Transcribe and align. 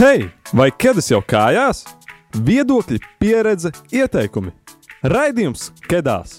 Hei, 0.00 0.30
vai 0.56 0.70
ķēdes 0.80 1.10
jau 1.10 1.18
kājās? 1.28 1.82
Viedokļi, 2.46 3.02
pieredze, 3.20 3.68
ieteikumi. 3.92 4.48
Raidījums 5.04 5.66
Kedās! 5.84 6.38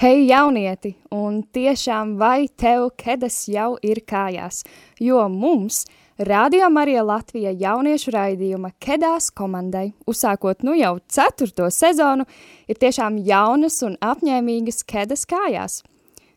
Hei, 0.00 0.24
jaunieti! 0.30 0.94
Un 1.12 1.42
tiešām 1.52 2.16
vai 2.16 2.48
tev 2.48 2.94
kedas 2.96 3.42
jau 3.52 3.74
ir 3.84 4.00
kājās? 4.08 4.62
Jo 4.96 5.28
mums, 5.28 5.82
Radio 6.20 6.68
Marija 6.70 7.00
Latvija 7.00 7.48
jauniešu 7.56 8.12
raidījuma 8.12 8.74
Kedās 8.76 9.30
komandai, 9.32 9.94
uzsākot 10.04 10.66
nu 10.68 10.74
jau 10.76 10.98
ceturto 11.08 11.70
sezonu, 11.72 12.26
ir 12.68 12.76
tiešām 12.76 13.16
jaunas 13.24 13.78
un 13.86 13.94
apņēmīgas 14.04 14.82
kedas 14.84 15.24
kājās. 15.24 15.78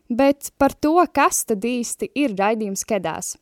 Bet 0.08 0.54
par 0.56 0.72
to, 0.72 0.94
kas 1.12 1.42
tad 1.44 1.68
īsti 1.68 2.08
ir 2.16 2.32
raidījums 2.38 2.86
Kedās? 2.88 3.34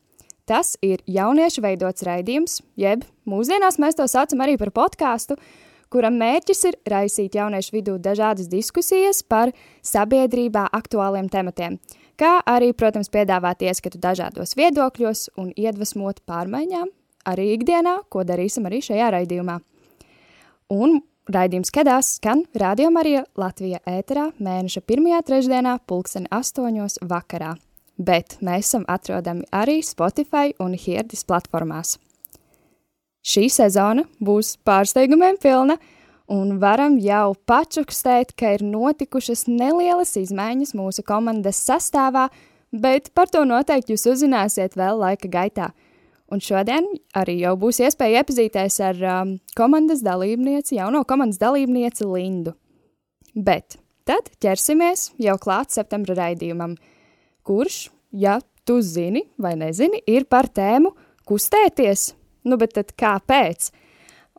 Tas 0.43 0.75
ir 0.83 1.07
jauniešu 1.07 1.63
veidots 1.63 2.03
raidījums, 2.11 2.59
jeb 2.75 3.07
mūsdienās 3.23 3.79
mēs 3.79 4.03
to 4.03 4.11
saucam 4.11 4.43
arī 4.43 4.59
par 4.59 4.75
podkāstu, 4.75 5.39
kuram 5.95 6.19
mērķis 6.19 6.67
ir 6.73 6.83
raisīt 6.91 7.39
jauniešu 7.39 7.79
vidū 7.79 8.01
dažādas 8.03 8.51
diskusijas 8.51 9.23
par 9.23 9.55
sabiedrībā 9.95 10.73
aktuāliem 10.75 11.31
tematiem– 11.31 11.79
kā 12.21 12.39
arī, 12.49 12.73
protams, 12.77 13.11
piedāvāt 13.13 13.63
ieskatu 13.67 14.01
dažādos 14.03 14.57
viedokļos 14.59 15.29
un 15.41 15.53
iedvesmot 15.57 16.23
pārmaiņām 16.29 16.91
arī 17.29 17.53
ikdienā, 17.57 17.99
ko 18.11 18.25
darīsim 18.27 18.67
arī 18.69 18.83
šajā 18.85 19.11
raidījumā. 19.17 19.59
Un 20.73 21.01
raidījums 21.33 21.73
Kedās 21.75 22.17
skan 22.17 22.45
Radio 22.59 22.91
Marija 22.95 23.25
Latvija 23.39 23.83
ēterā 23.87 24.31
mēneša 24.43 24.83
pirmajā 24.89 25.21
trešdienā 25.29 25.77
pulksten 25.87 26.27
astoņos 26.33 27.01
vakarā, 27.09 27.55
bet 27.99 28.39
mēs 28.41 28.73
esam 28.73 28.87
atrodami 28.91 29.47
arī 29.53 29.81
Spotify 29.87 30.55
un 30.63 30.75
Hierdis 30.75 31.27
platformās. 31.29 31.99
Šī 33.23 33.47
sezona 33.55 34.03
būs 34.19 34.57
pārsteigumiem 34.67 35.37
pilna, 35.43 35.77
un 36.31 36.59
varam 36.63 36.99
jau 37.03 37.35
pačukstēt, 37.49 38.35
ka 38.39 38.55
ir 38.57 38.65
notikušas 38.67 39.47
nelielas 39.51 40.15
izmaiņas 40.21 40.75
mūsu 40.79 41.05
komandas 41.07 41.61
sastāvā, 41.67 42.29
bet 42.73 43.11
par 43.17 43.31
to 43.33 43.45
noteikti 43.49 43.97
jūs 43.97 44.09
uzzināsiet 44.15 44.77
vēl 44.79 45.01
laika 45.03 45.31
gaitā. 45.33 45.73
Un 46.33 46.41
šodien 46.41 46.87
arī 47.19 47.37
jau 47.43 47.53
būs 47.61 47.83
iespēja 47.85 48.23
iepazīties 48.23 48.79
ar 48.87 49.03
um, 49.05 49.35
komandas 49.59 50.01
dalībnieci, 50.05 50.79
jauno 50.79 51.03
komandas 51.05 51.41
dalībnieci 51.43 52.09
Lindu. 52.09 52.55
Bet 53.35 53.77
tad 54.09 54.31
ķersimies 54.41 55.11
jau 55.21 55.37
klāt 55.41 55.75
septembra 55.75 56.17
raidījumam, 56.23 56.79
kurš, 57.45 57.91
ja 58.17 58.39
tu 58.65 58.81
zini 58.81 59.27
vai 59.37 59.55
nezini, 59.61 60.01
ir 60.09 60.25
par 60.25 60.49
tēmu 60.49 60.95
kustēties. 61.29 62.13
Nu, 62.49 62.57
bet 62.59 62.75
tad 62.79 62.97
kāpēc? 62.99 63.69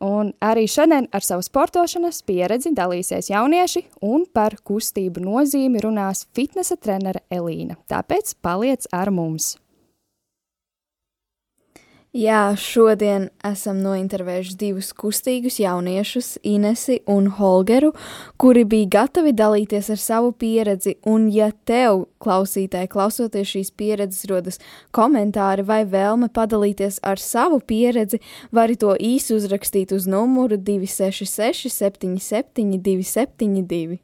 Un 0.03 0.33
arī 0.43 0.65
šodien 0.67 1.07
ar 1.15 1.23
savu 1.23 1.45
sportošanas 1.45 2.25
pieredzi 2.27 2.73
dalīsies 2.75 3.31
jaunieši 3.31 3.85
un 4.03 4.25
par 4.27 4.57
kustību 4.67 5.23
nozīmi 5.23 5.79
runās 5.83 6.25
fitnesa 6.35 6.75
trenere 6.75 7.23
Elīna. 7.31 7.79
Tāpēc 7.87 8.35
paliec 8.43 8.89
ar 8.91 9.13
mums! 9.15 9.53
Jā, 12.13 12.51
šodien 12.61 13.23
esam 13.41 13.79
nointervējuši 13.81 14.53
divus 14.61 14.91
kustīgus 14.93 15.55
jauniešus, 15.57 16.27
Inesi 16.45 16.99
un 17.09 17.25
Holgeru, 17.39 17.87
kuri 18.37 18.61
bija 18.69 18.91
gatavi 18.99 19.31
dalīties 19.33 19.87
ar 19.89 19.97
savu 19.97 20.27
pieredzi. 20.37 20.93
Un, 21.09 21.25
ja 21.33 21.47
tev, 21.65 22.03
klausītāji, 22.21 22.91
klausoties 22.93 23.49
šīs 23.55 23.71
pieredzes, 23.73 24.27
rodas 24.29 24.61
komentāri 24.93 25.65
vai 25.65 25.79
vēlme 25.89 26.29
padalīties 26.29 26.99
ar 27.01 27.17
savu 27.17 27.57
pieredzi, 27.65 28.19
vari 28.53 28.77
to 28.77 28.93
īsi 28.93 29.33
uzrakstīt 29.33 29.95
uz 29.97 30.05
numuru 30.05 30.59
266, 30.61 31.73
77, 31.73 32.77
272. 32.77 33.97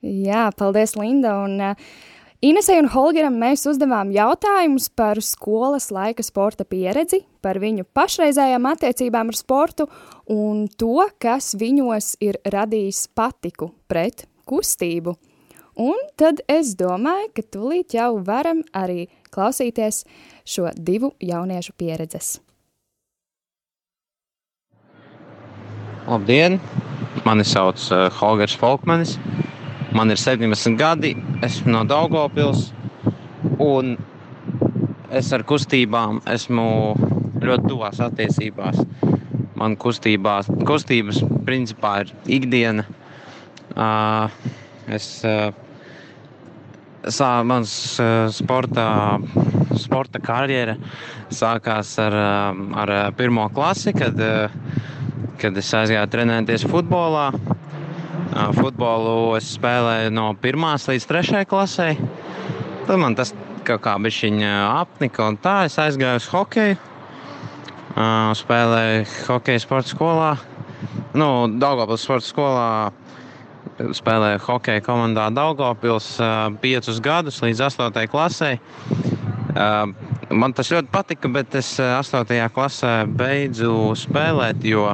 Jā, 0.00 0.48
paldies, 0.56 0.96
Linda! 0.96 1.36
Un, 1.44 1.60
uh, 1.60 2.16
Inesai 2.40 2.78
un 2.80 2.86
Holgeram 2.88 3.34
mēs 3.36 3.66
uzdevām 3.68 4.14
jautājumus 4.14 4.86
par 4.96 5.18
skolas 5.20 5.90
laika 5.92 6.24
sporta 6.24 6.64
pieredzi, 6.64 7.18
par 7.44 7.58
viņu 7.60 7.84
pašreizējām 7.92 8.64
attiecībām 8.70 9.28
ar 9.28 9.36
sportu 9.36 9.84
un 10.32 10.62
to, 10.80 11.04
kas 11.20 11.50
viņos 11.60 12.14
ir 12.24 12.38
radījis 12.48 13.02
patiku 13.12 13.74
pret 13.92 14.24
kustību. 14.48 15.18
Un 15.84 16.00
tad 16.16 16.40
es 16.48 16.72
domāju, 16.80 17.28
ka 17.36 17.44
tūlīt 17.44 17.98
jau 17.98 18.14
varam 18.24 18.64
arī 18.72 19.10
klausīties 19.28 20.06
šo 20.48 20.72
divu 20.80 21.12
jauniešu 21.20 21.76
pieredzes. 21.76 22.38
Labdien! 26.08 26.56
Mani 27.28 27.44
sauc 27.44 27.84
uh, 27.92 28.08
Holgers 28.16 28.56
Falkmanis. 28.56 29.18
Man 29.90 30.10
ir 30.10 30.20
17 30.22 30.76
gadi, 30.78 31.16
esmu 31.42 31.72
no 31.74 31.80
Daugopils, 31.88 32.68
un 33.58 33.96
es 35.10 35.32
ar 35.34 35.42
kustībām 35.42 36.20
esmu 36.30 36.66
ļoti 37.42 37.66
tuvās 37.66 37.98
attiecībās. 38.04 38.78
Man 39.58 39.74
kustībās, 39.80 40.48
kustības 40.68 41.18
principā 41.46 41.96
ir 42.04 42.12
ikdiena. 42.38 42.86
Uh, 43.74 44.30
es, 44.94 45.08
uh, 45.26 45.50
sā, 47.10 47.30
mans 47.46 47.72
uh, 48.02 48.28
sporta, 48.34 48.86
sporta 49.78 50.22
karjera 50.22 50.76
sākās 51.34 51.96
ar, 52.02 52.16
ar 52.84 52.94
pirmo 53.18 53.48
klasi, 53.54 53.94
kad, 53.96 54.18
kad 55.42 55.58
es 55.58 55.74
aizgāju 55.82 56.10
trenēties 56.14 56.66
futbolā. 56.70 57.30
Futbolu 58.56 59.36
es 59.38 59.48
spēlēju 59.56 60.12
no 60.14 60.30
1 60.34 60.88
līdz 60.90 61.06
3 61.10 61.44
klasē. 61.50 61.88
Tad 62.86 62.96
man 63.00 63.16
tas 63.18 63.34
kaut 63.66 63.82
kā 63.84 63.96
bišķiņa 64.00 64.52
apnika 64.80 65.26
un 65.28 65.36
tā 65.40 65.64
es 65.68 65.76
aizgāju 65.80 66.22
uz 66.22 66.28
hokeju. 66.32 66.78
Spēlēju 68.40 69.04
hokeju 69.28 69.62
sporta 69.62 69.92
skolā. 69.92 70.30
Nu, 71.12 71.28
Daugavpils 71.60 72.06
sporta 72.06 72.26
skolā 72.28 72.68
spēlēju 73.96 74.40
hokeja 74.44 74.84
komandā 74.84 75.28
Daugavpils 75.34 76.12
5 76.62 77.00
gadus 77.04 77.40
līdz 77.44 77.66
8 77.68 78.08
klasē. 78.12 78.54
Man 80.30 80.54
tas 80.54 80.70
ļoti 80.70 80.92
patika, 80.92 81.28
bet 81.32 81.56
es 81.58 81.72
8. 81.82 82.24
klasē 82.54 82.94
beidzu 83.18 83.92
spēlēt, 83.98 84.62
jo 84.62 84.86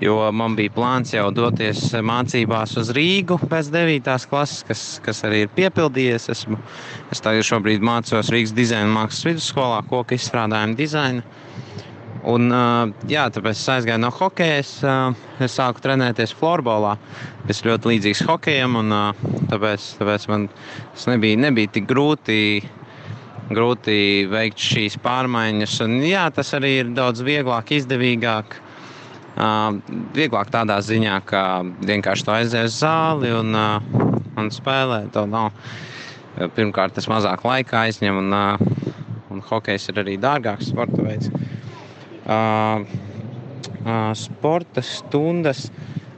jo 0.00 0.16
man 0.32 0.56
bija 0.58 0.72
plāns 0.74 1.14
jau 1.14 1.28
doties 1.34 1.80
mācībās 2.04 2.76
uz 2.80 2.92
Rīgu 2.96 3.38
pēc 3.48 3.70
9. 3.72 4.12
klases, 4.30 4.62
kas, 4.68 4.84
kas 5.04 5.22
arī 5.28 5.44
ir 5.44 5.52
piepildījies. 5.56 6.28
Esmu, 6.34 6.58
es 7.12 7.22
tagad 7.24 7.46
šobrīd 7.48 7.84
mācos 7.84 8.32
Rīgas 8.32 8.54
dizaina 8.56 8.90
mākslas 8.92 9.30
vidusskolā, 9.30 9.82
koku 9.90 10.18
izstrādājumu 10.18 10.78
dizainu. 10.78 11.24
Un, 12.26 12.50
jā, 13.06 13.28
tāpēc 13.30 13.54
es 13.54 13.68
aizgāju 13.70 14.02
no 14.02 14.10
hokeja. 14.10 14.58
Es, 14.58 14.72
es 15.46 15.54
sāku 15.54 15.84
trenēties 15.84 16.34
florbolā. 16.34 16.96
Tas 17.46 17.62
ļoti 17.62 17.92
līdzīgs 17.92 18.24
hokejam, 18.26 18.80
un 18.80 18.96
tāpēc, 19.52 19.92
tāpēc 20.00 20.26
man 20.32 20.48
tas 20.50 21.06
nebija, 21.12 21.38
nebija 21.46 21.70
tik 21.76 21.86
grūti 21.86 22.40
grūti 23.46 24.26
veikt 24.26 24.58
šīs 24.58 24.96
pārmaiņas. 25.04 25.78
Un, 25.84 26.00
jā, 26.02 26.26
tas 26.34 26.50
arī 26.58 26.72
ir 26.80 26.94
daudz 26.96 27.22
vieglāk, 27.22 27.70
izdevīgāk. 27.78 28.58
Uh, 29.36 29.76
vieglāk 30.16 30.48
tādā 30.48 30.78
ziņā, 30.80 31.18
ka 31.28 31.40
vienkārši 31.84 32.24
to 32.24 32.32
aizies 32.32 32.70
uz 32.70 32.78
zāli 32.80 33.34
un, 33.36 33.52
uh, 33.52 34.06
un 34.40 34.48
spēlē. 34.54 35.02
To 35.12 35.26
nav. 35.28 35.52
Pirmkārt, 36.56 36.92
tas 36.96 37.08
mazāk 37.08 37.44
laika 37.44 37.82
aizņem, 37.86 38.16
un, 38.20 38.32
uh, 38.32 38.94
un 39.32 39.44
hokejs 39.44 39.90
ir 39.92 40.00
arī 40.02 40.16
dārgāks 40.20 40.70
sporta 40.72 41.04
veids. 41.04 41.28
Uh, 42.24 42.84
uh, 43.84 44.10
sporta 44.16 44.84
stundas. 44.84 45.66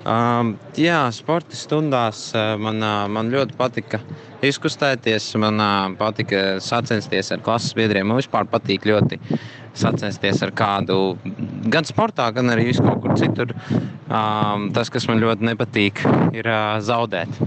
Uh, 0.09 0.55
jā, 0.79 1.01
sporta 1.13 1.59
stundās 1.59 2.29
uh, 2.33 2.55
man, 2.61 2.79
uh, 2.83 3.05
man 3.13 3.35
ļoti 3.35 3.59
patika 3.59 4.01
izkustēties. 4.47 5.27
Man 5.43 5.59
uh, 5.59 5.91
patika 5.99 6.61
sacensties 6.65 7.35
ar 7.35 7.43
klases 7.45 7.75
biedriem. 7.79 8.09
Man 8.09 8.23
vispār 8.23 8.47
patīk 8.49 8.87
ļoti 8.89 9.19
sacensties 9.77 10.43
ar 10.45 10.53
kādu 10.57 11.17
gan 11.71 11.87
sportā, 11.89 12.29
gan 12.35 12.53
arī 12.55 12.71
kaut 12.77 13.03
kur 13.03 13.17
citur. 13.19 13.55
Um, 14.09 14.71
tas, 14.75 14.91
kas 14.93 15.09
man 15.11 15.21
ļoti 15.23 15.49
nepatīk, 15.51 16.03
ir 16.37 16.49
uh, 16.49 16.79
zaudēt. 16.85 17.41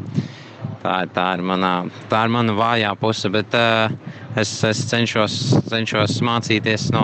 Tā, 0.81 0.95
tā, 1.13 1.27
ir 1.37 1.43
manā, 1.45 1.73
tā 2.09 2.23
ir 2.25 2.31
mana 2.33 2.55
vājā 2.57 2.91
puse, 2.97 3.29
bet 3.33 3.53
uh, 3.57 3.91
es, 4.39 4.53
es 4.65 4.81
cenšos, 4.89 5.35
cenšos 5.69 6.17
mācīties, 6.25 6.87
no, 6.95 7.03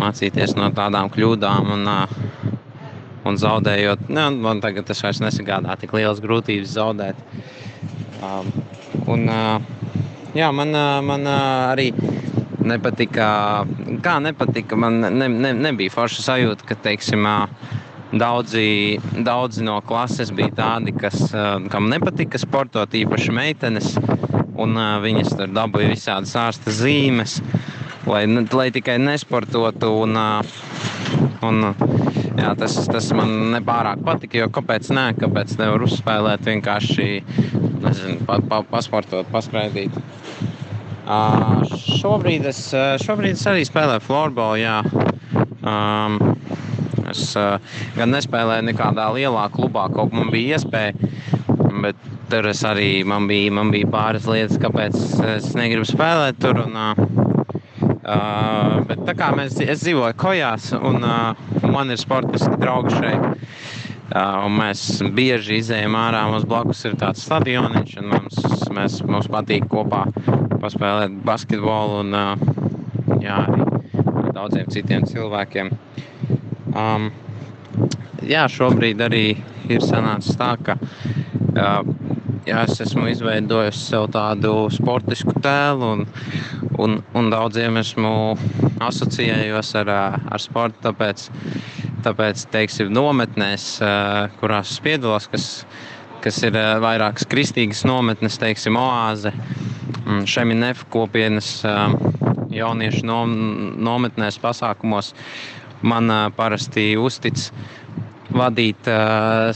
mācīties 0.00 0.56
no 0.56 0.70
tādām 0.76 1.10
kļūdām 1.12 1.74
un, 1.76 1.84
uh, 1.92 2.54
un 3.28 3.36
zaudējot, 3.40 4.08
ne, 4.08 4.30
man 4.46 4.64
tagad 4.64 4.88
tas 4.88 5.02
vairs 5.04 5.20
nesagādā 5.24 5.76
tik 5.80 5.92
lielas 5.96 6.22
grūtības 6.24 6.72
zaudēt. 6.78 7.20
Um, 8.24 8.48
un, 9.12 9.28
uh, 9.28 9.60
jā, 10.36 10.48
man, 10.56 10.72
uh, 10.72 11.00
man 11.04 11.28
uh, 11.28 11.72
arī 11.74 11.90
nepatika, 12.68 13.26
kā 14.04 14.18
nepatika, 14.24 14.76
man 14.76 15.00
ne, 15.04 15.28
ne, 15.28 15.52
nebija 15.68 15.92
forša 15.94 16.24
sajūta, 16.24 16.66
ka, 16.68 16.78
teiksim, 16.86 17.26
daudzi, 18.18 19.00
daudzi 19.26 19.64
no 19.66 19.80
klases 19.86 20.32
bija 20.34 20.52
tādi, 20.60 20.94
kas, 20.96 21.28
kam 21.72 21.90
nepatika 21.92 22.40
sportot, 22.40 22.94
īpaši 22.94 23.34
meitenes, 23.34 23.94
viņas 25.04 25.34
tur 25.34 25.52
dabūja 25.54 25.92
visādas 25.92 26.34
ārsta 26.38 26.72
zīmes, 26.74 27.40
lai, 28.06 28.24
lai 28.28 28.70
tikai 28.74 28.98
nesportotu, 29.02 29.90
un, 30.04 30.18
un 31.44 31.62
jā, 32.38 32.54
tas, 32.58 32.78
tas 32.90 33.10
man 33.16 33.32
nepārāk 33.54 34.04
patika, 34.06 34.40
jo 34.42 34.50
kāpēc 34.54 34.90
nē, 34.94 35.06
kāpēc 35.20 35.56
nevar 35.60 35.86
uzspēlēt 35.86 36.46
vienkārši, 36.50 37.08
nezinu, 37.84 38.20
pa, 38.28 38.40
pa, 38.48 38.62
pasportot, 38.70 39.28
paskraidīt. 39.32 39.98
Uh, 41.04 41.60
šobrīd, 42.00 42.46
es, 42.48 42.72
šobrīd 43.04 43.36
es 43.36 43.44
arī 43.50 43.64
spēlēju 43.68 44.00
floorbola. 44.06 44.56
Jā. 44.56 44.78
Um, 45.64 46.12
es 47.10 47.36
uh, 47.36 47.58
gan 47.96 48.10
nespēlēju 48.14 48.64
nekādā 48.70 49.06
lielā 49.12 49.44
klubā, 49.52 49.88
kaut 49.92 50.10
kā 50.12 50.16
man 50.22 50.30
bija 50.32 50.56
iespēja. 50.56 50.92
Bet 51.84 51.96
tur 52.32 52.44
es 52.48 52.62
arī 52.64 53.04
man 53.04 53.28
bija, 53.28 53.52
man 53.52 53.70
bija 53.74 53.88
pāris 53.92 54.26
lietas, 54.30 54.58
kāpēc 54.62 54.94
es 55.34 55.54
negribu 55.58 55.84
spēlēt 55.88 56.38
tur. 56.40 56.56
Un, 56.64 56.72
uh, 56.80 56.94
bet 58.88 58.98
tā 59.04 59.14
kā 59.18 59.28
mēs, 59.36 59.60
es 59.60 59.82
dzīvoju 59.84 60.14
kojās 60.20 60.72
un 60.78 61.04
uh, 61.04 61.34
man 61.68 61.90
ir 61.92 61.98
sportiski 62.00 62.56
draugi 62.60 62.90
šeit. 62.96 63.22
Uh, 64.12 64.44
mēs 64.52 64.82
bieži 65.16 65.58
izējām 65.62 65.96
ārā. 65.96 66.26
Mums 66.28 66.44
blakus 66.48 66.84
ir 66.84 66.96
tāds 67.00 67.24
stadions, 67.24 67.94
un 68.00 68.10
mums, 68.12 68.40
mēs, 68.76 68.98
mums 69.08 69.30
patīk 69.32 69.64
kopā 69.72 70.04
paspēlēt 70.60 71.16
basketbolu 71.24 72.02
un 72.02 72.12
jā, 73.24 73.38
arī 73.38 73.64
ar 74.28 74.30
daudziem 74.36 74.68
citiem 74.72 75.06
cilvēkiem. 75.08 75.72
Um, 76.74 77.10
jā, 78.26 78.44
šobrīd 78.50 79.02
arī 79.04 79.26
ir 79.72 79.84
sanācis 79.84 80.36
tā, 80.40 80.52
ka 80.60 80.76
uh, 80.76 81.94
jā, 82.48 82.64
es 82.64 82.80
esmu 82.84 83.08
izveidojis 83.12 83.80
sev 83.88 84.08
tādu 84.14 84.52
sportisku 84.74 85.34
tēlu 85.44 85.90
un, 85.96 86.04
un, 86.80 86.98
un 87.16 87.30
daudziem 87.32 87.80
esmu 87.80 88.12
asociējos 88.84 89.74
ar, 89.80 89.92
ar 89.94 90.42
sportu. 90.42 90.80
Tāpēc, 90.84 91.28
tāpēc 92.04 92.46
teiksim, 92.52 92.92
nometnēs, 92.94 93.68
kurās 94.40 94.76
es 94.76 94.82
piedalos, 94.84 95.28
kas, 95.32 95.48
kas 96.24 96.42
ir 96.44 96.56
vairākas 96.84 97.26
kristīgas 97.30 97.84
nometnes, 97.88 98.38
teiksim, 98.40 98.76
oāze 98.80 99.32
Mm, 100.04 100.26
Šeminef 100.28 100.82
kopienas 100.92 101.62
jauniešu 102.52 103.06
nometnēs 103.08 104.36
pasākumos 104.42 105.14
man 105.84 106.12
parasti 106.36 106.90
uztic 107.00 107.40
vadīt 108.34 108.90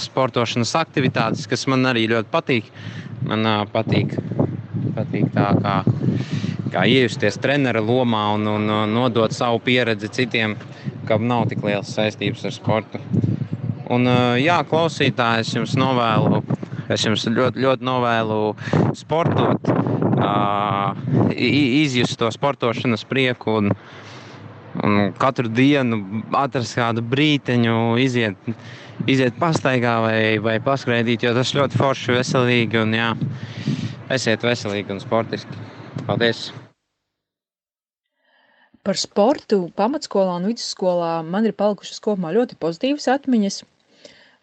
sportošanas 0.01 0.73
aktivitātes, 0.81 1.45
kas 1.51 1.67
man 1.69 1.85
arī 1.91 2.07
ļoti 2.09 2.33
patīk. 2.33 2.73
Man 3.29 3.45
patīk, 3.75 4.15
patīk 4.97 5.29
tā 5.37 5.51
kā, 5.61 5.77
kā 6.73 6.87
iejusties 6.89 7.37
trenera 7.43 7.83
lomā 7.85 8.25
un, 8.39 8.49
un 8.49 8.95
nodot 8.95 9.35
savu 9.35 9.61
pieredzi 9.65 10.09
citiem, 10.21 10.57
kam 11.09 11.27
nav 11.29 11.49
tik 11.51 11.65
liels 11.65 11.91
saistības 11.97 12.45
ar 12.49 12.55
sportu. 12.55 13.01
Un, 13.89 14.05
jā, 14.37 14.59
klausītāji, 14.69 15.45
es 15.47 15.55
jums 15.57 15.73
novēlu, 15.81 16.43
es 16.93 17.07
jums 17.07 17.25
ļoti, 17.33 17.63
ļoti 17.65 17.89
novēlu 17.89 18.41
sportot, 18.99 19.71
uh, 20.19 20.93
izjust 21.33 22.19
to 22.21 22.29
sportošanas 22.35 23.07
prieku 23.09 23.57
un, 23.63 23.73
un 24.85 25.01
katru 25.17 25.49
dienu 25.49 26.03
atrast 26.37 26.77
kādu 26.77 27.05
brīteņu, 27.15 27.79
iziet, 28.05 28.53
iziet 29.09 29.41
pastaigā 29.41 29.99
vai, 30.05 30.21
vai 30.45 30.59
paskraidīt, 30.65 31.25
jo 31.25 31.33
tas 31.39 31.57
ļoti 31.57 31.81
forši, 31.81 32.17
veselīgi 32.21 32.85
un 32.85 32.97
jā, 33.01 33.11
esiet 34.13 34.45
veselīgi 34.45 34.99
un 34.99 35.05
sportiski. 35.05 35.69
Paldies! 36.05 36.51
Par 38.89 38.97
sportu 38.97 39.57
pamatskolā 39.77 40.39
un 40.41 40.47
vidusskolā. 40.49 41.19
Man 41.21 41.45
ir 41.45 41.53
palikušas 41.53 41.99
kopumā 42.01 42.31
ļoti 42.33 42.57
pozitīvas 42.63 43.05
atmiņas. 43.13 43.59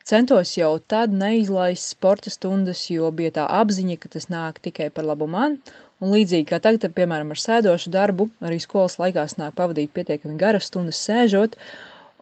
Centos 0.06 0.51
jau 0.53 0.75
tad 0.94 1.15
neizlaist 1.18 1.95
sporta 1.95 2.30
stundas, 2.30 2.83
jo 2.94 3.09
bija 3.09 3.31
tā 3.39 3.47
apziņa, 3.50 3.95
ka 4.03 4.12
tas 4.13 4.30
nāk 4.30 4.59
tikai 4.68 4.92
par 4.94 5.07
labu 5.09 5.25
man, 5.25 5.56
un 5.97 6.13
līdzīgi 6.13 6.45
kā 6.51 6.59
tagad, 6.62 6.86
piemēram, 6.94 7.33
ar 7.33 7.42
sēdošu 7.42 7.89
darbu, 7.97 8.30
arī 8.45 8.59
skolas 8.62 9.00
laikās 9.01 9.33
nāk 9.42 9.57
pavadīt 9.57 9.95
pietiekami 9.97 10.38
garas 10.38 10.69
stundas 10.69 11.01
sēžot, 11.07 11.57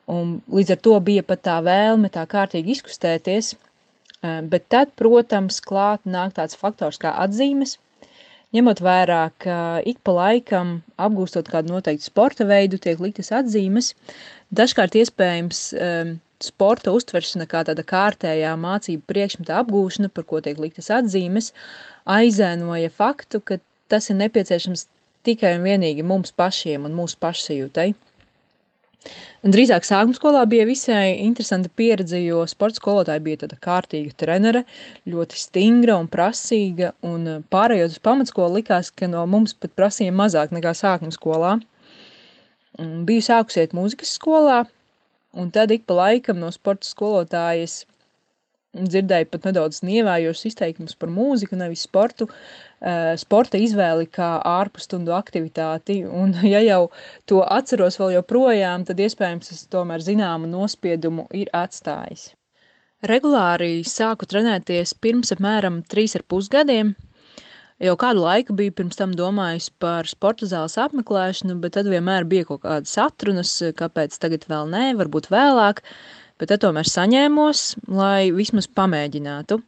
un 0.07 0.37
līdz 0.47 0.77
ar 0.77 0.83
to 0.87 0.95
bija 1.11 1.27
pat 1.27 1.43
tā 1.49 1.59
vēlme 1.67 2.07
tā 2.15 2.23
kārtīgi 2.37 2.77
izkustēties, 2.77 3.51
bet 4.23 4.71
tad, 4.71 4.95
protams, 4.95 5.59
klāt 5.59 6.07
nāk 6.07 6.39
tāds 6.39 6.55
faktors 6.55 7.03
kā 7.03 7.11
atzīmes, 7.27 7.81
ņemot 8.53 8.81
vērā, 8.85 9.23
ka 9.41 9.57
ik 9.89 9.99
pa 10.05 10.13
laikam, 10.17 10.77
apgūstot 11.01 11.49
kādu 11.51 11.73
noteiktu 11.73 12.07
sporta 12.09 12.45
veidu, 12.49 12.79
tiek 12.81 13.01
liktas 13.01 13.31
atzīmes, 13.33 13.93
dažkārt 14.53 14.97
iespējams 14.99 15.63
um, 15.73 16.15
sporta 16.43 16.93
uztveršana 16.93 17.47
kā 17.49 17.63
tāda 17.67 17.85
kārtējā 17.87 18.53
mācību 18.59 19.07
priekšmeta 19.09 19.59
apgūšana, 19.63 20.11
par 20.13 20.27
ko 20.29 20.41
tiek 20.43 20.59
liktas 20.61 20.91
atzīmes, 20.93 21.51
aizēnoja 22.09 22.91
faktu, 22.93 23.41
ka 23.41 23.59
tas 23.91 24.09
ir 24.11 24.19
nepieciešams 24.21 24.87
tikai 25.23 25.55
un 25.57 25.67
vienīgi 25.67 26.05
mums 26.05 26.33
pašiem 26.35 26.89
un 26.89 26.97
mūsu 26.97 27.19
pašsajūtai. 27.23 27.93
Drīzāk 29.43 29.83
sākuma 29.83 30.15
skolā 30.15 30.43
bija 30.47 30.67
visai 30.67 31.17
interesanta 31.25 31.71
pieredze, 31.75 32.21
jo 32.23 32.45
sporta 32.47 32.79
skolotāja 32.79 33.23
bija 33.23 33.41
tāda 33.41 33.57
kārtīga 33.59 34.13
trenere, 34.23 34.63
ļoti 35.09 35.39
stingra 35.41 35.97
un 35.99 36.07
prasīga, 36.11 36.93
un 37.03 37.43
pārējot 37.51 37.97
uz 37.97 38.03
pamatskolu 38.03 38.61
likās, 38.61 38.93
ka 38.95 39.11
no 39.11 39.25
mums 39.27 39.57
pat 39.59 39.75
prasīja 39.75 40.15
mazāk 40.15 40.55
nekā 40.55 40.71
sākuma 40.79 41.11
skolā. 41.11 41.57
Biju 42.79 43.25
sākusiet 43.27 43.75
mūzikas 43.75 44.15
skolā, 44.15 44.63
Un 45.33 45.49
tad 45.49 45.71
ik 45.73 45.87
pa 45.89 45.95
laikam 45.97 46.37
no 46.37 46.51
sporta 46.53 46.85
skolotājas 46.85 47.87
dzirdēju 48.73 49.29
pat 49.31 49.47
nedaudz 49.49 49.81
nievējošus 49.85 50.49
izteikumus 50.49 50.97
par 50.99 51.11
mūziku, 51.13 51.57
nevis 51.59 51.85
sportu, 51.87 52.27
uh, 52.27 53.13
sporta 53.21 53.61
izvēli 53.61 54.09
kā 54.11 54.35
ārpusstundu 54.49 55.13
aktivitāti. 55.15 56.01
Un, 56.09 56.35
ja 56.53 56.61
jau 56.65 56.87
to 57.29 57.43
atceros 57.45 57.99
vēl 58.01 58.17
joprojām, 58.17 58.85
tad 58.89 59.01
iespējams 59.03 59.53
tas 59.53 59.65
tomēr 59.73 60.03
zināmu 60.05 60.49
nospiedumu 60.51 61.27
ir 61.37 61.53
atstājis. 61.53 62.31
Regulāri 63.03 63.81
sāku 63.83 64.23
trenēties 64.31 64.93
pirms 65.03 65.33
apmēram 65.35 65.81
3,5 65.91 66.47
gadiem. 66.53 66.93
Jau 67.83 67.97
kādu 67.99 68.21
laiku 68.23 68.53
biju 68.55 68.71
pirms 68.77 68.95
tam 68.95 69.11
domājis 69.17 69.65
par 69.81 70.07
sporta 70.07 70.47
zāles 70.47 70.77
apmeklēšanu, 70.79 71.57
bet 71.59 71.73
tad 71.75 71.89
vienmēr 71.91 72.23
bija 72.29 72.47
kaut 72.47 72.61
kādas 72.63 72.93
atrunas, 73.01 73.51
kāpēc 73.75 74.15
tagad 74.23 74.45
vēl 74.47 74.71
nē, 74.71 74.83
varbūt 75.01 75.27
vēlāk, 75.33 75.81
bet 76.39 76.53
tad 76.53 76.63
tomēr 76.63 76.89
saņēmos, 76.89 77.67
lai 77.93 78.31
vismaz 78.35 78.69
pamēģinātu. 78.71 79.59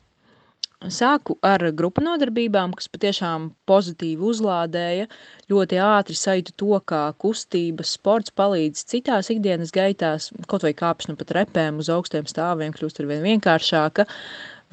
Sāku 0.92 1.38
ar 1.42 1.64
grupu 1.74 2.04
nodarbībām, 2.04 2.74
kas 2.78 2.90
patiešām 2.94 3.48
pozitīvi 3.70 4.22
uzlādēja, 4.30 5.08
ļoti 5.50 5.80
ātri 5.82 6.18
sajūtu 6.20 6.54
to, 6.62 6.78
kā 6.86 7.02
kustības 7.22 7.96
sports 7.98 8.34
palīdz 8.36 8.84
citās 8.92 9.32
ikdienas 9.34 9.74
gaitās, 9.74 10.30
kaut 10.52 10.68
vai 10.68 10.76
kāpšana 10.78 11.18
pat 11.18 11.34
repēm 11.40 11.80
uz 11.82 11.90
augstiem 11.90 12.28
stāviem 12.30 12.76
kļūst 12.76 13.02
ar 13.02 13.10
vien 13.10 13.26
vienkāršāka, 13.26 14.06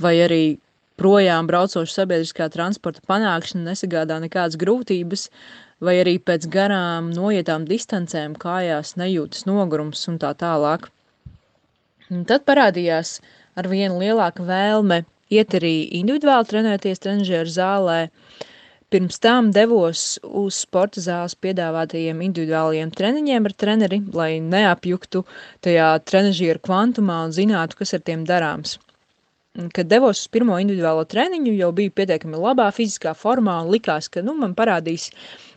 vai 0.03 0.15
arī 0.27 0.43
projām 1.01 1.49
braucošu 1.49 1.95
sabiedriskā 1.95 2.51
transporta 2.53 3.01
panākšana 3.09 3.71
nesagādā 3.71 4.19
nekādas 4.21 4.59
grūtības, 4.61 5.29
vai 5.83 5.97
arī 6.03 6.19
pēc 6.23 6.47
garām 6.53 7.09
noietām 7.15 7.65
distancēm 7.71 8.37
kājās 8.43 8.99
nejūtas 9.01 9.47
nogurums 9.49 10.05
un 10.13 10.21
tā 10.23 10.35
tālāk. 10.39 10.91
Un 12.13 12.27
tad 12.29 12.45
parādījās 12.45 13.17
ar 13.57 13.69
vienu 13.73 14.01
lielāku 14.03 14.45
vēlme 14.45 15.03
iet 15.33 15.55
arī 15.57 15.77
individuāli 15.99 16.49
trenēties 16.51 17.01
trenižieru 17.01 17.53
zālē. 17.53 17.99
Pirms 18.93 19.17
tam 19.25 19.49
devos 19.57 20.19
uz 20.21 20.59
sporta 20.67 21.01
zāles 21.01 21.33
piedāvātajiem 21.41 22.19
individuālajiem 22.27 22.91
treniņiem 22.93 23.49
ar 23.49 23.55
treneri, 23.63 24.03
lai 24.13 24.33
neapjuktu 24.45 25.23
tajā 25.65 25.87
trenižieru 26.11 26.61
kvantumā 26.67 27.23
un 27.29 27.33
zinātu, 27.33 27.79
kas 27.81 27.97
ar 27.97 28.05
tiem 28.05 28.27
darāms. 28.29 28.77
Kad 29.73 29.89
devos 29.89 30.21
uz 30.21 30.29
pirmo 30.33 30.59
individuālo 30.61 31.07
treniņu, 31.09 31.55
jau 31.57 31.73
biju 31.77 31.95
pietiekami 31.97 32.41
labā 32.41 32.69
fiziskā 32.77 33.17
formā 33.17 33.59
un 33.65 33.73
likās, 33.73 34.13
ka 34.13 34.21
nu, 34.25 34.37
man 34.37 34.53
parādīs 34.57 35.09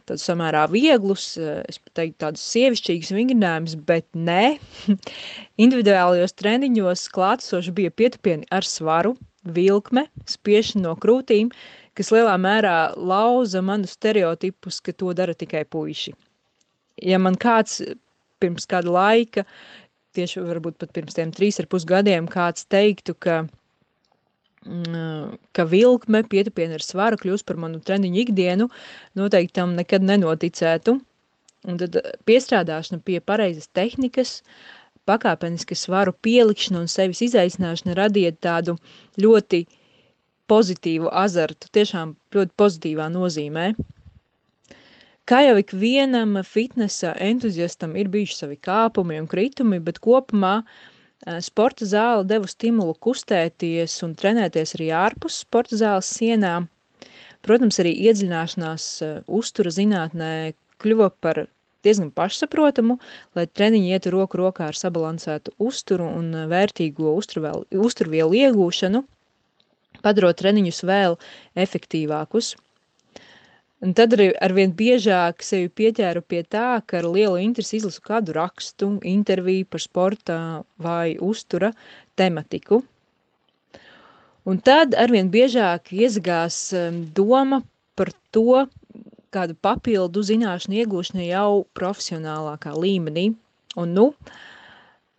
tādus 0.09 0.25
samērā 0.29 0.65
vieglus, 0.71 1.35
es 1.37 1.79
pat 1.81 2.01
teiktu 2.01 2.19
tādus 2.23 2.43
sievišķīgus 2.53 3.13
vingrinājumus, 3.15 3.77
bet 3.87 4.07
nē, 4.15 4.57
individuālajos 5.65 6.35
treniņos 6.39 7.07
klātesoši 7.15 7.73
bija 7.75 7.93
pietupieni 7.93 8.47
ar 8.53 8.67
svaru, 8.67 9.15
vilkme, 9.45 10.07
spiešana 10.29 10.87
no 10.87 10.95
krūtīm, 11.01 11.51
kas 11.95 12.11
lielā 12.13 12.35
mērā 12.41 12.77
lauza 12.97 13.61
manu 13.65 13.89
stereotipus, 13.89 14.81
ka 14.83 14.93
to 14.93 15.13
dara 15.17 15.35
tikai 15.37 15.63
puiši. 15.69 16.15
Ja 17.05 17.19
man 17.21 17.37
kāds 17.39 17.81
pirms 18.41 18.67
kāda 18.69 18.91
laika, 18.91 19.45
tieši 20.15 20.43
varbūt 20.45 20.79
pat 20.81 20.93
pirms 20.95 21.17
tiem 21.17 21.31
trīs 21.35 21.59
ar 21.61 21.69
pus 21.71 21.85
gadiem, 21.87 22.27
kāds 22.31 22.67
teiktu, 22.71 23.15
ka 23.19 23.43
ka 25.55 25.65
vilkme 25.69 26.23
pietupiena 26.29 26.79
ar 26.79 26.85
svaru 26.85 27.19
kļūs 27.21 27.45
par 27.45 27.59
manu 27.61 27.81
treniņu 27.85 28.21
ikdienu, 28.23 28.69
noteikti 29.17 29.59
tam 29.59 29.75
nekad 29.77 30.05
nenoticētu. 30.05 30.97
Un 31.65 31.77
tad 31.81 31.97
piestrādāšana 32.29 33.01
pie 33.05 33.19
pareizas 33.21 33.69
tehnikas, 33.73 34.39
pakāpeniski 35.09 35.77
svaru 35.77 36.13
pielikšana 36.13 36.83
un 36.83 36.89
sevis 36.89 37.21
izaicināšana 37.25 37.95
radiet 37.97 38.39
tādu 38.41 38.77
ļoti 39.21 39.65
pozitīvu 40.49 41.09
azartu, 41.09 41.69
tiešām 41.73 42.15
ļoti 42.33 42.53
pozitīvā 42.57 43.09
nozīmē. 43.13 43.71
Kā 45.25 45.39
jau 45.41 45.55
ikvienam 45.57 46.37
fitnesa 46.45 47.15
entuziastam 47.17 47.95
ir 47.97 48.11
bijuši 48.13 48.35
savi 48.37 48.59
kāpumi 48.61 49.17
un 49.17 49.29
kritumi, 49.29 49.79
bet 49.81 49.97
kopumā 50.01 50.59
sporta 51.41 51.87
zāle 51.87 52.25
deva 52.27 52.47
stimulu 52.49 52.95
kustēties 53.01 53.97
un 54.05 54.15
trenēties 54.19 54.75
arī 54.77 54.91
ārpus 54.95 55.41
sporta 55.45 55.77
zāles 55.79 56.09
sienām. 56.17 56.69
Protams, 57.45 57.77
arī 57.81 57.93
iedziļināšanās 58.07 58.85
uztura 59.27 59.73
zinātnē 59.73 60.53
kļuva 60.81 61.11
par 61.21 61.45
diezgan 61.85 62.09
pašsaprotamu, 62.15 62.97
lai 63.37 63.45
treniņi 63.45 63.93
ietu 63.93 64.13
roku 64.15 64.41
rokā 64.41 64.71
ar 64.71 64.77
sabalansētu 64.77 65.53
uzturu 65.61 66.07
un 66.09 66.31
vērtīgo 66.49 67.13
uzturvielu 67.13 68.39
iegūšanu, 68.41 69.03
padarot 70.01 70.41
treniņus 70.41 70.83
vēl 70.89 71.19
efektīvākus– 71.65 72.55
Un 73.85 73.91
tad 73.93 74.15
arī 74.15 74.31
arvien 74.41 74.71
biežāk 74.73 75.43
sevi 75.45 75.67
pieķēru 75.69 76.23
pie 76.25 76.39
tā, 76.49 76.79
ka 76.89 77.03
ar 77.03 77.05
lielu 77.05 77.37
interesi 77.43 77.75
izlasu 77.77 78.01
kādu 78.07 78.33
rakstu, 78.33 78.87
interviju 79.05 79.67
par 79.69 79.83
sporta 79.83 80.37
vai 80.81 81.17
uztura 81.21 81.69
tematiku. 82.17 82.79
Un 84.49 84.57
tad 84.69 84.97
arvien 84.97 85.29
biežāk 85.29 85.93
iezagās 85.93 86.57
um, 86.73 86.97
doma 87.13 87.61
par 87.93 88.09
to, 88.33 88.65
kādu 89.29 89.53
papildu 89.67 90.25
zināšanu 90.31 90.81
iegūšanu 90.81 91.29
jau 91.29 91.63
profesionālākā 91.77 92.73
līmenī. 92.73 93.27
Un 93.77 93.95
nu, 93.99 94.09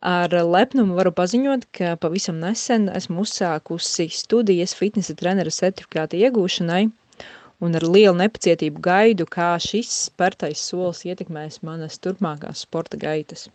ar 0.02 0.34
lepnumu 0.56 0.98
varu 0.98 1.14
paziņot, 1.14 1.70
ka 1.70 1.94
pavisam 2.02 2.42
nesen 2.42 2.90
esmu 2.90 3.22
uzsākusi 3.22 4.10
studijas 4.10 4.74
fitnesa 4.74 5.14
trenera 5.14 5.54
certifikāta 5.54 6.18
iegūšanai– 6.18 6.86
un 7.60 7.76
ar 7.78 7.84
lielu 7.86 8.16
nepacietību 8.18 8.82
gaidu, 8.84 9.26
kā 9.28 9.54
šis 9.62 9.92
spērtais 10.08 10.62
solis 10.70 11.04
ietekmēs 11.08 11.62
manas 11.66 12.00
turpmākās 12.02 12.64
sporta 12.66 12.98
gaitas. 13.00 13.46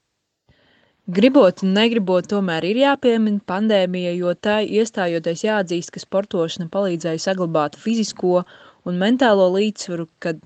Gribot 1.11 1.63
un 1.65 1.73
negribot, 1.75 2.27
tomēr 2.29 2.65
ir 2.69 2.77
jāpiemina 2.83 3.41
pandēmija, 3.49 4.13
jo 4.15 4.33
tā 4.37 4.59
iestājoties 4.61 5.43
jāatzīst, 5.47 5.91
ka 5.93 6.01
sportošana 6.03 6.69
palīdzēja 6.71 7.23
saglabāt 7.23 7.75
fizisko 7.75 8.43
un 8.85 8.99
mentālo 9.01 9.47
līdzsvaru, 9.55 10.05
kad 10.21 10.39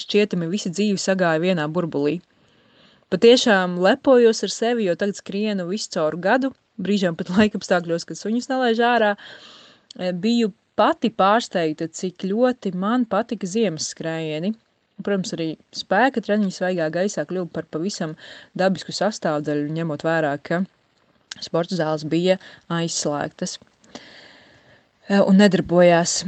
šķietami 0.00 0.50
visa 0.52 0.70
dzīve 0.70 1.00
sagāja 1.00 1.40
vienā 1.42 1.64
burbulī. 1.72 2.18
Patiešām 3.12 3.78
lepojos 3.84 4.44
ar 4.44 4.52
sevi, 4.52 4.88
jo 4.88 4.96
tagad 4.98 5.16
skrienu 5.18 5.66
visu 5.70 5.90
cauru 5.96 6.20
gadu, 6.20 6.52
brīžiem 6.80 7.16
pat 7.16 7.32
laikapstākļos, 7.38 8.06
kad 8.08 8.20
suņus 8.20 8.50
nelaiž 8.52 8.84
ārā, 8.84 9.14
biju 10.20 10.52
pati 10.78 11.10
pārsteigta, 11.10 11.88
cik 11.88 12.26
ļoti 12.28 12.74
man 12.78 13.06
patika 13.10 13.48
ziemas 13.48 13.90
skrējieni. 13.94 14.54
Protams, 15.04 15.32
arī 15.34 15.48
spēka 15.74 16.22
treniņi 16.22 16.54
svaigā 16.54 16.86
gaisā 16.94 17.24
kļuva 17.26 17.50
par 17.54 17.66
pavisam 17.70 18.14
dabisku 18.58 18.94
sastāvdaļu, 18.94 19.72
ņemot 19.74 20.04
vērā, 20.06 20.36
ka 20.38 20.62
sporta 21.42 21.78
zāles 21.78 22.04
bija 22.06 22.36
aizslēgtas 22.70 23.56
e, 23.58 25.18
un 25.18 25.40
nedarbojās. 25.42 26.20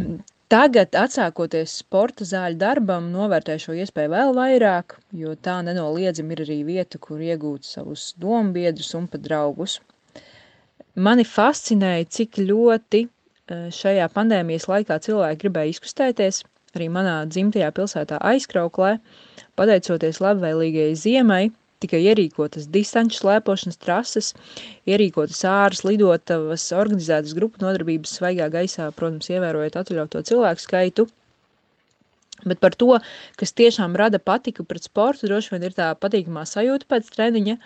Tagad, 0.51 0.95
atsākoties 0.99 1.79
sporta 1.83 2.27
zāļu 2.27 2.59
darbam, 2.59 3.09
novērtēju 3.15 3.65
šo 3.65 3.79
iespēju 3.83 4.13
vēl 4.13 4.35
vairāk, 4.35 4.99
jo 5.15 5.35
tā 5.43 5.61
nenoliedzami 5.67 6.35
ir 6.35 6.45
arī 6.45 6.61
vieta, 6.67 7.03
kur 7.03 7.23
iegūt 7.23 7.67
savus 7.67 8.13
dombiedrus 8.19 8.93
un 8.99 9.09
pat 9.11 9.25
draugus. 9.27 9.81
Mani 11.03 11.27
fascinēja, 11.27 12.07
cik 12.19 12.39
ļoti 12.47 13.07
Eh, 13.07 13.16
šajā 13.51 14.09
pandēmijas 14.15 14.67
laikā 14.71 14.99
cilvēki 15.05 15.43
gribēja 15.45 15.75
izkustēties, 15.75 16.43
arī 16.77 16.89
manā 16.93 17.21
dzimtajā 17.31 17.71
pilsētā 17.77 18.19
aizkrauklē, 18.33 18.97
pateicoties 19.59 20.21
labvēlīgajai 20.25 20.97
ziemai, 20.99 21.45
tika 21.83 21.99
ierīkotas 22.01 22.69
distanču 22.73 23.21
slēpošanas 23.21 23.79
trases, 23.83 24.33
ierīkotas 24.89 25.43
āras 25.49 25.85
lidotavas, 25.87 26.71
organizētas 26.77 27.37
grupu 27.37 27.63
nodarbības 27.63 28.17
svaigā 28.19 28.49
gaisā, 28.53 28.89
protams, 28.97 29.31
ievērojot 29.31 29.79
atļauto 29.83 30.25
cilvēku 30.31 30.65
skaitu. 30.65 31.07
Bet 32.47 32.61
par 32.61 32.75
to, 32.77 32.99
kas 33.41 33.55
tiešām 33.57 33.97
rada 33.97 34.21
patiku 34.21 34.65
pret 34.69 34.85
sportu, 34.85 35.29
droši 35.29 35.55
vien 35.55 35.69
ir 35.69 35.77
tā 35.77 35.93
patīkamā 35.97 36.45
sajūta 36.49 36.89
pēc 36.91 37.09
treniņa, 37.15 37.57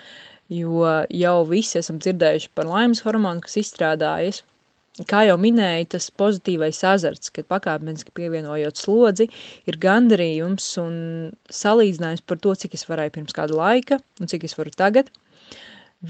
jo 0.55 0.85
jau 1.15 1.37
visi 1.49 1.79
esam 1.81 1.99
dzirdējuši 2.03 2.53
par 2.55 2.71
laimes 2.71 3.03
hormonu, 3.07 3.43
kas 3.47 3.59
izstrādājas, 3.63 4.45
Kā 5.09 5.21
jau 5.23 5.37
minēju, 5.39 5.87
tas 5.95 6.09
pozitīvais 6.19 6.81
azarts, 6.85 7.31
kad 7.31 7.47
pakāpeniski 7.49 8.11
pievienojot 8.17 8.81
slodzi, 8.81 9.29
ir 9.71 9.79
gandarījums 9.81 10.67
un 10.83 10.97
salīdzinājums 11.47 12.25
par 12.27 12.41
to, 12.43 12.57
cik 12.59 12.75
es 12.75 12.85
varēju 12.89 13.15
pirms 13.15 13.37
kāda 13.37 13.55
laika 13.55 14.01
un 14.21 14.31
cik 14.33 14.49
es 14.49 14.57
varu 14.59 14.75
tagad, 14.75 15.13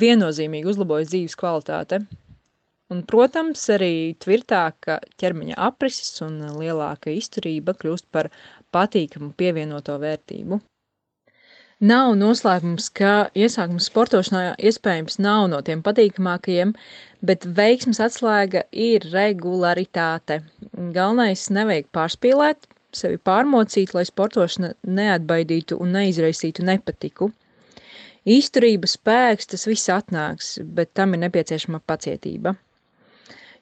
viennozīmīgi 0.01 0.73
uzlabojas 0.73 1.13
dzīves 1.13 1.37
kvalitāte. 1.39 2.01
Un, 2.91 3.05
protams, 3.07 3.69
arī 3.71 4.17
tvirtāka 4.19 4.97
ķermeņa 5.21 5.61
aprises 5.69 6.17
un 6.27 6.41
lielāka 6.57 7.13
izturība 7.15 7.77
kļūst 7.79 8.09
par 8.11 8.33
patīkamu 8.75 9.31
pievienoto 9.39 9.95
vērtību. 10.03 10.59
Nav 11.81 12.11
noslēpums, 12.21 12.91
ka 12.93 13.31
iesākums 13.33 13.87
sportošanā 13.89 14.51
iespējams 14.69 15.15
nav 15.25 15.47
no 15.49 15.63
tiem 15.65 15.81
patīkamākajiem, 15.81 16.75
bet 17.25 17.47
veiksmes 17.57 18.03
atslēga 18.05 18.67
ir 18.77 19.07
regularitāte. 19.15 20.43
Galvenais 20.77 21.47
nevajag 21.49 21.89
pārspīlēt, 21.97 22.69
sevi 22.93 23.17
pārmocīt, 23.17 23.95
lai 23.97 24.05
sportošana 24.05 24.75
neatbaidītu 24.85 25.81
un 25.81 25.97
neizraisītu 25.97 26.69
nepatiku. 26.69 27.31
Izturība, 28.29 28.85
spēks, 28.85 29.49
tas 29.49 29.65
viss 29.65 29.89
atnāks, 29.89 30.59
bet 30.61 30.93
tam 30.93 31.17
ir 31.17 31.25
nepieciešama 31.25 31.81
pacietība. 31.89 32.59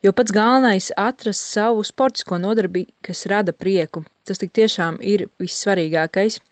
Jo 0.02 0.10
pats 0.10 0.34
galvenais 0.34 0.90
atrast 0.98 1.46
savu 1.54 1.86
sportisko 1.86 2.42
nodarbi, 2.42 2.88
kas 2.98 3.28
rada 3.30 3.54
prieku. 3.54 4.02
Tas 4.26 4.42
tiešām 4.42 4.98
ir 5.06 5.28
vissvarīgākais. 5.38 6.42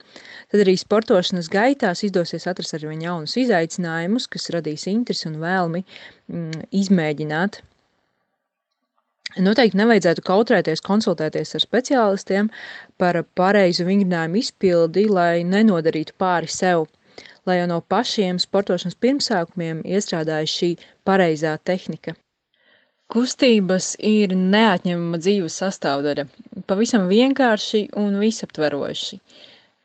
Tad 0.53 0.63
arī 0.63 0.77
sportošanas 0.81 1.49
gaitās 1.53 2.05
izdosies 2.07 2.47
atrast 2.51 2.77
ar 2.77 2.85
vien 2.89 3.05
jaunus 3.05 3.37
izaicinājumus, 3.41 4.29
kas 4.33 4.51
radīs 4.55 4.87
interesi 4.91 5.29
un 5.31 5.41
vēlmi 5.43 5.83
mm, 5.85 6.67
izmēģināt. 6.83 7.63
Noteikti 9.43 9.77
nevajadzētu 9.77 10.23
kautrēties, 10.25 10.81
konsultēties 10.87 11.57
ar 11.59 11.65
speciālistiem 11.65 12.51
par 12.97 13.19
pareizu 13.37 13.85
vingrinājumu 13.89 14.39
izpildi, 14.41 15.09
lai 15.13 15.43
nenodarītu 15.45 16.15
pāri 16.17 16.49
sev, 16.49 16.87
lai 17.47 17.59
jau 17.59 17.67
no 17.71 17.81
pašiem 17.95 18.39
sportošanas 18.41 18.97
pirmsākumiem 19.03 19.83
iestrādājas 19.85 20.55
šī 20.61 20.71
pareizā 21.05 21.57
tehnika. 21.59 22.15
Kustības 23.13 23.93
ir 24.03 24.33
neatņemama 24.35 25.21
dzīves 25.23 25.59
sastāvdaļa, 25.61 26.25
pavisam 26.67 27.05
vienkārši 27.11 27.85
un 28.03 28.17
visaptveroši. 28.23 29.21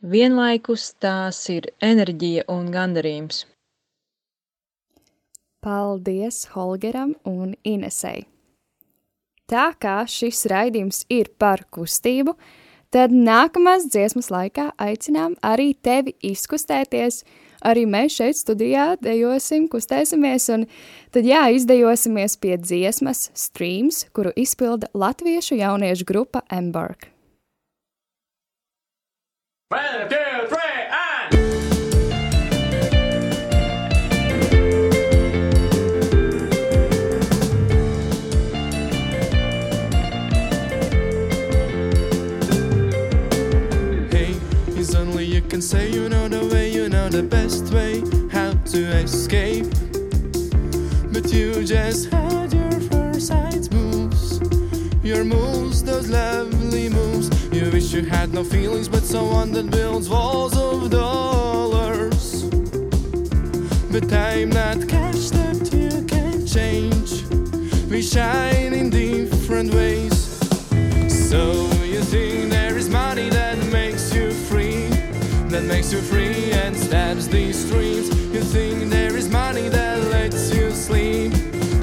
Vienlaikus 0.01 0.95
tās 0.97 1.43
ir 1.53 1.67
enerģija 1.77 2.47
un 2.49 2.71
gandarījums. 2.73 3.43
Paldies 5.61 6.47
Holgeram 6.55 7.13
un 7.29 7.53
Inesei! 7.61 8.25
Tā 9.45 9.67
kā 9.77 9.99
šis 10.09 10.47
raidījums 10.49 11.03
ir 11.11 11.29
par 11.37 11.67
kustību, 11.69 12.33
tad 12.89 13.13
nākamās 13.13 13.85
dziesmas 13.93 14.31
laikā 14.33 14.71
aicinām 14.81 15.37
arī 15.45 15.73
tevi 15.77 16.17
izkustēties– 16.33 17.21
arī 17.61 17.85
mēs 17.85 18.17
šeit 18.17 18.39
studijā 18.39 18.87
dejosim, 19.05 19.67
kustēsimies, 19.71 20.49
un 20.55 20.67
tad 21.13 21.27
jā, 21.29 21.45
izdejosimies 21.53 22.37
pie 22.41 22.57
dziesmas 22.57 23.29
Streams, 23.37 24.05
kuru 24.15 24.33
izpilda 24.35 24.89
latviešu 24.97 25.61
jauniešu 25.61 26.07
grupa 26.09 26.45
Embark. 26.49 27.10
One, 29.71 30.09
two, 30.09 30.17
three, 30.49 30.57
and... 30.91 31.33
Hey, 44.11 44.35
it's 44.75 44.93
only 44.93 45.23
you 45.23 45.41
can 45.41 45.61
say 45.61 45.89
you 45.89 46.09
know 46.09 46.27
the 46.27 46.45
way, 46.53 46.69
you 46.69 46.89
know 46.89 47.07
the 47.07 47.23
best 47.23 47.71
way 47.73 48.03
how 48.29 48.51
to 48.51 48.77
escape. 48.97 49.67
But 51.13 51.31
you 51.31 51.63
just 51.63 52.09
had 52.09 52.51
your 52.51 52.77
first 52.91 53.27
sight 53.27 53.71
moves, 53.71 54.41
your 55.01 55.23
moves, 55.23 55.81
those 55.81 56.09
lovely 56.09 56.89
moves. 56.89 57.40
Wish 57.71 57.93
you 57.93 58.03
had 58.03 58.33
no 58.33 58.43
feelings, 58.43 58.89
but 58.89 59.01
someone 59.01 59.53
that 59.53 59.71
builds 59.71 60.09
walls 60.09 60.57
of 60.57 60.89
dollars. 60.89 62.43
But 63.91 64.11
I'm 64.11 64.49
not 64.49 64.87
cash 64.89 65.29
that 65.29 65.71
you 65.71 66.03
can 66.05 66.45
change. 66.45 67.23
We 67.89 68.01
shine 68.01 68.73
in 68.73 68.89
different 68.89 69.73
ways. 69.73 70.13
So 71.29 71.53
you 71.83 72.01
think 72.01 72.51
there 72.51 72.77
is 72.77 72.89
money 72.89 73.29
that 73.29 73.57
makes 73.71 74.13
you 74.13 74.31
free, 74.31 74.87
that 75.47 75.63
makes 75.63 75.93
you 75.93 76.01
free 76.01 76.51
and 76.51 76.75
stabs 76.75 77.29
these 77.29 77.69
dreams. 77.69 78.09
You 78.33 78.41
think 78.41 78.89
there 78.89 79.15
is 79.15 79.29
money 79.29 79.69
that 79.69 79.97
lets 80.09 80.53
you 80.53 80.71
sleep, 80.71 81.31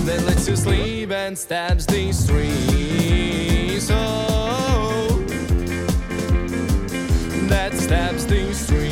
that 0.05 0.23
lets 0.27 0.47
you 0.47 0.57
sleep 0.57 1.11
and 1.11 1.37
stabs 1.37 1.87
these 1.87 2.27
dreams. 2.27 3.91
Oh, 3.91 4.68
that 7.49 7.75
stabs 7.75 8.27
these 8.27 8.67
dreams. 8.67 8.88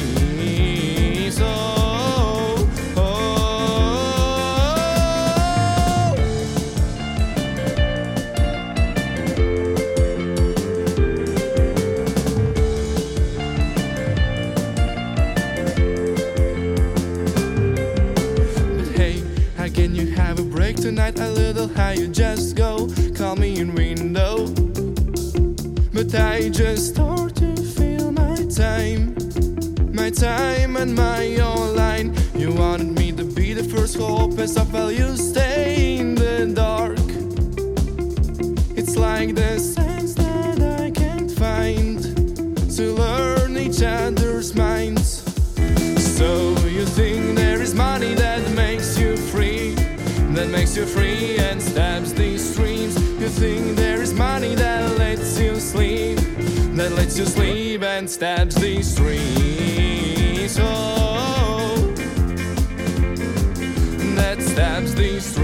And 34.55 34.73
while 34.73 34.93
you 34.93 35.17
stay 35.17 35.97
in 35.97 36.15
the 36.15 36.47
dark. 36.55 36.99
It's 38.77 38.97
like 38.97 39.35
the 39.35 39.59
sense 39.59 40.15
that 40.15 40.61
I 40.81 40.91
can't 40.93 41.31
find 41.33 42.01
to 42.77 42.93
learn 42.93 43.59
each 43.59 43.83
other's 43.83 44.55
minds. 44.55 45.25
So 46.17 46.57
you 46.69 46.85
think 46.85 47.37
there 47.37 47.61
is 47.61 47.75
money 47.75 48.15
that 48.15 48.49
makes 48.53 48.97
you 48.97 49.17
free, 49.17 49.75
that 50.37 50.49
makes 50.51 50.77
you 50.77 50.87
free 50.87 51.39
and 51.39 51.61
stabs 51.61 52.15
these 52.15 52.55
dreams. 52.55 52.95
You 53.21 53.29
think 53.29 53.75
there 53.75 54.01
is 54.01 54.15
money 54.15 54.55
that 54.55 54.97
lets 54.97 55.41
you 55.41 55.59
sleep, 55.59 56.19
that 56.77 56.93
lets 56.93 57.19
you 57.19 57.27
sleep 57.27 57.83
and 57.83 58.09
stabs 58.09 58.55
these 58.55 58.95
dreams. 58.95 60.57
Oh, 60.61 61.16
stabs 64.57 64.95
these 64.95 65.36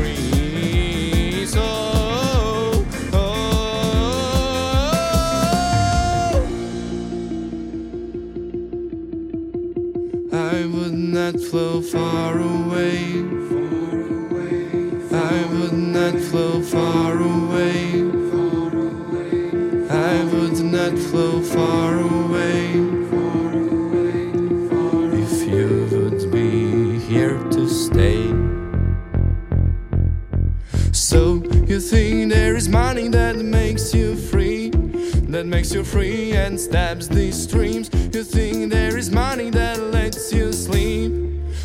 and 36.31 36.59
stabs 36.59 37.09
these 37.09 37.47
dreams. 37.47 37.91
You 38.15 38.23
think 38.23 38.71
there 38.73 38.97
is 38.97 39.11
money 39.11 39.51
that 39.51 39.81
lets 39.91 40.33
you 40.33 40.53
sleep, 40.53 41.13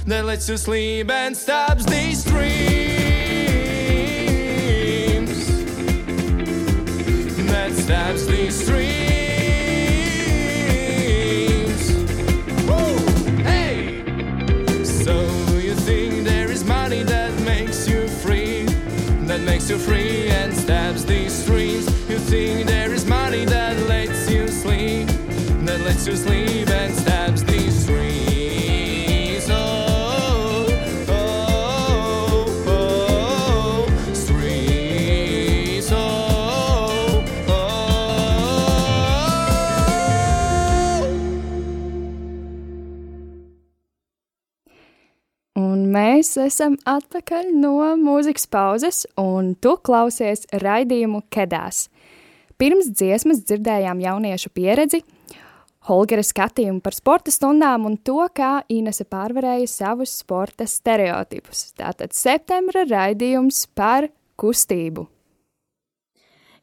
that 0.08 0.26
lets 0.26 0.50
you 0.50 0.58
sleep 0.58 1.12
and 1.12 1.38
stabs 1.38 1.86
these 1.86 2.24
dreams, 2.24 2.58
that 7.52 7.72
stabs 7.74 8.26
these 8.26 8.66
dreams. 8.66 8.88
Woo! 12.68 12.98
Hey! 13.44 14.04
So 14.84 15.16
you 15.58 15.76
think 15.76 16.26
there 16.26 16.50
is 16.50 16.64
money 16.64 17.04
that 17.04 17.32
makes 17.42 17.88
you 17.88 18.08
free, 18.08 18.66
that 19.28 19.42
makes 19.42 19.70
you 19.70 19.78
free 19.78 20.30
and 20.30 20.54
stabs 20.56 21.06
these 21.06 21.46
dreams. 21.46 21.86
You 22.10 22.18
think 22.18 22.68
there 22.68 22.92
is 22.94 22.97
you 25.88 26.16
sleep 26.16 26.70
and 26.70 26.94
stabs 26.96 27.44
these 27.46 27.86
dreams. 27.86 29.48
Oh, 29.50 30.68
oh, 31.10 32.46
oh, 32.68 33.88
streets. 34.14 35.92
Oh, 35.92 37.24
oh. 37.48 37.54
Un 45.56 45.88
mēs 45.92 46.38
esam 46.40 46.76
atpakaļ 46.84 47.52
no 47.56 47.96
mūzikas 48.00 48.48
pauzes, 48.52 49.08
un 49.16 49.56
tu 49.60 49.78
klausies 49.80 50.48
raidījumu 50.52 51.22
Kedās. 51.32 51.88
Pirms 52.58 52.88
dziesmas 52.90 53.44
dzirdējām 53.46 54.00
jauniešu 54.02 54.50
pieredzi, 54.56 55.04
Holgera 55.88 56.24
skatījumu 56.26 56.82
par 56.84 56.96
sporta 56.96 57.32
stundām 57.32 57.86
un 57.88 57.96
to, 58.04 58.20
kā 58.36 58.60
Inese 58.74 59.06
pārvarēja 59.08 59.70
savus 59.72 60.18
sporta 60.20 60.68
stereotipus. 60.68 61.70
Tātad 61.80 62.16
septembra 62.18 62.84
raidījums 62.90 63.64
par 63.78 64.10
kustību. 64.40 65.08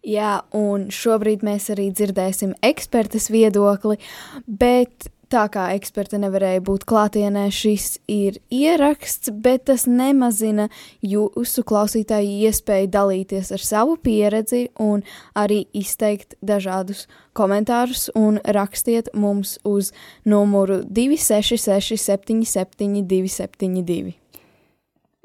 Jā, 0.04 0.42
un 0.52 0.90
šobrīd 0.92 1.40
mēs 1.46 1.70
arī 1.72 1.88
dzirdēsim 1.96 2.52
ekspertas 2.68 3.30
viedokli, 3.32 3.96
bet 4.44 5.08
tā 5.34 5.44
kā 5.50 5.64
eksperta 5.74 6.18
nevarēja 6.22 6.62
būt 6.64 6.86
klātienē, 6.88 7.48
šis 7.50 7.98
ir 8.10 8.38
ieraksts, 8.54 9.32
bet 9.34 9.66
tas 9.70 9.86
nemazina 9.90 10.68
jūsu 11.02 11.64
klausītāju 11.66 12.38
iespēju 12.48 12.90
dalīties 12.94 13.50
ar 13.56 13.64
savu 13.64 13.96
pieredzi 13.98 14.68
un 14.82 15.02
arī 15.34 15.64
izteikt 15.74 16.38
dažādus 16.44 17.06
komentārus 17.34 18.08
un 18.14 18.38
rakstiet 18.44 19.10
mums 19.14 19.58
uz 19.66 19.90
numuru 20.24 20.82
266 20.86 21.98
77 21.98 23.02
272. 23.10 24.23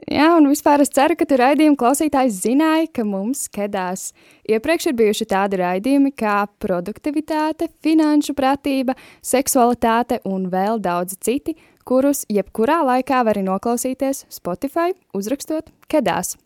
Jā, 0.07 0.29
un 0.37 0.47
vispār 0.47 0.79
es 0.79 0.93
ceru, 0.95 1.17
ka 1.19 1.25
tu 1.27 1.35
raidījuma 1.39 1.75
klausītājs 1.79 2.37
zināja, 2.45 2.87
ka 2.95 3.03
mums 3.03 3.49
kedās 3.51 4.13
iepriekš 4.47 4.87
ir 4.89 4.95
bijuši 4.95 5.27
tādi 5.33 5.59
raidījumi 5.59 6.13
kā 6.15 6.45
produktivitāte, 6.63 7.67
finanšu 7.83 8.33
pratība, 8.37 8.95
seksualitāte 9.19 10.21
un 10.29 10.47
vēl 10.53 10.79
daudzi 10.79 11.19
citi, 11.19 11.57
kurus 11.83 12.23
jebkurā 12.31 12.79
laikā 12.87 13.25
vari 13.27 13.43
noklausīties 13.43 14.23
Spotify, 14.31 14.95
uzrakstot 15.11 15.73
kedās. 15.91 16.37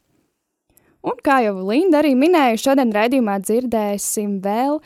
Un 1.05 1.19
kā 1.21 1.43
jau 1.45 1.57
Linda 1.67 2.01
arī 2.01 2.15
minēja, 2.17 2.57
šodien 2.69 2.93
raidījumā 2.95 3.37
dzirdēsim 3.43 4.39
vēl 4.41 4.79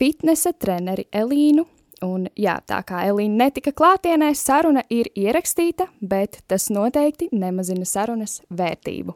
fitnesa 0.00 0.54
treneri 0.56 1.04
Elīnu 1.12 1.66
Un, 2.04 2.26
jā, 2.36 2.58
tā 2.68 2.82
kā 2.84 3.06
Elīna 3.08 3.46
netika 3.46 3.72
klātienē, 3.72 4.34
saruna 4.36 4.82
ir 4.92 5.08
ierakstīta, 5.16 5.86
bet 6.00 6.42
tas 6.48 6.68
noteikti 6.68 7.30
nemazina 7.32 7.88
sarunas 7.88 8.42
vērtību. 8.52 9.14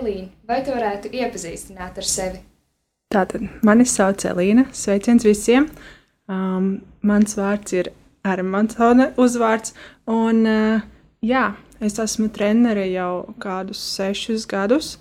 Elīna, 0.00 0.28
vai 0.46 0.58
tu 0.66 0.74
varētu 0.74 1.12
iepazīstināt 1.14 2.02
ar 2.02 2.06
sevi? 2.06 2.42
Tātad 3.14 3.46
mani 3.64 3.86
sauc 3.88 4.26
Elīna. 4.26 4.66
Sveiciens 4.74 5.24
visiem! 5.24 5.70
Um, 6.28 6.82
mans 7.00 7.38
vārds 7.38 7.72
ir 7.72 7.92
Armansone 8.26 9.12
uzvārds, 9.16 9.72
un 10.10 10.42
uh, 10.44 10.82
jā, 11.24 11.44
es 11.80 11.96
esmu 12.02 12.28
trenere 12.34 12.84
jau 12.90 13.36
kādus 13.40 13.80
sešus 13.94 14.44
gadus. 14.50 14.96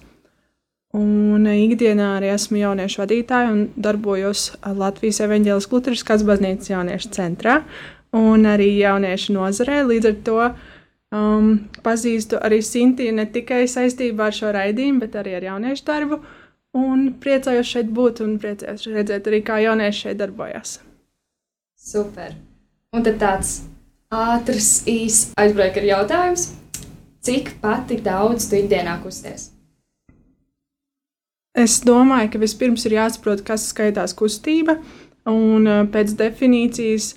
Un 0.97 1.45
ikdienā 1.45 2.15
arī 2.17 2.31
esmu 2.33 2.57
jauniešu 2.57 3.03
vadītāja 3.03 3.51
un 3.53 3.67
darbojos 3.77 4.47
Latvijas 4.65 5.19
evaņģēlas 5.27 5.69
Lutriskās 5.69 6.23
baznīcas 6.25 6.71
jauniešu 6.71 7.11
centrā 7.13 7.59
un 8.17 8.47
arī 8.49 8.71
jauniešu 8.79 9.35
nozarē. 9.35 9.83
Līdz 9.91 10.09
ar 10.09 10.15
to 10.25 10.37
um, 11.13 11.51
pazīstu 11.85 12.39
arī 12.41 12.63
Sintī 12.65 13.11
ne 13.13 13.27
tikai 13.29 13.65
saistībā 13.69 14.31
ar 14.31 14.37
šo 14.37 14.51
raidījumu, 14.55 15.03
bet 15.03 15.17
arī 15.21 15.37
ar 15.37 15.47
jauniešu 15.51 15.85
darbu. 15.87 16.21
Un 16.77 17.07
priecājos 17.21 17.69
šeit 17.73 17.91
būt 17.93 18.21
un 18.25 18.37
priecājos 18.41 18.87
redzēt 18.91 19.29
arī, 19.29 19.41
kā 19.45 19.59
jaunieši 19.63 20.07
šeit 20.07 20.19
darbojas. 20.19 20.79
Super! 21.77 22.35
Un 22.95 23.05
tad 23.05 23.19
tāds 23.21 23.53
ātrs, 24.13 24.71
īss 24.89 25.33
aizbreakera 25.37 25.93
jautājums. 25.93 26.49
Cik 27.27 27.57
pati 27.61 27.99
daudz 28.01 28.49
tu 28.49 28.59
ikdienā 28.59 28.97
kusties? 29.03 29.51
Es 31.57 31.79
domāju, 31.81 32.31
ka 32.33 32.41
vispirms 32.41 32.85
ir 32.85 32.97
jāsaprot, 32.99 33.41
kas 33.45 33.69
skaitās 33.71 34.13
kustība. 34.17 34.77
Un 35.27 35.65
pēc 35.91 36.13
definīcijas 36.19 37.15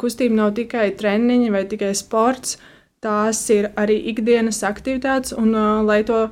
kustība 0.00 0.38
nav 0.38 0.54
tikai 0.56 0.88
treniņi 0.98 1.52
vai 1.52 1.66
tikai 1.68 1.92
sports. 1.94 2.56
Tās 3.04 3.42
ir 3.52 3.68
arī 3.76 3.98
ikdienas 4.10 4.62
aktivitātes, 4.66 5.34
un, 5.36 5.52
lai 5.86 6.00
to 6.08 6.24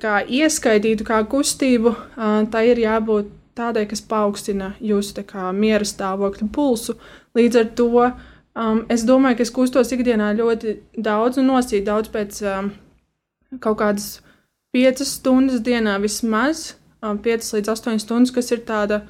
kā, 0.00 0.22
ieskaitītu 0.24 1.04
kā 1.06 1.20
kustību, 1.28 1.92
tai 2.50 2.64
ir 2.70 2.80
jābūt 2.86 3.28
tādai, 3.58 3.84
kas 3.90 4.00
paaugstina 4.00 4.72
jūsu 4.80 5.24
kā, 5.28 5.50
miera 5.52 5.86
stāvokļa 5.86 6.48
pulsu. 6.54 6.96
Līdz 7.36 7.60
ar 7.60 7.70
to 7.78 7.88
um, 8.00 8.82
es 8.88 9.04
domāju, 9.06 9.38
ka 9.38 9.46
es 9.46 9.54
kustos 9.54 9.92
ikdienā 9.94 10.32
ļoti 10.38 10.78
daudz 10.96 11.40
un 11.42 11.50
nosīt 11.52 11.86
daudz 11.88 12.10
pēc 12.12 12.40
um, 12.48 12.72
kaut 13.60 13.80
kādas 13.82 14.08
5 14.76 15.02
stundas 15.06 15.62
dienā 15.66 15.96
vismaz, 16.02 16.74
5 17.02 17.54
līdz 17.56 17.72
8 17.72 17.98
stundas, 18.02 18.30
kas 18.34 18.52
ir 18.54 18.62
tāda 18.68 19.02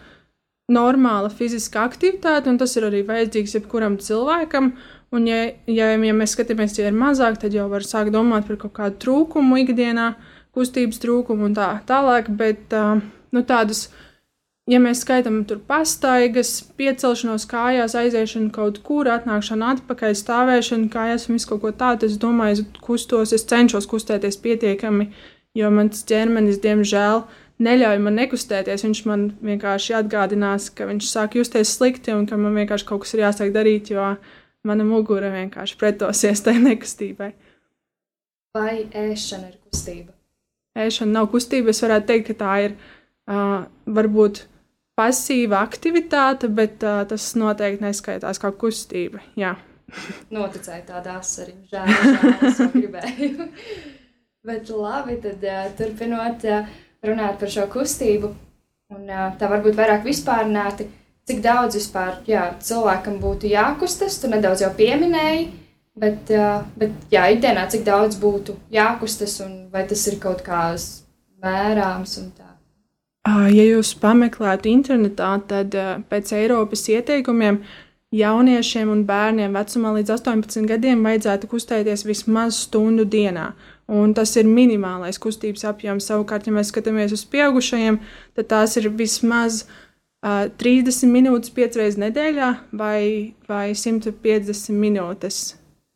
normāla 0.71 1.29
fiziska 1.35 1.83
aktivitāte, 1.85 2.49
un 2.49 2.59
tas 2.61 2.77
ir 2.79 2.87
arī 2.89 3.03
vajadzīgs 3.07 3.57
jebkuram 3.59 3.99
cilvēkam. 4.01 4.73
Un, 5.11 5.25
ja, 5.27 5.49
ja, 5.67 5.91
ja 5.99 6.15
mēs 6.15 6.37
skatāmies, 6.37 6.77
ja 6.79 6.87
ir 6.89 6.97
mazāk, 6.97 7.41
tad 7.43 7.55
jau 7.55 7.67
var 7.69 7.83
sākt 7.83 8.15
domāt 8.15 8.47
par 8.47 8.61
kaut 8.63 8.77
kādu 8.77 9.01
trūkumu 9.05 9.59
ikdienā, 9.65 10.13
kustības 10.55 11.03
trūkumu 11.03 11.51
un 11.51 11.57
tā 11.59 11.73
tālāk. 11.89 12.31
Bet 12.39 12.71
nu, 13.35 13.43
tādas, 13.43 13.89
ja 14.71 14.79
mēs 14.81 15.03
skaitām 15.03 15.43
tur 15.51 15.59
pastaigas, 15.67 16.55
piecelšanos 16.79 17.49
kājās, 17.51 17.99
aiziešanu 17.99 18.55
kaut 18.55 18.79
kur, 18.87 19.11
atnākšanu 19.11 19.67
atpakaļ, 19.75 20.15
stāvēšanu 20.23 20.89
kājās 20.95 21.27
un 21.27 21.41
visu 21.41 21.51
kaut 21.51 21.65
ko 21.67 21.75
tādu, 21.83 22.07
es 22.07 22.17
domāju, 22.23 22.63
es 22.63 22.81
kustos, 22.87 23.35
es 23.35 23.45
cenšos 23.51 23.91
kustēties 23.91 24.39
pietiekami 24.47 25.11
jo 25.59 25.71
mans 25.75 26.05
ķermenis, 26.07 26.61
diemžēl, 26.63 27.25
neļauj 27.63 28.03
man 28.05 28.19
nekustēties. 28.21 28.85
Viņš 28.87 29.03
man 29.09 29.27
vienkārši 29.45 29.97
atgādinās, 30.01 30.71
ka 30.75 30.89
viņš 30.91 31.11
sāk 31.11 31.37
justies 31.41 31.75
slikti 31.77 32.15
un 32.15 32.29
ka 32.31 32.39
man 32.41 32.57
vienkārši 32.59 32.87
kaut 32.89 33.05
kas 33.05 33.17
ir 33.17 33.25
jāsāk 33.27 33.55
darīt, 33.55 33.93
jo 33.95 34.13
mana 34.67 34.87
mugura 34.87 35.33
vienkārši 35.35 35.79
pretosies 35.81 36.45
tai 36.47 36.59
nekustībai. 36.69 37.33
Vai 38.57 38.87
ēšana 38.87 39.53
ir 39.53 39.59
kustība? 39.63 40.15
Ēšana 40.79 41.21
nav 41.21 41.31
kustība. 41.31 41.71
Es 41.71 41.83
varētu 41.83 42.09
teikt, 42.09 42.31
ka 42.31 42.39
tā 42.41 42.55
ir 42.67 42.77
uh, 42.77 43.67
varbūt 43.91 44.45
pasīva 44.99 45.63
aktivitāte, 45.65 46.51
bet 46.53 46.83
uh, 46.87 47.03
tas 47.11 47.31
noteikti 47.39 47.87
neskaitās 47.87 48.43
kā 48.43 48.51
kustība. 48.59 49.23
Jā. 49.39 49.55
Noticēju 50.31 50.85
tādā 50.87 51.17
asarī. 51.19 51.57
Žēl, 51.71 51.95
žēl, 51.95 52.45
es 52.51 52.61
gribēju. 52.75 53.49
Bet 54.47 54.71
labi, 54.73 55.19
tad 55.21 55.43
uh, 55.45 55.67
turpinot 55.77 56.45
uh, 56.49 56.69
runāt 57.05 57.37
par 57.43 57.51
šo 57.53 57.67
kustību, 57.69 58.31
un 58.95 59.03
uh, 59.05 59.27
tā 59.37 59.51
varbūt 59.53 59.75
vairāk 59.77 60.07
vispārnāti, 60.07 60.87
cik 61.29 61.43
daudz 61.45 61.77
vispār 61.77 62.23
jā, 62.25 62.47
cilvēkam 62.65 63.19
būtu 63.21 63.51
jākustas, 63.51 64.17
tu 64.23 64.31
nedaudz 64.33 64.63
jau 64.65 64.71
pieminēji, 64.79 65.43
bet, 66.01 66.33
uh, 66.33 66.63
bet 66.81 67.13
jā, 67.13 67.27
ikdienā 67.35 67.67
cik 67.69 67.85
daudz 67.85 68.17
būtu 68.23 68.57
jākustas, 68.73 69.35
un 69.45 69.59
vai 69.75 69.85
tas 69.91 70.07
ir 70.09 70.17
kaut 70.23 70.41
kā 70.47 70.63
mērāms 71.45 72.17
un 72.23 72.33
tā. 72.33 72.49
Ja 73.53 73.67
jūs 73.67 73.93
pameklētu 74.01 74.71
internetā, 74.73 75.35
tad 75.51 75.77
pēc 76.09 76.33
Eiropas 76.39 76.87
ieteikumiem 76.89 77.59
jauniešiem 78.17 78.89
un 78.89 79.05
bērniem 79.05 79.53
vecumā 79.55 79.93
līdz 79.99 80.15
18 80.17 80.65
gadiem 80.71 81.05
vajadzētu 81.05 81.51
kustēties 81.53 82.07
vismaz 82.09 82.63
stundu 82.65 83.05
dienā 83.05 83.51
un 83.91 84.15
tas 84.15 84.33
ir 84.39 84.49
minimālais 84.49 85.19
kustības 85.21 85.67
apjoms. 85.69 86.07
Savukārt, 86.11 86.47
ja 86.47 86.55
mēs 86.55 86.71
skatāmies 86.71 87.15
uz 87.17 87.25
pieaugušajiem, 87.31 87.99
tad 88.39 88.51
tās 88.53 88.77
ir 88.79 88.91
vismaz 88.95 89.65
uh, 89.67 90.47
30 90.63 91.11
minūtes 91.11 91.53
piecreiz 91.57 91.99
nedēļā 92.01 92.51
vai, 92.79 93.35
vai 93.51 93.67
150 93.75 94.77
minūtes 94.79 95.43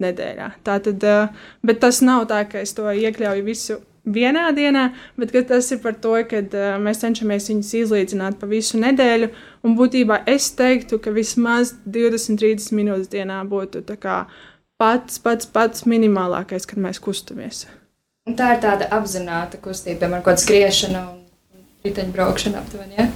nedēļā. 0.02 0.50
Tātad, 0.66 1.06
uh, 1.06 1.50
bet 1.62 1.82
tas 1.84 2.02
nav 2.02 2.26
tā, 2.30 2.42
ka 2.50 2.64
es 2.64 2.74
to 2.74 2.90
iekļauju 2.90 3.46
visu 3.46 3.78
vienā 4.04 4.48
dienā, 4.56 4.88
bet 5.16 5.32
tas 5.48 5.70
ir 5.72 5.80
par 5.84 5.94
to, 6.02 6.16
ka 6.28 6.42
uh, 6.42 6.74
mēs 6.82 7.04
cenšamies 7.04 7.48
viņus 7.52 7.72
izlīdzināt 7.84 8.40
pa 8.40 8.50
visu 8.50 8.82
nedēļu. 8.82 9.30
Un 9.64 9.78
būtībā 9.78 10.24
es 10.34 10.50
teiktu, 10.58 10.98
ka 10.98 11.14
vismaz 11.14 11.76
20-30 11.86 12.74
minūtes 12.74 13.14
dienā 13.14 13.38
būtu 13.46 13.86
pats, 14.82 15.22
pats, 15.22 15.46
pats 15.46 15.86
minimālākais, 15.86 16.66
kad 16.66 16.82
mēs 16.82 16.98
kustamies. 17.00 17.64
Un 18.24 18.38
tā 18.38 18.54
ir 18.54 18.62
tāda 18.62 18.88
apzināta 18.96 19.58
kustība, 19.60 19.98
piemēram, 20.00 20.22
kaut 20.24 20.38
kāda 20.38 20.42
skriešana 20.46 21.00
un 21.10 21.18
riteņbraukšana 21.84 22.60
aptuveni. 22.62 22.96
Ja? 22.96 23.08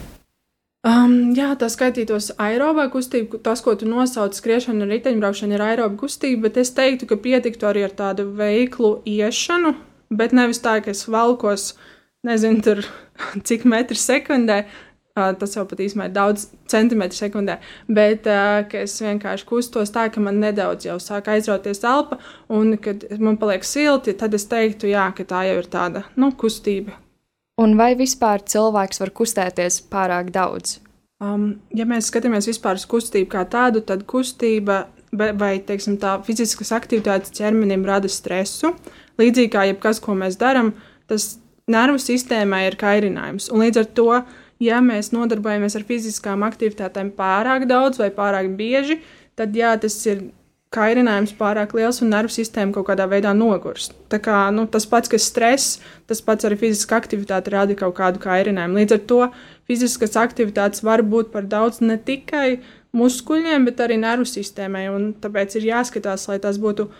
Um, 0.88 1.14
jā, 1.36 1.48
tā 1.56 1.70
skaitītos 1.72 2.34
aerobā 2.36 2.84
kustība. 2.92 3.40
Tas, 3.44 3.62
ko 3.64 3.72
tu 3.80 3.88
nosauc, 3.88 4.36
skriešana 4.36 4.84
un 4.84 4.92
riteņbraukšana, 4.92 5.56
ir 5.56 5.64
aeroba 5.64 5.96
kustība, 6.02 6.44
bet 6.44 6.60
es 6.60 6.74
teiktu, 6.76 7.08
ka 7.08 7.16
pietiktu 7.24 7.70
arī 7.70 7.86
ar 7.86 7.94
tādu 7.96 8.28
veiklu 8.36 8.98
iešanu, 9.08 9.72
bet 10.12 10.36
nevis 10.36 10.60
tā, 10.64 10.76
ka 10.84 10.92
es 10.92 11.06
valkos, 11.08 11.70
nezinu, 12.28 12.60
tur 12.68 12.84
cik 13.48 13.64
metru 13.64 13.96
sekundē, 13.96 14.66
tas 15.40 15.56
jau 15.56 15.64
pat 15.68 15.82
īstenībā 15.84 16.08
ir 16.08 16.14
daudz 16.16 16.46
centimetru 16.70 17.18
sekundē, 17.18 17.58
bet 17.88 18.26
es 18.28 18.96
vienkārši 19.02 19.46
kustos 19.48 19.92
tā, 19.94 20.08
ka 20.12 20.22
man 20.24 20.40
nedaudz 20.42 20.88
jau 20.88 20.98
sāk 21.02 21.30
aizrauties 21.32 21.84
elpa, 21.84 22.20
un 22.48 22.76
kad 22.82 23.06
man 23.18 23.38
paliek 23.40 23.66
silti, 23.66 24.16
tad 24.18 24.34
es 24.38 24.48
teiktu, 24.50 24.90
jā, 24.92 25.08
ka 25.16 25.26
tā 25.28 25.44
jau 25.50 25.58
ir 25.62 25.70
tāda 25.70 26.04
nu, 26.16 26.32
kustība. 26.32 26.96
Un 27.58 27.74
vai 27.78 27.94
vispār 27.98 28.44
cilvēks 28.46 29.00
var 29.02 29.10
kustēties 29.18 29.80
pārāk 29.90 30.30
daudz? 30.34 30.78
Um, 31.18 31.56
ja 31.74 31.82
mēs 31.88 32.12
skatāmies 32.12 32.46
vispār 32.46 32.78
uz 32.78 32.84
kustību 32.86 33.32
kā 33.32 33.42
tādu, 33.50 33.82
tad 33.82 34.04
kustība 34.06 34.84
vai 35.12 35.56
teiksim, 35.64 35.96
tā 35.98 36.18
fiziskas 36.24 36.70
aktivitātes 36.76 37.32
ķermenim 37.34 37.84
rada 37.86 38.08
stresu. 38.12 38.74
Līdzīgi 39.18 39.52
kā 39.54 39.64
jebkas, 39.70 40.00
ko 40.04 40.14
mēs 40.14 40.36
darām, 40.38 40.74
tas 41.08 41.38
nervu 41.68 42.00
sistēmai 42.02 42.66
ir 42.68 42.76
kairinājums. 42.80 43.48
Un 43.52 43.64
līdz 43.64 43.82
ar 43.82 43.88
to 43.96 44.08
ja 44.62 44.80
mēs 44.84 45.12
nodarbojamies 45.14 45.76
ar 45.78 45.86
fiziskām 45.88 46.44
aktivitātēm 46.46 47.12
pārāk 47.16 47.68
daudz 47.70 48.00
vai 48.02 48.10
pārāk 48.14 48.50
bieži, 48.58 49.00
tad 49.38 49.54
jā, 49.56 49.74
tas 49.80 49.96
ir 50.06 50.28
kairinājums 50.74 51.32
pārāk 51.38 51.72
liels 51.76 52.02
un 52.04 52.10
nervu 52.12 52.32
sistēma 52.32 52.74
kaut 52.76 52.90
kādā 52.90 53.06
veidā 53.08 53.32
nogurst. 53.36 53.94
Tā 54.12 54.20
kā, 54.20 54.40
nu, 54.52 54.66
tas 54.68 54.84
pats, 54.88 55.08
kas 55.08 55.28
stress, 55.30 55.78
tas 56.10 56.20
pats 56.24 56.44
arī 56.44 56.58
fiziska 56.60 56.98
aktivitāte 56.98 57.54
rada 57.54 57.76
kaut 57.78 57.96
kādu 57.96 58.20
kairinājumu. 58.20 58.82
Līdz 58.82 58.96
ar 58.98 59.00
to 59.08 59.20
fiziskas 59.70 60.18
aktivitātes 60.20 60.84
var 60.84 61.04
būt 61.06 61.32
par 61.32 61.48
daudz 61.48 61.80
ne 61.80 61.96
tikai 61.96 62.60
muskuļiem, 62.96 63.64
bet 63.68 63.80
arī 63.84 63.96
nervu 64.02 64.28
sistēmai. 64.28 64.84
Tāpēc 65.22 65.56
ir 65.56 65.70
jāskatās, 65.70 66.28
lai 66.28 66.38
tas 66.44 66.60
būtu 66.60 66.90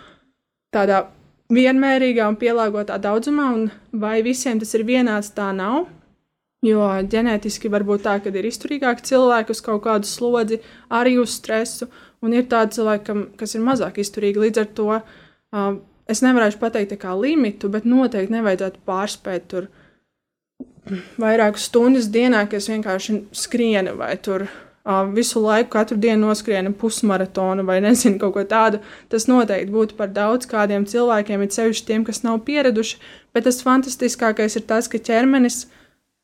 tādā 0.73 1.05
vienmērīgā 1.53 2.25
un 2.29 2.37
pielāgotā 2.41 2.97
daudzumā, 3.01 3.51
un 3.53 3.69
vai 3.93 4.19
visiem 4.25 4.61
tas 4.61 4.73
ir 4.77 4.85
vienāds, 4.89 5.33
tā 5.37 5.51
nav. 5.53 5.87
Jo 6.65 6.83
ģenētiski 7.07 7.69
var 7.71 7.85
būt 7.87 8.03
tā, 8.03 8.17
ka 8.19 8.31
ir 8.35 8.47
izturīgāki 8.49 9.05
cilvēki 9.07 9.53
uz 9.55 9.61
kaut 9.63 9.85
kādu 9.85 10.09
slodzi, 10.09 10.59
arī 10.91 11.15
uz 11.21 11.37
stresu, 11.37 11.87
un 12.19 12.35
ir 12.35 12.49
tādi 12.51 12.75
cilvēki, 12.75 13.15
kas 13.39 13.55
ir 13.55 13.63
mazāk 13.63 14.01
izturīgi. 14.03 14.41
Līdz 14.43 14.63
ar 14.65 14.67
to 14.75 14.89
uh, 14.97 15.69
es 16.11 16.23
nevarēšu 16.25 16.59
pateikt 16.59 16.97
kā 16.99 17.15
limitu, 17.15 17.71
bet 17.71 17.87
noteikti 17.87 18.35
nevajadzētu 18.35 18.83
pārspēt 18.89 19.47
tur 19.53 19.69
vairākas 21.21 21.69
stundas 21.69 22.09
dienā, 22.11 22.43
kas 22.51 22.67
vienkārši 22.67 23.21
skriena 23.39 23.95
vai 23.95 24.17
tur 24.19 24.43
uh, 24.49 25.07
visu 25.15 25.39
laiku, 25.39 25.71
katru 25.77 25.95
dienu 26.01 26.27
noskriena 26.27 26.75
pusmaratonu 26.75 27.63
vai 27.63 27.79
nezinu, 27.87 28.19
kaut 28.19 28.35
ko 28.35 28.43
tādu. 28.43 28.83
Tas 29.07 29.29
noteikti 29.31 29.71
būtu 29.71 29.95
par 29.95 30.11
daudz 30.11 30.49
kādiem 30.49 30.83
cilvēkiem, 30.89 31.47
it 31.47 31.55
sevišķi 31.55 31.87
tiem, 31.87 32.07
kas 32.07 32.25
nav 32.27 32.41
pieraduši. 32.47 32.99
Bet 33.31 33.47
tas 33.47 33.63
fantastiskākais 33.63 34.59
ir 34.59 34.67
tas, 34.67 34.91
ka 34.91 34.99
ķermenis 34.99 35.69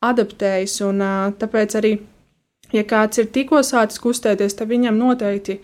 adaptējas, 0.04 0.80
un 0.84 1.00
tāpēc 1.40 1.78
arī 1.78 1.96
ja 2.74 2.84
kāds 2.86 3.20
ir 3.20 3.28
tikko 3.32 3.62
sācis 3.66 4.00
kustēties, 4.02 4.56
tad 4.58 4.70
viņam 4.70 4.98
noteikti 4.98 5.60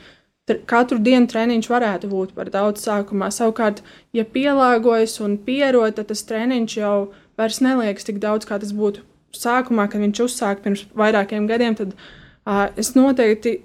katru 0.69 0.99
dienu 1.03 1.29
treniņš 1.31 1.69
varētu 1.71 2.11
būt 2.11 2.35
par 2.37 2.51
daudz 2.53 2.83
sākumā. 2.85 3.31
Savukārt, 3.33 3.83
ja 4.13 4.25
pielāgojas 4.25 5.19
un 5.25 5.39
pierod, 5.39 5.95
tad 5.97 6.11
tas 6.11 6.25
treniņš 6.29 6.77
jau 6.77 6.97
vairs 7.39 7.61
neliekas 7.65 8.09
tik 8.09 8.19
daudz, 8.23 8.47
kā 8.49 8.59
tas 8.61 8.75
būtu 8.77 9.05
sākumā, 9.37 9.89
kad 9.89 10.03
viņš 10.03 10.25
uzsāka 10.27 10.65
pirms 10.67 10.85
vairākiem 10.99 11.47
gadiem. 11.49 11.77
Tad 11.79 11.95
uh, 11.95 12.67
es 12.77 12.93
noteikti, 12.99 13.61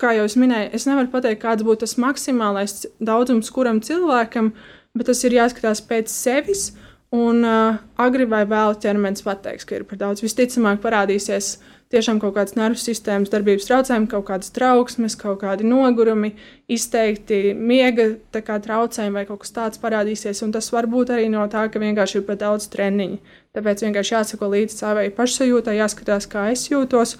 kā 0.00 0.12
jau 0.18 0.28
es 0.28 0.36
minēju, 0.38 0.70
es 0.76 0.86
nevaru 0.86 1.10
pateikt, 1.12 1.42
kāds 1.42 1.66
būtu 1.66 1.86
tas 1.86 1.96
maksimālais 1.98 2.84
daudzums 3.00 3.50
kuram 3.54 3.80
cilvēkam, 3.84 4.52
bet 4.94 5.10
tas 5.10 5.24
ir 5.24 5.40
jāskatās 5.40 5.82
pēc 5.88 6.12
sevis. 6.12 6.70
Un 7.16 7.42
uh, 7.42 7.80
agri 7.98 8.26
vai 8.30 8.44
vēl 8.46 8.76
ķermenis 8.78 9.24
pateiks, 9.26 9.66
ka 9.66 9.80
ir 9.80 9.86
par 9.88 9.98
daudz. 9.98 10.22
Visticamāk, 10.22 10.78
parādīsies 10.84 11.56
uh, 11.56 11.80
tiešām 11.90 12.20
kaut 12.22 12.36
kādas 12.36 12.54
nervu 12.58 12.78
sistēmas 12.78 13.32
darbības 13.32 13.66
traucējumi, 13.66 14.08
kaut 14.10 14.26
kādas 14.28 14.52
trauksmes, 14.54 15.16
kaut 15.18 15.40
kādi 15.42 15.66
nogurumi, 15.66 16.32
izteikti 16.70 17.54
miega 17.56 18.12
traucējumi 18.34 19.18
vai 19.18 19.26
kaut 19.28 19.42
kas 19.44 19.54
tāds 19.56 19.82
parādīsies. 19.82 20.44
Un 20.46 20.54
tas 20.54 20.70
var 20.74 20.86
būt 20.90 21.14
arī 21.16 21.28
no 21.32 21.46
tā, 21.50 21.66
ka 21.70 21.82
vienkārši 21.82 22.20
ir 22.20 22.26
par 22.28 22.38
daudz 22.40 22.68
treniņu. 22.70 23.18
Tāpēc 23.56 23.84
vienkārši 23.86 24.14
jāsako 24.14 24.52
līdzi 24.54 24.78
savai 24.78 25.08
pašsajūtai, 25.16 25.78
jāskatās, 25.80 26.30
kā 26.30 26.46
es 26.54 26.68
jūtos, 26.70 27.16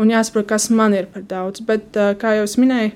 un 0.00 0.14
jāsaprot, 0.14 0.48
kas 0.54 0.70
man 0.72 0.96
ir 0.96 1.10
par 1.12 1.26
daudz. 1.28 1.60
Bet, 1.68 1.92
kā 1.92 2.38
jau 2.38 2.48
es 2.48 2.56
minēju, 2.60 2.94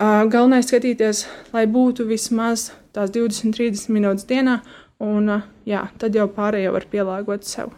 galvenais 0.00 0.70
skatīties, 0.72 1.26
lai 1.52 1.66
būtu 1.68 2.08
vismaz 2.08 2.70
tās 2.96 3.12
20-30 3.12 3.92
minūtes 3.92 4.24
dienā, 4.30 4.62
un 5.00 5.30
jā, 5.68 5.84
tad 6.00 6.16
jau 6.16 6.26
pārējo 6.32 6.74
var 6.76 6.86
pielāgot 6.92 7.46
sev. 7.48 7.72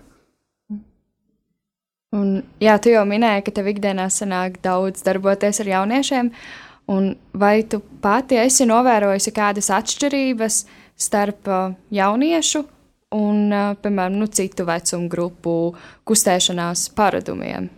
Un, 2.13 2.43
jā, 2.61 2.77
tu 2.83 2.93
jau 2.93 3.07
minēji, 3.09 3.47
ka 3.47 3.55
tev 3.57 3.71
ikdienā 3.73 4.11
sanāk 4.13 4.59
daudz 4.65 5.05
darboties 5.07 5.63
ar 5.63 5.71
jauniešiem. 5.71 6.29
Vai 7.41 7.55
tu 7.65 7.79
pati 8.05 8.37
esi 8.37 8.67
novērojusi 8.69 9.33
kādas 9.33 9.71
atšķirības 9.73 10.59
starp 11.01 11.49
uh, 11.49 11.77
jauniešu 11.95 12.61
un, 13.17 13.47
uh, 13.49 13.71
piemēram, 13.81 14.19
nu, 14.21 14.29
citu 14.29 14.67
vecumu 14.69 15.09
grupu 15.09 15.55
kustēšanās 16.05 16.91
paradumiem? 16.99 17.71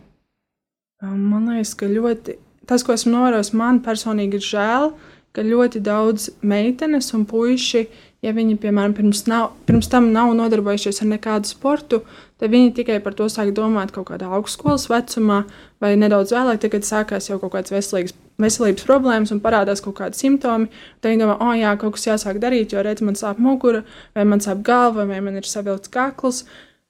Man 1.04 1.52
liekas, 1.52 1.76
ka 1.78 1.87
ļoti 1.87 2.38
tas, 2.66 2.85
ko 2.85 2.96
esmu 2.96 3.12
novērojis, 3.12 3.52
man 3.57 3.80
personīgi 3.85 4.40
ir 4.40 4.46
žēl, 4.46 4.90
ka 5.35 5.44
ļoti 5.44 5.83
daudz 5.85 6.30
meitenes 6.46 7.11
un 7.16 7.24
puiši 7.28 7.85
ja 8.24 8.32
viņi, 8.34 8.56
piemēram, 8.62 8.94
pirms, 8.96 9.24
nav, 9.30 9.52
pirms 9.68 9.90
tam 9.92 10.08
nav 10.14 10.32
nodarbojušies 10.38 11.02
ar 11.04 11.10
nekādu 11.12 11.50
sportu, 11.50 12.00
tad 12.40 12.52
viņi 12.52 12.72
tikai 12.78 12.98
par 13.04 13.16
to 13.18 13.28
sāk 13.32 13.52
domāt 13.56 13.92
kaut 13.94 14.08
kādā 14.10 14.30
augstskolas 14.32 14.88
vecumā 14.90 15.42
vai 15.84 15.94
nedaudz 16.00 16.32
vēlāk, 16.34 16.62
tad, 16.62 16.72
kad 16.72 16.88
sākās 16.88 17.28
jau 17.28 17.38
kaut 17.42 17.54
kādas 17.54 17.74
veselīgas, 17.74 18.16
veselības 18.40 18.87
problēmas 18.88 19.34
un 19.34 19.42
parādās 19.44 19.84
kaut 19.84 19.98
kādi 20.00 20.18
simptomi. 20.18 20.70
Tad 21.00 21.12
viņi 21.12 21.24
domā, 21.24 21.38
oh, 21.44 21.54
jā, 21.58 21.74
kaut 21.80 21.98
kas 21.98 22.08
jāsāk 22.08 22.40
darīt, 22.42 22.74
jo 22.74 22.82
redz, 22.84 23.04
man 23.04 23.18
sāp 23.18 23.42
mugura, 23.42 23.84
vai 24.16 24.26
man 24.28 24.42
sāp 24.44 24.64
galva, 24.66 25.06
vai 25.10 25.20
man 25.24 25.38
ir 25.40 25.48
savilkts 25.48 25.92
kakls. 25.92 26.44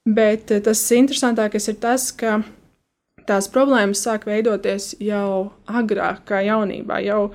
Bet 0.05 0.53
eh, 0.53 0.61
tas 0.61 0.83
interesantākais 0.93 1.67
ir 1.71 1.79
tas, 1.81 2.11
ka 2.13 2.39
tās 3.25 3.49
problēmas 3.51 4.03
sāk 4.05 4.27
veidoties 4.29 4.93
jau 5.01 5.51
agrāk, 5.65 6.23
kā 6.29 6.43
jaunībā. 6.45 7.01
Jau 7.05 7.31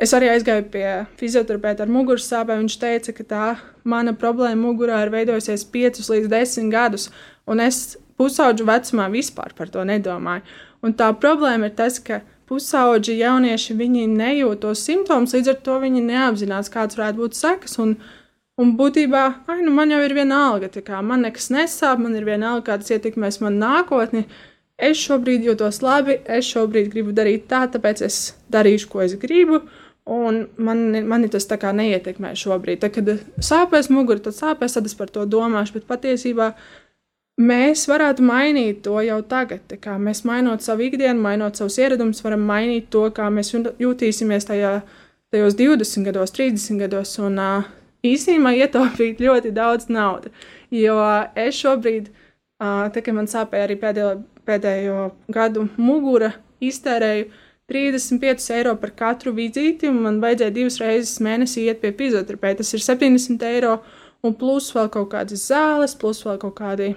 Es 0.00 0.14
arī 0.16 0.30
aizgāju 0.32 0.64
pie 0.72 0.86
fizioterapeita 1.20 1.84
ar 1.84 1.90
muguras 1.92 2.24
sāpēm. 2.30 2.62
Viņš 2.64 2.76
teica, 2.80 3.12
ka 3.12 3.24
tā 3.28 3.48
mana 3.84 4.14
problēma 4.16 4.56
mugurā 4.56 5.02
ir 5.04 5.12
veidojusies 5.12 5.66
5 5.68 6.06
līdz 6.08 6.30
10 6.32 6.70
gadus, 6.72 7.10
un 7.44 7.60
es 7.60 7.98
pusauģu 8.16 8.64
vecumā 8.68 9.10
vispār 9.12 9.52
par 9.58 9.68
to 9.72 9.84
nedomāju. 9.84 10.46
Un 10.82 10.96
tā 10.96 11.10
problēma 11.12 11.68
ir 11.68 11.74
tas, 11.76 11.98
ka 12.00 12.22
pusauģi 12.48 13.18
jaunieši 13.18 13.76
nejūt 13.76 14.62
tos 14.64 14.80
simptomus, 14.80 15.36
līdz 15.36 15.52
ar 15.52 15.60
to 15.68 15.76
viņi 15.84 16.06
neapzinās, 16.08 16.72
kāds 16.72 16.96
varētu 16.96 17.20
būt 17.20 17.36
sekas. 17.36 17.76
Un, 17.78 17.94
un 18.56 18.72
būtībā, 18.80 19.26
ai, 19.46 19.60
nu 19.60 19.76
man 19.76 19.92
jau 19.92 20.00
ir 20.00 20.16
viena 20.16 20.40
alga, 20.48 20.72
kā 20.72 21.02
man 21.04 21.28
nekas 21.28 21.50
nesāp, 21.52 22.00
man 22.00 22.16
ir 22.16 22.24
viena 22.24 22.54
alga, 22.54 22.72
kādas 22.72 22.96
ietekmēs 22.96 23.42
man 23.44 23.60
nākotni. 23.60 24.24
Es 24.82 24.96
šobrīd 25.04 25.44
jūtos 25.46 25.82
labi, 25.84 26.16
es 26.24 26.48
šobrīd 26.48 26.88
gribu 26.90 27.12
darīt 27.12 27.44
tā, 27.46 27.66
tāpēc 27.70 28.02
es 28.08 28.34
darīšu, 28.50 28.88
ko 28.88 29.04
es 29.04 29.20
gribu. 29.20 29.60
Uh, 29.60 29.81
Un 30.04 30.48
man, 30.58 30.78
mani 31.06 31.28
tas 31.30 31.44
tā 31.46 31.56
kā 31.62 31.70
neietekmē 31.76 32.32
šobrīd. 32.38 32.80
Tad, 32.82 32.94
kad 32.96 33.10
sāpēs 33.38 33.86
mugura, 33.92 34.18
tad 34.24 34.34
sāpēs, 34.34 34.74
tad 34.74 34.88
es 34.88 34.96
par 34.98 35.12
to 35.14 35.22
domāšu. 35.30 35.76
Bet 35.76 35.86
patiesībā 35.86 36.48
mēs 37.38 37.84
varētu 37.86 38.24
mainīt 38.26 38.80
to 38.86 38.96
jau 39.06 39.20
tagad. 39.30 39.76
Kā 39.82 39.94
mēs 40.02 40.24
mainot 40.26 40.64
savu 40.64 40.88
ikdienu, 40.88 41.22
mainot 41.22 41.58
savus 41.58 41.78
ieradumus, 41.78 42.24
varam 42.26 42.42
mainīt 42.48 42.90
to, 42.90 43.04
kā 43.14 43.28
mēs 43.30 43.54
jutīsimies 43.54 44.48
tajā, 44.50 44.80
tajos 45.30 45.54
20 45.60 46.10
gados, 46.10 46.34
30 46.34 46.82
gados. 46.82 47.14
Un 47.22 47.38
īsnībā 48.02 48.56
ietaupīt 48.58 49.22
ļoti 49.26 49.54
daudz 49.54 49.86
naudas. 49.86 50.34
Jo 50.74 50.98
es 51.38 51.62
šobrīd, 51.62 52.10
tā 52.58 53.06
kā 53.06 53.14
man 53.14 53.30
sāpēja 53.30 53.68
arī 53.68 53.78
pēdējo, 53.78 54.12
pēdējo 54.48 54.98
gadu 55.30 55.68
mugura, 55.78 56.32
iztērēju 56.58 57.30
35 57.70 58.50
eiro 58.56 58.74
par 58.80 58.90
katru 58.96 59.32
vizīti, 59.36 59.88
un 59.88 60.02
man 60.06 60.20
vajadzēja 60.22 60.54
divas 60.54 60.78
reizes 60.82 61.20
mēnesī 61.22 61.68
iet 61.68 61.80
pie 61.82 61.92
fizioterapeita. 61.98 62.60
Tas 62.62 62.74
ir 62.74 62.82
70 62.84 63.46
eiro, 63.48 63.76
un 64.22 64.34
plus 64.38 64.70
vēl 64.74 64.90
kaut 64.92 65.12
kādas 65.14 65.46
zāles, 65.50 65.94
plus 65.98 66.24
vēl 66.26 66.40
kaut 66.42 66.56
kādi 66.58 66.92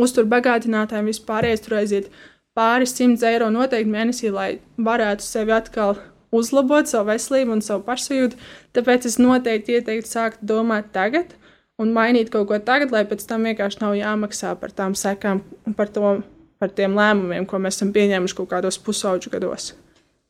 uzturbagātinātāji, 0.00 1.10
vispārējais 1.10 1.62
tur 1.64 1.78
aiziet 1.78 2.10
pāris 2.56 2.94
simts 2.96 3.22
eiro 3.26 3.50
noteikti 3.52 3.90
mēnesī, 3.90 4.32
lai 4.32 4.50
varētu 4.78 5.26
sevi 5.26 5.54
atkal 5.54 5.98
uzlabot 6.34 6.88
savu 6.90 7.12
veselību 7.12 7.56
un 7.56 7.62
savu 7.62 7.84
pašsajūtu. 7.86 8.38
Tāpēc 8.74 9.08
es 9.10 9.18
noteikti 9.22 9.78
ieteiktu 9.78 10.10
sākt 10.10 10.42
domāt 10.42 10.90
tagad 10.94 11.36
un 11.78 11.92
mainīt 11.94 12.30
kaut 12.30 12.48
ko 12.50 12.58
tagad, 12.62 12.94
lai 12.94 13.04
pēc 13.08 13.24
tam 13.28 13.46
vienkārši 13.48 13.82
nav 13.82 13.96
jāmaksā 13.98 14.54
par 14.60 14.74
tām 14.74 14.94
sekām 14.98 15.42
un 15.66 15.74
par, 15.78 15.90
to, 15.94 16.16
par 16.64 16.72
tiem 16.72 16.96
lēmumiem, 16.96 17.44
ko 17.48 17.60
mēs 17.60 17.76
esam 17.76 17.92
pieņēmuši 17.94 18.40
kaut 18.40 18.54
kādos 18.56 18.80
pusauģu 18.80 19.36
gados. 19.36 19.74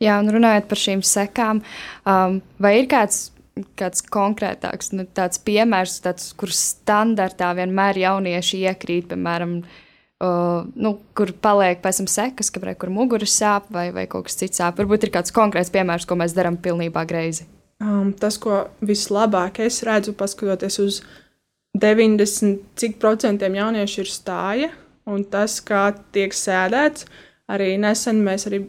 Jā, 0.02 0.18
un 0.18 0.32
runājot 0.34 0.66
par 0.68 0.80
šīm 0.80 1.04
sekām, 1.06 1.62
um, 2.02 2.40
vai 2.62 2.74
ir 2.80 2.90
kāds, 2.90 3.28
kāds 3.78 4.02
konkrētāks 4.12 4.90
nu, 4.96 5.06
piemērs, 5.46 6.00
tāds, 6.02 6.32
kur 6.38 6.50
standartā 6.50 7.52
vienmēr 7.54 8.00
jaunieši 8.02 8.64
iekrīt, 8.66 9.06
piemēram, 9.12 9.60
uh, 9.62 10.66
nu, 10.74 10.96
kur 11.14 11.30
paliek 11.38 11.82
pēc 11.84 12.02
tam 12.02 12.10
sekas, 12.10 12.50
ka, 12.50 12.74
kur 12.74 12.90
muguras 12.90 13.38
sāp 13.38 13.70
vai, 13.74 13.88
vai 13.94 14.08
kaut 14.10 14.26
kas 14.26 14.40
cits 14.42 14.58
sāp? 14.60 14.82
Varbūt 14.82 15.06
ir 15.06 15.14
kāds 15.14 15.34
konkrēts 15.34 15.72
piemērs, 15.74 16.08
ko 16.10 16.18
mēs 16.18 16.34
darām 16.34 16.58
pilnībā 16.58 17.06
greizi. 17.06 17.46
Um, 17.82 18.10
tas, 18.18 18.38
ko 18.42 18.64
vislabāk 18.82 19.62
es 19.62 19.82
redzu, 19.86 20.14
paskatoties 20.18 20.82
uz 20.82 21.02
90 21.78 22.62
cik 22.78 22.98
procentiem 23.02 23.56
jauniešu 23.58 24.02
ir 24.02 24.10
stāja, 24.10 24.74
un 25.10 25.24
tas, 25.30 25.60
kā 25.64 25.88
tiek 26.12 26.34
sēdēts, 26.36 27.04
uh, 27.04 27.22
Arī 27.44 27.74
nesen 27.76 28.22
mēs 28.24 28.46
arī 28.48 28.62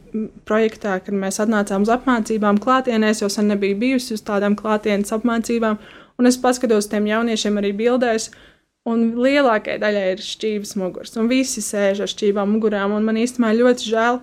projektā, 0.48 0.98
kad 1.00 1.15
mēs 1.15 1.39
atnācām 1.39 1.86
uz 1.86 1.91
apmācībām 1.93 2.58
klātienēs, 2.60 3.21
jo 3.24 3.30
sen 3.32 3.48
nebija 3.48 3.78
bijusi 3.80 4.17
uz 4.17 4.24
tādām 4.28 4.58
klātienes 4.60 5.13
apmācībām, 5.15 5.78
un 6.19 6.28
es 6.28 6.36
paskatos 6.43 6.89
tiem 6.91 7.08
jauniešiem 7.08 7.62
arī 7.62 7.71
bildēs, 7.80 8.34
un 8.91 9.13
lielākajai 9.15 9.80
daļai 9.80 10.04
ir 10.12 10.26
šķības 10.26 10.76
muguras, 10.82 11.15
un 11.15 11.32
visi 11.32 11.63
sēž 11.63 12.04
ar 12.04 12.12
šķībām 12.12 12.52
mugurām, 12.52 12.98
un 12.98 13.08
man 13.08 13.21
īstenībā 13.21 13.54
ļoti 13.62 13.88
žēl, 13.93 14.19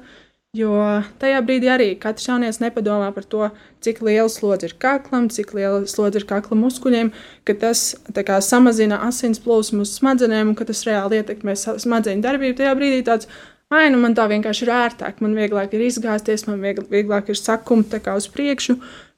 jo 0.52 0.68
tajā 1.16 1.38
brīdī 1.48 1.68
arī 1.72 1.84
katrs 1.96 2.26
jaunietis 2.28 2.58
nepadomā 2.60 3.06
par 3.16 3.24
to, 3.24 3.46
cik 3.80 4.02
liela 4.04 4.28
slodze 4.28 4.68
ir 4.68 4.74
kaklam, 4.84 5.30
cik 5.32 5.54
liela 5.56 5.86
slodze 5.88 6.20
ir 6.20 6.26
kakla 6.28 6.58
muskuļiem, 6.60 7.08
ka 7.48 7.54
tas 7.62 7.84
kā, 8.12 8.36
samazina 8.44 8.98
asins 9.06 9.40
plūsmu 9.40 9.86
uz 9.86 9.94
smadzenēm, 9.96 10.50
un 10.52 10.58
ka 10.58 10.66
tas 10.68 10.84
reāli 10.84 11.22
ietekmē 11.22 11.56
smadzeņu 11.56 12.24
darbību. 12.26 12.58
Tajā 12.60 12.74
brīdī 12.76 13.00
tāds 13.08 13.32
Ai, 13.72 13.86
nu 13.88 13.96
man 14.02 14.12
tā 14.12 14.26
vienkārši 14.28 14.66
ir 14.66 14.70
ērtāk, 14.76 15.22
man 15.24 15.32
vieglāk 15.32 15.72
ir 15.72 15.86
izgāzties, 15.86 16.42
man 16.44 16.58
vieglāk 16.60 17.30
ir 17.32 17.38
sakumt 17.40 17.94
uz 18.12 18.26
priekšu, 18.28 18.74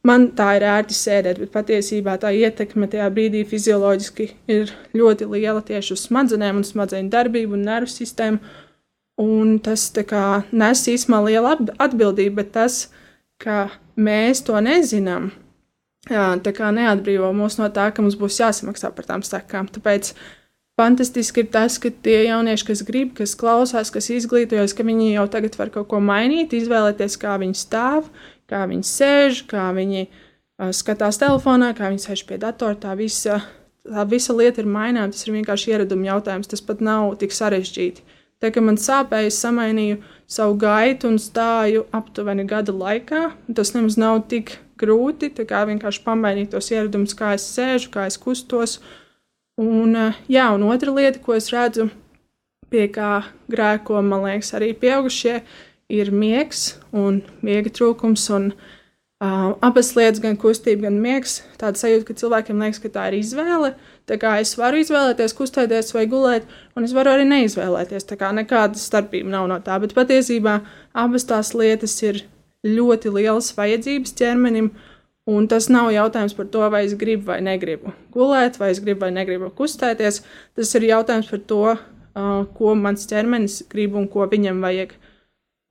man 0.07 0.29
tā 0.39 0.53
ir 0.61 0.67
ērti 0.71 0.95
sēdēt, 0.95 1.41
bet 1.43 1.51
patiesībā 1.51 2.15
tā 2.23 2.31
ietekme 2.31 2.87
tajā 2.87 3.09
brīdī 3.11 3.43
fizioloģiski 3.51 4.29
ir 4.55 4.71
ļoti 4.95 5.27
liela 5.33 5.59
tieši 5.59 5.97
uz 5.97 6.07
smadzenēm 6.07 6.63
un 6.63 6.69
smadzeņu 6.69 7.11
darbību 7.11 7.59
un 7.59 7.67
nervu 7.67 7.91
sistēmu. 7.91 8.39
Un 9.21 9.59
tas 9.63 9.87
kā, 9.95 10.43
nes 10.51 10.87
īstenībā 10.91 11.21
liela 11.29 11.57
atbildība, 11.79 12.43
bet 12.43 12.53
tas, 12.57 12.79
ka 13.39 13.69
mēs 13.95 14.43
to 14.47 14.59
nezinām, 14.59 15.31
jā, 16.11 16.33
neatbrīvo 16.35 17.31
mūs 17.37 17.61
no 17.61 17.69
tā, 17.71 17.91
ka 17.95 18.03
mums 18.03 18.19
būs 18.19 18.41
jāsamaksā 18.43 18.91
par 18.97 19.07
tām 19.07 19.23
sekām. 19.23 19.71
Tāpēc 19.71 20.15
Fantastiski 20.75 21.45
ir 21.45 21.53
tas, 21.55 21.77
ka 21.79 21.93
tie 22.03 22.25
jaunieši, 22.27 22.67
kas 22.67 22.81
grib, 22.83 23.13
kas 23.15 23.37
klausās, 23.39 23.93
kas 23.95 24.11
izglītojas, 24.11 24.75
ka 24.75 24.83
viņi 24.83 25.13
jau 25.13 25.29
tagad 25.31 25.55
var 25.55 25.71
kaut 25.71 25.87
ko 25.93 26.01
mainīt, 26.03 26.57
izvēlēties, 26.59 27.15
kā 27.23 27.37
viņi 27.39 27.55
stāv, 27.55 28.09
kā 28.51 28.65
viņi 28.67 28.89
sēž, 28.89 29.45
kā 29.47 29.69
viņi 29.77 30.09
skatās 30.75 31.21
telefonā, 31.23 31.71
kā 31.79 31.93
viņi 31.93 32.03
sēž 32.03 32.25
pie 32.27 32.41
datora. 32.43 32.75
Tā 32.75 32.97
visa, 32.99 33.39
tā 33.87 34.03
visa 34.11 34.35
lieta 34.35 34.65
ir 34.65 34.71
maināma. 34.71 35.13
Tas 35.15 35.23
ir 35.27 35.37
vienkārši 35.37 35.77
ieraduma 35.77 36.11
jautājums. 36.11 36.51
Tas 36.51 36.63
pat 36.67 36.83
nav 36.83 37.15
tik 37.23 37.35
sarežģīti. 37.35 38.03
Tā 38.45 38.51
kā 38.53 38.61
man 38.61 38.77
sāpēja, 38.77 39.31
es 39.31 39.39
samainīju 39.41 40.03
savu 40.29 40.59
gaitu 40.61 41.09
un 41.09 41.15
stāju 41.17 41.87
aptuveni 41.97 42.45
gada 42.45 42.75
laikā. 42.77 43.23
Tas 43.57 43.73
nemaz 43.73 43.97
nav 43.97 44.27
tik 44.29 44.59
grūti, 44.81 45.31
tā 45.33 45.47
kā 45.49 45.63
vienkārši 45.71 46.03
pamainīt 46.05 46.53
tos 46.53 46.69
ieradumus, 46.69 47.17
kā 47.17 47.33
es 47.39 47.47
sēžu, 47.55 47.89
kā 47.95 48.05
es 48.11 48.21
kustos. 48.21 48.83
Un, 49.57 49.97
eh, 49.97 50.21
jā, 50.29 50.51
un 50.53 50.67
otra 50.69 50.93
lieta, 50.93 51.23
ko 51.25 51.33
es 51.33 51.49
redzu, 51.55 51.89
pie 52.69 52.89
kā 52.93 53.25
grēko, 53.49 54.03
man 54.05 54.27
liekas, 54.27 54.53
arī 54.59 54.75
pieaugušie, 54.77 55.41
ir 55.89 56.11
miegs 56.11 56.75
un 56.93 57.23
miega 57.41 57.71
trūkums. 57.71 58.29
Un, 58.35 58.53
uh, 58.53 59.55
abas 59.63 59.95
lietas, 59.97 60.21
gan 60.21 60.37
kustība, 60.37 60.89
gan 60.89 61.01
miegs, 61.01 61.43
tāda 61.61 61.81
sajūta, 61.81 62.09
ka 62.09 62.19
cilvēkiem 62.21 62.61
liekas, 62.61 62.83
ka 62.83 62.93
tā 62.97 63.09
ir 63.09 63.21
izvēle. 63.21 63.75
Tā 64.05 64.19
kā 64.21 64.35
es 64.43 64.53
varu 64.61 64.83
izvēlēties, 64.83 65.33
kustēties 65.37 65.95
vai 65.97 66.05
gulēt, 66.13 66.49
un 66.77 66.85
es 66.85 66.93
varu 66.93 67.15
arī 67.15 67.25
neizvēlēties. 67.29 68.05
Tā 68.11 68.19
kā 68.21 68.29
nekāda 68.37 68.81
starpība 68.81 69.33
nav 69.33 69.49
no 69.49 69.57
tā. 69.65 69.79
Bet 69.81 69.95
patiesībā 69.97 70.59
abas 70.93 71.25
tās 71.31 71.55
lietas 71.57 71.97
ir 72.05 72.21
ļoti 72.65 73.15
lielas 73.15 73.53
vajadzības 73.57 74.13
ķermenim. 74.21 74.75
Un 75.25 75.47
tas 75.49 75.71
nav 75.73 75.89
jautājums 75.89 76.35
par 76.37 76.51
to, 76.53 76.67
vai 76.69 76.83
es 76.85 76.93
gribu 77.01 77.31
vai 77.31 77.39
negribu 77.41 77.95
gulēt, 78.13 78.59
vai 78.61 78.75
es 78.75 78.81
gribu 78.85 79.07
vai 79.07 79.13
negribu 79.15 79.49
kustēties. 79.57 80.21
Tas 80.53 80.75
ir 80.77 80.85
jautājums 80.91 81.31
par 81.33 81.41
to, 81.49 81.63
uh, 81.73 82.43
ko 82.59 82.75
mans 82.77 83.09
ķermenis 83.09 83.63
grib 83.73 83.97
un 83.97 84.05
ko 84.13 84.29
viņam 84.29 84.61
vajag. 84.65 84.93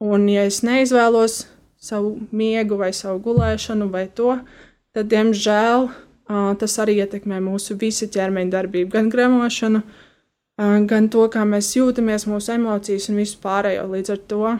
Un, 0.01 0.25
ja 0.25 0.47
es 0.49 0.63
neizvēlos 0.65 1.43
savu 1.83 2.15
miegu, 2.33 2.79
vai 2.81 2.89
savu 2.97 3.21
gulēšanu, 3.27 3.91
vai 3.93 4.07
to, 4.15 4.39
tad, 4.95 5.11
diemžēl, 5.13 5.89
tas 6.27 6.77
arī 6.79 6.99
ietekmē 7.03 7.41
mūsu 7.43 7.77
visu 7.79 8.07
ķermeņa 8.11 8.53
darbību, 8.53 8.91
gan 8.93 9.09
gremošanu, 9.11 9.81
gan 10.89 11.09
to, 11.11 11.25
kā 11.33 11.43
mēs 11.47 11.73
jūtamies, 11.75 12.27
mūsu 12.29 12.55
emocijas 12.55 13.09
un 13.11 13.19
visu 13.19 13.41
pārējo. 13.43 13.89
Līdz 13.91 14.13
ar 14.13 14.23
to 14.31 14.53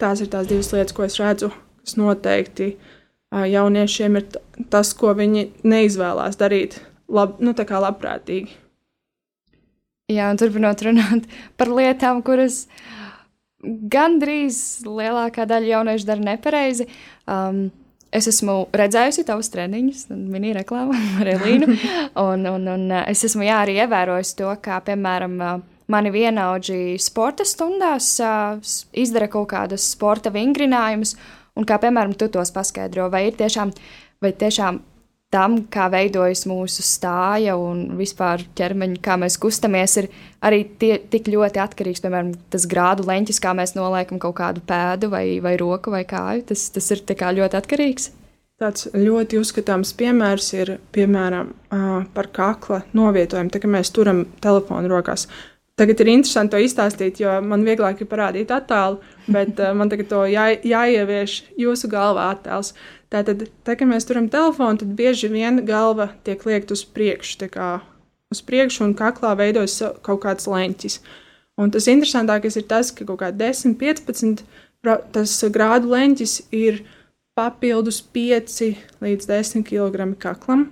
tās 0.00 0.22
ir 0.22 0.30
tās 0.32 0.48
divas 0.50 0.72
lietas, 0.72 0.96
ko 0.96 1.04
es 1.06 1.18
redzu, 1.20 1.52
kas 1.82 1.98
noteikti 2.00 2.72
jauniešiem 3.32 4.18
ir 4.20 4.26
tas, 4.72 4.92
ko 4.96 5.12
viņi 5.16 5.48
neizvēlās 5.64 6.38
darīt 6.40 6.80
lab, 7.08 7.38
nu, 7.40 7.54
labprātīgi. 7.56 8.58
Jā, 10.12 10.28
un 10.32 10.40
turpinot 10.40 10.82
runāt 10.84 11.28
par 11.56 11.70
lietām, 11.72 12.20
kuras 12.26 12.66
gandrīz 13.62 14.82
lielākā 14.84 15.46
daļa 15.48 15.70
jauniešu 15.76 16.08
dara 16.08 16.26
nepareizi. 16.32 16.88
Um, 17.30 17.70
es 18.12 18.28
esmu 18.30 18.56
redzējusi 18.76 19.24
tavus 19.28 19.50
treniņus, 19.52 20.06
mini 20.12 20.52
reklāmu 20.56 20.96
ar 21.22 21.32
Elīnu, 21.34 21.68
un, 22.28 22.46
un, 22.54 22.70
un 22.76 22.96
es 23.02 23.24
esmu 23.28 23.46
jā, 23.48 23.62
arī 23.64 23.78
ievērojusi 23.82 24.38
to, 24.42 24.52
kā, 24.64 24.78
piemēram, 24.86 25.38
mani 25.92 26.12
vienaudži 26.14 26.96
sporta 27.02 27.46
stundās 27.48 28.14
uh, 28.22 28.60
izdara 28.96 29.28
kaut 29.32 29.50
kādas 29.52 29.90
sporta 29.96 30.32
vingrinājumus, 30.32 31.16
un 31.58 31.68
kā 31.68 31.80
piemēram 31.82 32.14
tu 32.16 32.30
tos 32.32 32.52
paskaidro, 32.54 33.10
vai 33.12 33.26
ir 33.28 33.36
tiešām, 33.40 33.74
vai 34.22 34.32
tiešām 34.38 34.80
tam, 35.32 35.56
kā 35.72 35.88
veidojas 35.92 36.44
mūsu 36.48 36.84
stāja 36.84 37.56
un 37.58 37.96
vispār 37.98 38.44
ķermeņa, 38.58 39.00
kā 39.04 39.16
mēs 39.20 39.38
kustamies, 39.40 39.96
ir 40.02 40.08
arī 40.44 40.62
tie, 40.78 40.94
tik 41.12 41.30
ļoti 41.32 41.62
atkarīgs, 41.62 42.02
piemēram, 42.04 42.34
tas 42.52 42.66
grādu 42.68 43.06
leņķis, 43.08 43.40
kā 43.42 43.54
mēs 43.56 43.74
noliekam 43.78 44.20
kaut 44.22 44.36
kādu 44.42 44.64
pēdu 44.68 45.12
vai, 45.12 45.26
vai 45.44 45.54
roku 45.60 45.94
vai 45.94 46.04
kāju. 46.08 46.44
Tas, 46.52 46.68
tas 46.74 46.90
ir 46.92 47.04
ļoti 47.08 47.58
atkarīgs. 47.60 48.10
Tāds 48.62 48.86
ļoti 48.94 49.40
uzskatāms 49.40 49.90
piemērs 49.98 50.52
ir 50.54 50.76
piemēram 50.94 51.48
par 52.14 52.28
kakla 52.30 52.84
novietojumu. 52.94 53.50
Tā 53.50 53.58
kā 53.62 53.70
mēs 53.70 53.90
turam 53.90 54.26
telefonu 54.44 54.92
rokās, 54.92 55.26
Tagad 55.72 56.02
ir 56.04 56.10
interesanti 56.12 56.52
to 56.52 56.58
izstāstīt, 56.60 57.20
jo 57.22 57.32
man 57.40 57.62
vieglāk 57.64 58.02
ir 58.02 58.08
parādīt 58.10 58.50
attēlu, 58.52 58.98
bet 59.32 59.56
man 59.74 59.88
tagad 59.88 60.10
to 60.10 60.18
jā, 60.28 60.50
jāievieš 60.68 61.38
jūsu 61.58 61.88
galvā 61.90 62.28
attēls. 62.34 62.74
Tātad, 63.12 63.44
tā, 63.66 63.76
kad 63.76 63.88
mēs 63.90 64.06
turam 64.08 64.30
telefonu, 64.32 64.80
tad 64.80 64.92
bieži 64.96 65.28
vien 65.28 65.60
galva 65.68 66.08
tiek 66.24 66.40
liekt 66.48 66.72
uz 66.72 66.84
priekšu, 66.88 67.48
kā 67.52 67.72
uz 68.32 68.40
priekšu 68.40 68.86
un 68.86 68.94
kaklā 68.96 69.34
veidojas 69.36 69.76
kaut 70.06 70.22
kāds 70.24 70.48
leņķis. 70.48 70.98
Un 71.60 71.72
tas 71.74 71.88
interesantākais 71.92 72.56
ir 72.56 72.64
tas, 72.70 72.90
ka 72.96 73.04
kaut 73.04 73.20
kā 73.20 73.28
10, 73.36 73.76
15 73.80 74.44
tas 75.12 75.34
grādu 75.52 75.92
leņķis 75.92 76.38
ir 76.56 76.80
papildus 77.38 78.00
5 78.14 78.56
līdz 79.04 79.28
10 79.28 79.68
kg 79.68 80.08
kaklam. 80.20 80.70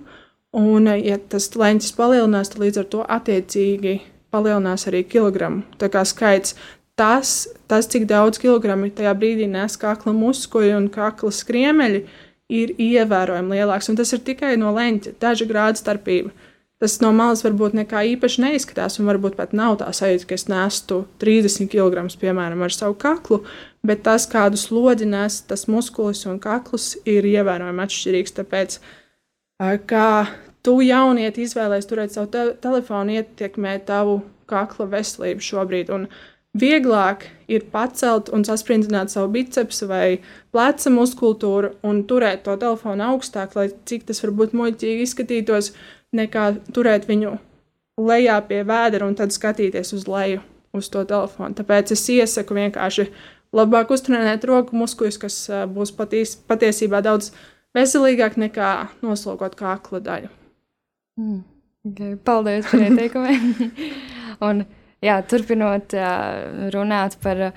Un, 0.51 0.89
ja 0.99 1.15
tas 1.31 1.47
leņķis 1.55 1.93
palielinās, 1.95 2.51
tad 2.51 2.65
līdz 2.65 2.81
ar 2.81 2.89
to 2.91 3.05
attiecīgi 3.07 3.99
palielinās 4.33 4.87
arī 4.89 5.05
kilogramu. 5.07 5.61
Tā 5.79 5.87
kā 5.93 6.03
skaits 6.07 6.57
tas, 6.99 7.47
tas 7.71 7.87
cik 7.87 8.03
daudz 8.09 8.41
kilogramu 8.41 8.89
tajā 8.91 9.13
brīdī 9.15 9.47
nes 9.47 9.77
kakla 9.79 10.11
muskuļi 10.15 10.75
un 10.75 10.89
kakla 10.91 11.31
skriemeļi, 11.31 12.03
ir 12.51 12.73
ievērojami 12.75 13.57
lielāks. 13.57 13.89
Un 13.91 13.99
tas 13.99 14.11
ir 14.15 14.23
tikai 14.27 14.55
no 14.59 14.73
leņķa, 14.75 15.15
daža 15.21 15.47
grāda 15.49 15.79
starpība. 15.79 16.33
Tas 16.81 16.95
no 16.97 17.11
malas 17.13 17.43
varbūt 17.45 17.75
nekā 17.77 17.99
īpaši 18.15 18.41
neizskatās, 18.41 18.95
un 18.97 19.05
varbūt 19.05 19.35
pat 19.37 19.51
nav 19.53 19.75
tā 19.83 19.91
sajūta, 19.93 20.25
ka 20.25 20.37
es 20.39 20.47
nestu 20.49 21.03
30 21.21 21.69
kg, 21.69 22.07
piemēram, 22.23 22.63
ar 22.65 22.73
savu 22.73 22.95
kaklu, 22.97 23.43
bet 23.85 24.01
tas, 24.07 24.25
kādu 24.29 24.57
slodzi 24.57 25.05
nes 25.05 25.43
tas 25.45 25.67
muskulis 25.69 26.25
un 26.25 26.39
kakls, 26.41 26.95
ir 27.05 27.27
ievērojami 27.29 27.85
atšķirīgs. 27.85 28.33
Tāpēc, 28.39 28.79
kā 29.91 30.07
tu 30.65 30.79
jaunieti 30.81 31.45
izvēlējies 31.45 31.89
turēt 31.89 32.17
savu 32.17 32.31
te 32.33 32.47
telefonu, 32.65 33.19
ietekmē 33.19 33.77
tavu 33.85 34.23
kakla 34.49 34.89
veselību 34.91 35.45
šobrīd. 35.45 35.93
Un 35.93 36.09
vieglāk 36.57 37.27
ir 37.51 37.65
pacelt 37.71 38.29
un 38.35 38.43
sasprindzināt 38.47 39.11
savu 39.11 39.31
bicepsu 39.35 39.87
vai 39.87 40.19
pleca 40.51 40.91
muskultūru 40.91 41.75
un 41.87 42.03
turēt 42.07 42.43
to 42.47 42.57
telefonu 42.59 43.07
augstāk, 43.13 43.55
lai 43.55 43.69
cik 43.87 44.07
tas 44.09 44.21
varbūt 44.23 44.55
muļķīgi 44.57 45.05
izskatītos, 45.07 45.71
nekā 46.15 46.47
turēt 46.75 47.07
viņu 47.07 47.37
lejā 48.01 48.39
pie 48.47 48.63
vēdera 48.67 49.07
un 49.07 49.15
tad 49.15 49.31
skatīties 49.35 49.93
uz 49.95 50.07
leju 50.09 50.41
uz 50.75 50.89
to 50.91 51.03
telefonu. 51.07 51.55
Tāpēc 51.55 51.93
es 51.95 52.03
iesaku 52.11 52.55
vienkārši 52.57 53.07
labāk 53.55 53.91
uztrenēt 53.91 54.45
roku 54.47 54.75
muskuļus, 54.79 55.19
kas 55.21 55.39
būs 55.71 55.93
patīs, 55.95 56.35
patiesībā 56.47 57.01
daudz 57.03 57.31
veselīgāk 57.75 58.37
nekā 58.39 58.71
noslogot 59.03 59.55
kakla 59.59 60.03
daļu. 60.03 60.31
Mm. 61.19 61.41
Okay, 61.91 62.15
paldies 62.15 62.67
par 62.69 62.83
ieteikumiem. 62.85 63.71
un, 64.47 64.63
jā, 65.03 65.19
turpinot 65.27 65.95
runāt 66.73 67.17
par 67.23 67.51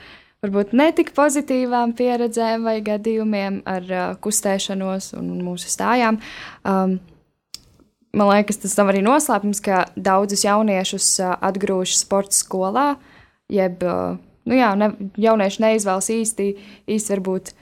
varbūt 0.45 0.75
netik 0.77 1.15
pozitīvām 1.17 1.95
pieredzēm 1.97 2.67
vai 2.69 2.79
gadījumiem 2.85 3.63
ar 3.69 3.91
kustēšanos 4.25 5.15
un 5.19 5.33
mūsu 5.45 5.73
stājām. 5.73 6.21
Um, 6.69 6.99
man 8.15 8.31
liekas, 8.31 8.61
tas 8.63 8.77
nav 8.79 8.93
arī 8.93 9.03
noslēpums, 9.05 9.63
ka 9.65 9.87
daudzus 9.97 10.45
jauniešus 10.45 11.09
atgrūž 11.39 11.97
sporta 11.99 12.37
skolā, 12.37 12.89
jeb 13.53 13.83
nu 14.45 14.59
jā, 14.59 14.71
ne, 14.79 14.93
jaunieši 15.21 15.65
neizvēlas 15.65 16.11
īsti, 16.15 16.49
īsti 16.91 17.15
varbūt 17.17 17.55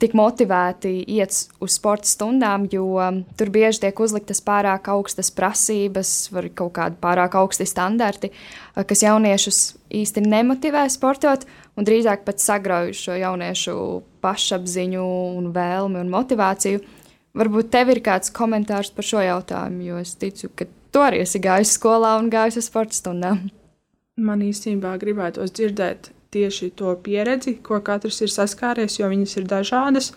tik 0.00 0.14
motivēti 0.16 0.92
iet 1.16 1.36
uz 1.62 1.76
sporta 1.76 2.08
stundām, 2.08 2.66
jo 2.72 2.86
um, 2.98 3.22
tur 3.38 3.50
bieži 3.54 3.84
tiek 3.86 4.00
uzliktas 4.00 4.42
pārāk 4.44 4.88
augstas 4.92 5.30
prasības, 5.34 6.12
vai 6.34 6.48
kaut 6.50 6.74
kādi 6.78 6.98
pārāk 7.02 7.36
augsti 7.40 7.66
standarti, 7.68 8.30
uh, 8.30 8.84
kas 8.86 9.04
jauniešus 9.06 9.60
īsti 9.94 10.24
nemotivē 10.26 10.84
sportot, 10.92 11.46
un 11.78 11.86
drīzāk 11.86 12.24
pat 12.26 12.42
sagrauj 12.42 12.94
šo 12.98 13.18
jauniešu 13.20 13.76
pašapziņu, 14.24 15.04
un 15.40 15.50
vēlmi 15.54 16.00
un 16.02 16.12
motivāciju. 16.12 16.82
Varbūt 17.34 17.72
tev 17.74 17.90
ir 17.90 18.00
kāds 18.04 18.30
komentārs 18.34 18.92
par 18.94 19.06
šo 19.06 19.22
jautājumu, 19.24 19.82
jo 19.88 20.00
es 20.02 20.14
ticu, 20.18 20.52
ka 20.54 20.68
tu 20.94 21.02
arī 21.02 21.24
esi 21.24 21.42
gājis 21.42 21.74
skolā 21.78 22.14
un 22.20 22.30
gājis 22.30 22.60
uz 22.62 22.68
sporta 22.70 22.94
stundām. 22.94 23.48
Man 24.14 24.44
īstenībā 24.46 24.94
gribētos 25.02 25.50
dzirdēt 25.56 26.12
tieši 26.34 26.72
to 26.78 26.92
pieredzi, 27.04 27.56
ko 27.64 27.80
katrs 27.84 28.20
ir 28.24 28.32
saskāries, 28.32 28.98
jo 29.00 29.08
viņas 29.10 29.38
ir 29.40 29.48
dažādas. 29.50 30.12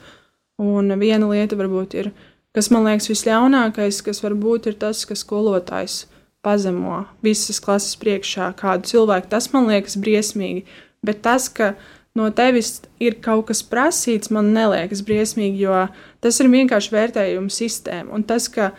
Un 0.57 0.89
viena 0.97 1.29
lieta 1.29 1.57
varbūt 1.57 1.95
ir, 1.99 2.11
kas 2.57 2.71
man 2.73 2.87
liekas 2.89 3.11
visļaunākais, 3.11 4.01
kas 4.05 4.23
varbūt 4.25 4.71
ir 4.71 4.79
tas, 4.81 5.03
ka 5.05 5.17
skolotājs 5.17 6.07
pazemo 6.45 7.03
visas 7.25 7.59
klases 7.63 7.97
priekšā 8.01 8.51
kādu 8.57 8.89
cilvēku. 8.89 9.29
Tas 9.31 9.51
man 9.53 9.69
liekas 9.69 9.97
briesmīgi, 10.01 10.65
bet 11.05 11.21
tas, 11.25 11.49
ka 11.49 11.75
no 12.17 12.29
tevis 12.33 12.79
ir 13.03 13.19
kaut 13.23 13.49
kas 13.51 13.61
prasīts, 13.65 14.31
man 14.33 14.53
neliekas 14.55 15.03
briesmīgi, 15.05 15.65
jo 15.67 15.85
tas 16.23 16.39
ir 16.41 16.49
vienkārši 16.53 16.93
vērtējuma 16.95 17.53
sistēma. 17.53 18.13
Un 18.17 18.25
tas, 18.27 18.49
ka 18.49 18.71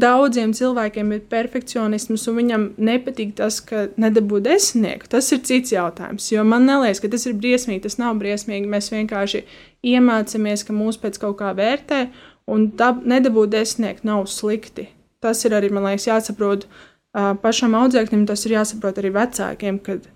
daudziem 0.00 0.52
cilvēkiem 0.56 1.12
ir 1.14 1.24
perfekcionisms, 1.30 2.26
un 2.30 2.36
viņam 2.38 2.66
nepatīk 2.88 3.34
tas, 3.38 3.60
ka 3.64 3.86
nedabū 4.00 4.40
desmitnieku. 4.44 5.08
Tas 5.10 5.30
ir 5.34 5.42
cits 5.46 5.74
jautājums. 5.74 6.30
Jo 6.32 6.44
man 6.46 6.68
liekas, 6.68 7.02
ka 7.02 7.10
tas 7.12 7.26
ir 7.28 7.36
briesmīgi. 7.38 7.84
Tas 7.86 7.98
nav 8.00 8.18
briesmīgi. 8.20 8.70
Mēs 8.70 8.92
vienkārši 8.94 9.44
iemācāmies, 9.92 10.64
ka 10.66 10.76
mūs 10.76 11.00
pēc 11.02 11.18
kaut 11.22 11.38
kā 11.40 11.50
vērtē, 11.58 12.06
un 12.50 12.70
dab, 12.78 13.02
nedabūt 13.08 13.54
desmitnieku 13.56 14.06
nav 14.08 14.28
slikti. 14.30 14.88
Tas 15.22 15.42
ir 15.44 15.56
arī, 15.58 15.72
man 15.74 15.88
liekas, 15.88 16.06
jāsaprot 16.06 16.68
uh, 16.68 17.34
pašam 17.42 17.74
audzēknim, 17.78 18.26
tas 18.28 18.46
ir 18.46 18.54
jāsaprot 18.58 19.02
arī 19.02 19.12
vecākiem, 19.16 19.82
kad 19.82 20.06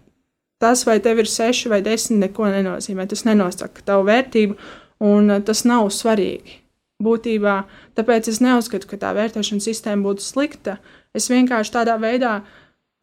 tas, 0.63 0.87
vai 0.87 1.01
tev 1.03 1.25
ir 1.25 1.31
seši 1.31 1.73
vai 1.73 1.83
desmit, 1.83 2.21
neko 2.23 2.47
nenozīmē. 2.55 3.09
Tas 3.11 3.27
nenosaka 3.27 3.85
tavu 3.87 4.07
vērtību, 4.11 4.59
un 5.03 5.39
tas 5.43 5.65
nav 5.67 5.91
svarīgi. 5.91 6.62
Būtībā, 7.03 7.57
tāpēc 7.99 8.29
es 8.31 8.41
neuzskatu, 8.45 8.89
ka 8.91 8.99
tā 9.01 9.13
vērtēšanas 9.17 9.67
sistēma 9.69 10.07
būtu 10.07 10.25
slikta. 10.25 10.79
Es 11.17 11.29
vienkārši 11.33 11.75
tādā 11.75 11.97
veidā 12.01 12.41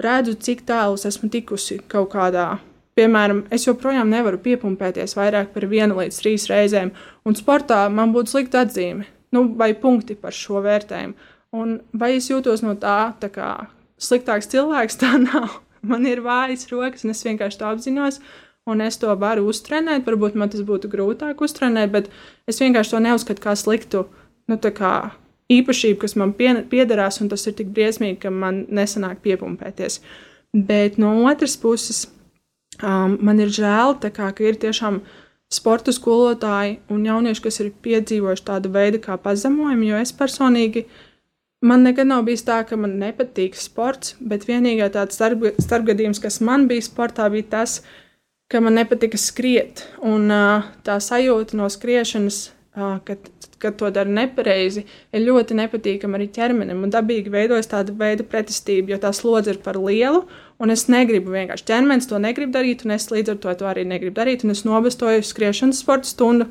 redzu, 0.02 0.38
cik 0.40 0.64
tālu 0.70 0.98
es 1.00 1.06
esmu 1.10 1.30
tikusi 1.34 1.82
kaut 1.92 2.12
kādā. 2.14 2.48
Piemēram, 3.00 3.46
es 3.54 3.68
joprojām 3.68 4.10
nevaru 4.12 4.40
piepumpēties 4.44 5.16
vairāk 5.16 5.54
par 5.54 5.68
vienu 5.72 6.00
līdz 6.00 6.20
trīs 6.20 6.48
reizēm, 6.52 6.92
un 7.28 7.38
sportā 7.38 7.86
man 7.92 8.12
būtu 8.16 8.34
slikta 8.34 8.66
atzīme, 8.66 9.06
nu, 9.36 9.46
vai 9.60 9.72
punkti 9.78 10.18
par 10.20 10.36
šo 10.36 10.64
vērtējumu. 10.66 11.16
Un 11.60 11.80
vai 11.96 12.16
es 12.18 12.28
jūtos 12.30 12.62
no 12.66 12.76
tā, 12.80 13.14
tā 13.22 13.32
kā 13.34 13.50
sliktāks 14.00 14.52
cilvēks, 14.52 15.00
tā 15.02 15.16
nav. 15.22 15.62
Man 15.82 16.04
ir 16.10 16.20
vājas 16.20 16.68
rokas, 16.72 17.06
un 17.06 17.14
es 17.14 17.24
vienkārši 17.24 17.62
to 17.62 17.68
apzinos 17.70 18.20
un 18.70 18.84
es 18.86 19.00
to 19.02 19.14
varu 19.20 19.48
uztrenēt. 19.52 20.06
Varbūt 20.08 20.38
man 20.40 20.52
tas 20.54 20.62
būtu 20.66 20.92
grūtāk 20.92 21.42
uztrenēt, 21.46 21.92
bet 21.96 22.12
es 22.50 22.62
vienkārši 22.62 22.96
to 22.96 23.04
neuzskatu 23.04 23.44
kā 23.44 23.56
sliktu 23.60 24.06
nu, 24.50 24.58
kā 24.58 24.94
īpašību, 25.50 26.00
kas 26.04 26.16
man 26.20 26.34
pie, 26.38 26.52
piederās, 26.70 27.20
un 27.24 27.30
tas 27.32 27.46
ir 27.50 27.56
tik 27.58 27.72
briesmīgi, 27.74 28.20
ka 28.24 28.32
man 28.34 28.64
nesanāk 28.74 29.24
piepumpēties. 29.26 30.00
Bet 30.54 30.98
no 31.02 31.14
otras 31.30 31.58
puses, 31.62 32.06
um, 32.82 33.18
man 33.26 33.42
ir 33.42 33.52
žēl, 33.54 33.98
kā, 34.02 34.30
ka 34.30 34.46
ir 34.46 34.60
tiešām 34.62 35.02
sporta 35.50 35.94
skolotāji 35.94 36.80
un 36.94 37.06
jaunieši, 37.06 37.46
kas 37.46 37.62
ir 37.64 37.72
piedzīvojuši 37.86 38.46
tādu 38.46 38.74
veidu 38.74 39.02
kā 39.02 39.18
pazemojumu, 39.22 39.90
jo 39.90 40.02
es 40.02 40.14
personīgi. 40.14 40.86
Man 41.66 41.84
nekad 41.84 42.08
nav 42.08 42.24
bijis 42.24 42.46
tā, 42.48 42.62
ka 42.64 42.78
man 42.80 42.94
nepatīk 43.02 43.58
sports, 43.60 44.14
bet 44.22 44.46
vienīgā 44.48 44.88
tāds 44.94 45.18
starp, 45.18 45.50
starpgadījums, 45.60 46.22
kas 46.24 46.40
man 46.46 46.70
bija 46.70 46.86
sportā, 46.86 47.26
bija 47.34 47.50
tas, 47.58 47.82
ka 47.82 48.09
ka 48.50 48.60
man 48.60 48.78
nepatika 48.80 49.18
skriet. 49.22 49.86
Un 50.06 50.32
tā 50.86 50.98
sajūta 51.04 51.58
no 51.60 51.70
skriešanas, 51.70 52.40
kad, 53.06 53.30
kad 53.62 53.78
to 53.78 53.90
dara 53.94 54.10
nepareizi, 54.10 54.86
ir 55.14 55.26
ļoti 55.26 55.58
nepatīkama 55.60 56.18
arī 56.18 56.30
ķermenim. 56.34 56.82
Un 56.86 56.94
dabīgi 56.94 57.32
veidojas 57.34 57.70
tāda 57.70 57.94
veida 58.00 58.26
pretestība, 58.26 58.96
jo 58.96 59.00
tā 59.04 59.14
slodze 59.16 59.54
ir 59.54 59.62
par 59.66 59.78
lielu. 59.78 60.24
Un 60.60 60.74
es 60.74 60.88
negribu 60.92 61.36
vienkārši 61.36 61.68
ķermenis 61.70 62.10
to 62.10 62.20
negrib 62.22 62.52
darīt, 62.56 62.84
un 62.86 62.96
es 62.98 63.08
līdz 63.14 63.36
ar 63.36 63.40
to, 63.44 63.56
to 63.62 63.70
arī 63.70 63.86
negribu 63.88 64.18
darīt. 64.18 64.46
Un 64.46 64.56
es 64.56 64.66
nobestoju 64.68 65.24
skriešanas 65.28 65.84
sporta 65.86 66.10
stundu, 66.10 66.50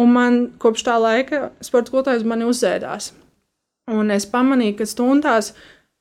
un 0.00 0.14
man 0.14 0.38
kopš 0.60 0.86
tā 0.86 1.00
laika 1.00 1.48
sporta 1.64 1.92
skolotājs 1.92 2.28
mani 2.28 2.46
uzzēdās. 2.50 3.14
Un 3.90 4.12
es 4.14 4.28
pamanīju, 4.30 4.76
ka 4.78 4.86
stundās, 4.86 5.54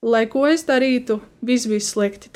lai 0.06 0.28
ko 0.30 0.44
es 0.50 0.68
darītu, 0.68 1.18
viss 1.42 1.66
bija 1.70 1.82
slikti. 1.82 2.30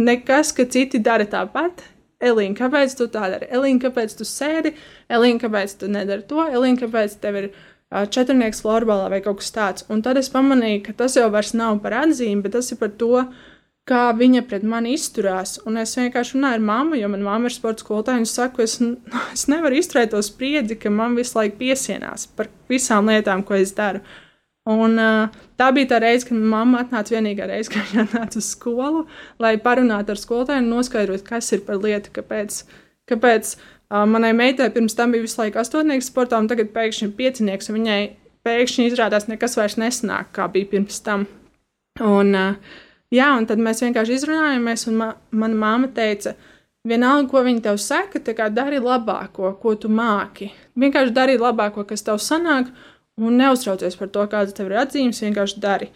Nekas, 0.00 0.52
ka 0.54 0.64
citi 0.70 1.00
dara 1.02 1.26
tāpat, 1.28 1.82
Elīna, 2.20 2.56
kāpēc 2.58 2.94
tu 2.98 3.06
tā 3.12 3.28
dari? 3.32 3.48
Elīna, 3.48 3.80
kāpēc 3.86 4.14
tu 4.18 4.26
sēdi? 4.28 4.74
Elīna, 5.08 5.40
kāpēc 5.40 5.76
tu 5.80 5.88
nedari 5.88 6.26
to? 6.28 6.42
Elīna, 6.44 6.76
kāpēc 6.82 7.14
tev 7.22 7.38
ir 7.40 7.46
uh, 7.50 8.04
četrnieks 8.04 8.60
florbolā 8.64 9.08
vai 9.12 9.22
kaut 9.24 9.40
kas 9.40 9.54
tāds? 9.56 9.86
Un 9.88 10.04
tad 10.04 10.20
es 10.20 10.28
pamanīju, 10.32 10.82
ka 10.84 10.96
tas 11.00 11.16
jau 11.16 11.30
vairs 11.32 11.54
nav 11.56 11.80
par 11.84 11.96
atzīmi, 12.02 12.44
bet 12.44 12.58
tas 12.58 12.68
ir 12.74 12.80
par 12.82 12.92
to, 13.00 13.24
kā 13.88 14.02
viņa 14.16 14.44
pret 14.50 14.66
mani 14.68 14.94
izturās. 14.98 15.56
Un 15.64 15.80
es 15.80 15.96
vienkārši 15.96 16.36
runāju 16.36 16.60
ar 16.60 16.66
mammu, 16.68 16.98
jo 17.00 17.08
manā 17.10 17.26
mamma 17.26 17.48
ir 17.48 17.56
sports 17.56 17.86
skolotāja, 17.86 18.26
es 18.26 18.34
saku, 18.36 18.66
es, 18.66 18.76
es 19.36 19.46
nevaru 19.50 19.80
izturēt 19.80 20.12
to 20.14 20.20
spriedzi, 20.24 20.76
ka 20.80 20.92
man 20.92 21.16
visu 21.18 21.38
laiku 21.40 21.56
piesienās 21.62 22.28
par 22.36 22.52
visām 22.70 23.08
lietām, 23.10 23.46
ko 23.46 23.56
es 23.58 23.72
daru. 23.76 24.04
Un, 24.68 25.00
tā 25.56 25.70
bija 25.72 25.88
tā 25.94 25.98
reize, 26.04 26.26
kad 26.28 26.36
mamma 26.36 26.82
atnāca 26.84 27.14
vienīgā 27.14 27.46
reize, 27.48 27.72
kad 27.72 27.86
viņa 27.88 28.04
atnāca 28.04 28.36
uz 28.42 28.50
skolu, 28.52 29.06
lai 29.40 29.54
parunātu 29.62 30.12
ar 30.12 30.20
skolotāju 30.20 30.60
un 30.60 30.68
noskaidrotu, 30.74 31.24
kas 31.24 31.48
ir 31.56 31.62
par 31.64 31.80
lietu, 31.80 32.12
kāpēc, 32.18 32.58
kāpēc 33.08 33.54
manai 34.12 34.34
meitai 34.36 34.68
pirms 34.74 34.94
tam 34.98 35.16
bija 35.16 35.24
visu 35.24 35.40
laiku 35.40 35.62
astotnieks 35.62 36.10
sportā, 36.12 36.38
un 36.38 36.50
tagad 36.50 36.74
pēkšņi 36.76 37.08
ir 37.08 37.16
piecinieks, 37.16 37.70
un 37.70 37.80
viņai 37.80 38.00
pēkšņi 38.46 38.86
izrādās 38.90 39.30
nekas 39.32 39.56
vairs 39.56 39.78
nesanāk, 39.80 40.30
kā 40.36 40.46
bija 40.52 40.68
pirms 40.76 41.00
tam. 41.08 41.26
Un, 42.04 42.36
jā, 43.12 43.32
un 43.40 43.48
tad 43.48 43.64
mēs 43.64 43.80
vienkārši 43.84 44.20
izrunājāmies, 44.20 44.86
un 44.92 45.00
ma 45.00 45.10
mana 45.32 45.60
mamma 45.64 45.90
teica, 45.96 46.36
vienalga, 46.84 47.28
ko 47.32 47.42
viņa 47.48 47.64
tev 47.64 47.80
saka, 47.80 48.20
dari 48.52 48.78
labāko, 48.80 49.56
ko 49.60 49.74
tu 49.74 49.88
māki. 49.88 50.52
Vienkārši 50.76 51.16
dari 51.16 51.40
labāko, 51.40 51.88
kas 51.88 52.04
tev 52.04 52.20
sanāk, 52.20 52.70
Un 53.20 53.36
neuztraucies 53.36 53.98
par 54.00 54.08
to, 54.14 54.24
kādas 54.32 54.56
tev 54.56 54.70
ir 54.70 54.78
atzīmes, 54.80 55.20
vienkārši 55.24 55.60
dari. 55.60 55.90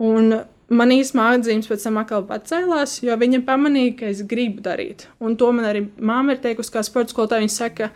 Un 0.00 0.30
man 0.70 0.94
īstenībā 0.94 1.34
atzīmes 1.36 1.68
pēc 1.70 1.86
tam 1.86 1.98
atkal 2.00 2.24
pacēlās, 2.28 3.00
jo 3.04 3.16
viņa 3.18 3.42
pamanīja, 3.48 3.96
ka 3.98 4.10
es 4.12 4.22
gribu 4.30 4.62
darīt. 4.64 5.08
Un 5.18 5.36
to 5.40 5.50
man 5.56 5.66
arī 5.68 5.84
māma 5.98 6.36
ir 6.36 6.42
teikusi, 6.44 6.72
kā 6.74 6.84
sporta 6.86 7.14
skolotāja. 7.14 7.42
Viņa 7.42 7.56
saka, 7.56 7.90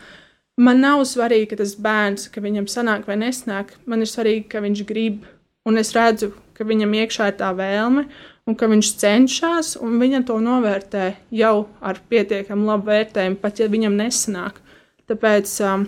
man 0.58 0.82
nav 0.82 1.04
svarīgi, 1.08 1.52
ka 1.52 1.60
tas 1.62 1.76
bērns, 1.86 2.28
ka 2.34 2.42
viņam 2.44 2.68
sanāk 2.70 3.06
vai 3.10 3.18
nesnāk. 3.22 3.76
Man 3.86 4.02
ir 4.02 4.10
svarīgi, 4.10 4.48
ka 4.50 4.64
viņš 4.64 4.84
grib. 4.90 5.22
Un 5.64 5.80
es 5.80 5.94
redzu, 5.96 6.34
ka 6.52 6.66
viņam 6.68 6.92
iekšā 6.98 7.30
ir 7.30 7.38
tā 7.38 7.48
vēlme, 7.56 8.04
un 8.44 8.56
ka 8.58 8.68
viņš 8.68 8.90
cenšas, 9.00 9.74
un 9.80 9.96
viņa 10.02 10.24
to 10.28 10.36
novērtē 10.42 11.06
jau 11.32 11.68
ar 11.80 12.00
pietiekami 12.10 12.68
labu 12.68 12.90
vērtējumu, 12.90 13.38
pat 13.40 13.62
ja 13.62 13.70
viņam 13.72 13.96
nesanāk. 13.96 14.60
Tāpēc 15.08 15.54
um, 15.64 15.86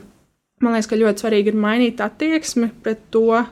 man 0.64 0.76
liekas, 0.76 0.88
ka 0.90 0.98
ļoti 0.98 1.24
svarīgi 1.24 1.52
ir 1.52 1.58
mainīt 1.60 2.00
attieksmi 2.02 2.70
pret 2.84 3.02
to 3.14 3.24
uh, 3.36 3.48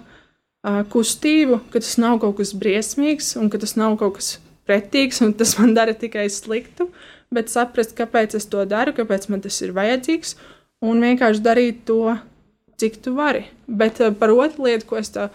kustību, 0.92 1.60
ka 1.72 1.82
tas 1.82 1.96
nav 2.00 2.20
kaut 2.22 2.38
kas 2.40 2.54
briesmīgs 2.56 3.34
un 3.40 3.50
ka 3.52 3.60
tas 3.62 3.76
nav 3.80 3.98
kaut 4.00 4.18
kas 4.18 4.36
pretīgs 4.68 5.20
un 5.24 5.34
tas 5.36 5.56
man 5.58 5.74
dara 5.76 5.96
tikai 5.96 6.26
sliktu, 6.32 6.88
bet 7.34 7.52
saprast, 7.52 7.96
kāpēc 7.98 8.38
es 8.38 8.48
to 8.48 8.64
daru, 8.68 8.94
kāpēc 8.96 9.28
man 9.32 9.44
tas 9.44 9.60
ir 9.64 9.74
vajadzīgs 9.76 10.38
un 10.84 11.04
vienkārši 11.04 11.44
darīt 11.44 11.84
to, 11.88 12.16
cik 12.80 12.98
tu 13.04 13.14
vari. 13.18 13.44
Bet 13.68 14.00
uh, 14.00 14.14
par 14.16 14.32
otru 14.34 14.68
lietu, 14.68 14.88
ko 14.88 15.02
es 15.02 15.12
tev. 15.14 15.34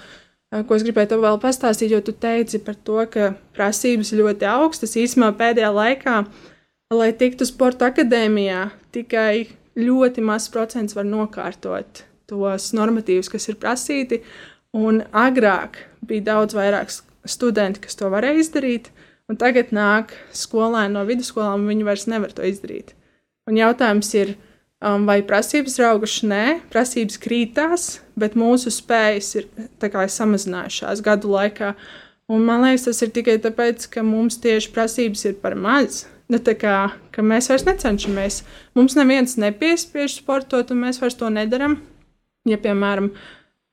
Ko 0.49 0.73
es 0.73 0.81
gribēju 0.81 1.11
tev 1.11 1.19
vēl 1.21 1.35
pastāstīt, 1.37 1.91
jo 1.93 1.99
tu 2.01 2.09
teici 2.17 2.57
par 2.65 2.73
to, 2.73 2.95
ka 3.13 3.27
prasības 3.53 4.09
ļoti 4.17 4.47
augstas. 4.49 4.95
Īsumā 4.97 5.27
pēdējā 5.37 5.69
laikā, 5.69 6.15
lai 6.97 7.09
tiktu 7.13 7.45
sporta 7.45 7.91
akadēmijā, 7.91 8.63
tikai 8.89 9.58
ļoti 9.79 10.23
mazs 10.25 10.51
procents 10.53 10.95
var 10.97 11.07
nokārtot 11.07 12.03
tos 12.29 12.71
normatīvus, 12.77 13.31
kas 13.31 13.49
ir 13.49 13.57
prasīti. 13.61 14.21
Un 14.77 15.01
agrāk 15.17 15.79
bija 16.05 16.27
daudz 16.33 16.53
vairāk 16.57 16.91
studenti, 17.25 17.81
kas 17.85 17.97
to 17.97 18.09
varēja 18.13 18.43
izdarīt, 18.43 18.91
un 19.29 19.39
tagad 19.39 19.73
nāk 19.75 20.13
skolēni 20.35 20.93
no 20.93 21.05
vidusskolām, 21.07 21.63
un 21.63 21.71
viņi 21.73 21.87
vairs 21.87 22.05
nevar 22.11 22.33
to 22.35 22.45
izdarīt. 22.45 22.93
Un 23.49 23.57
jautājums 23.57 24.11
ir, 24.17 24.35
um, 24.85 25.07
vai 25.09 25.23
prasības 25.25 25.79
ir 25.79 25.87
augušas? 25.89 26.27
Nē, 26.29 26.43
prasības 26.69 27.17
krītās, 27.21 27.87
bet 28.19 28.37
mūsu 28.37 28.73
spējas 28.73 29.31
ir 29.39 29.49
kā, 29.81 30.05
samazinājušās 30.05 31.01
gadu 31.05 31.33
laikā. 31.33 31.73
Un 32.29 32.45
man 32.45 32.61
liekas, 32.61 32.85
tas 32.85 33.01
ir 33.01 33.13
tikai 33.15 33.39
tāpēc, 33.41 33.89
ka 33.89 34.05
mums 34.05 34.37
tieši 34.43 34.69
prasības 34.75 35.25
ir 35.31 35.39
par 35.41 35.57
maz. 35.57 36.03
Nu, 36.29 36.37
kā, 36.37 36.75
ka 37.09 37.23
mēs 37.25 37.49
vairs 37.49 37.65
necenšamies. 37.65 38.43
Mums 38.77 38.93
neviens 38.97 39.33
nepiespiež 39.41 40.19
sportot, 40.19 40.69
un 40.69 40.83
mēs 40.83 41.01
vairs 41.01 41.17
to 41.17 41.29
nedaram. 41.33 41.79
Ja, 42.45 42.59
piemēram, 42.61 43.09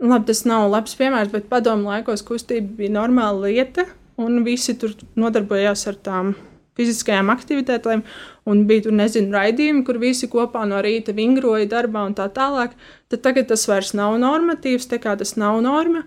labi, 0.00 0.28
tas 0.30 0.40
nav 0.48 0.70
labs 0.72 0.96
piemērs, 0.96 1.34
bet 1.34 1.50
padomu 1.52 1.90
laikos 1.90 2.24
kustība 2.24 2.78
bija 2.78 2.94
normāla 2.96 3.50
lieta, 3.50 3.84
un 4.16 4.40
visi 4.46 4.72
tur 4.80 4.96
nodarbojās 5.20 5.84
ar 5.90 6.00
tām 6.00 6.32
fiziskajām 6.76 7.28
aktivitātēm, 7.32 8.02
un 8.48 8.64
bija 8.68 8.86
tur, 8.86 8.96
nezinu, 8.96 9.32
raidījumi, 9.36 9.84
kur 9.84 10.00
visi 10.00 10.28
kopā 10.32 10.64
no 10.68 10.80
rīta 10.84 11.12
vingroja 11.16 11.68
darbā 11.72 12.06
un 12.08 12.16
tā 12.16 12.28
tālāk. 12.32 12.72
Tad 13.12 13.24
tagad 13.24 13.52
tas 13.52 13.64
vairs 13.68 13.92
nav 13.96 14.16
normatīvs, 14.20 14.88
tā 14.88 15.00
kā 15.00 15.12
tas 15.20 15.36
nav 15.40 15.60
norma, 15.64 16.06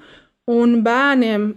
un 0.50 0.80
bērniem 0.86 1.52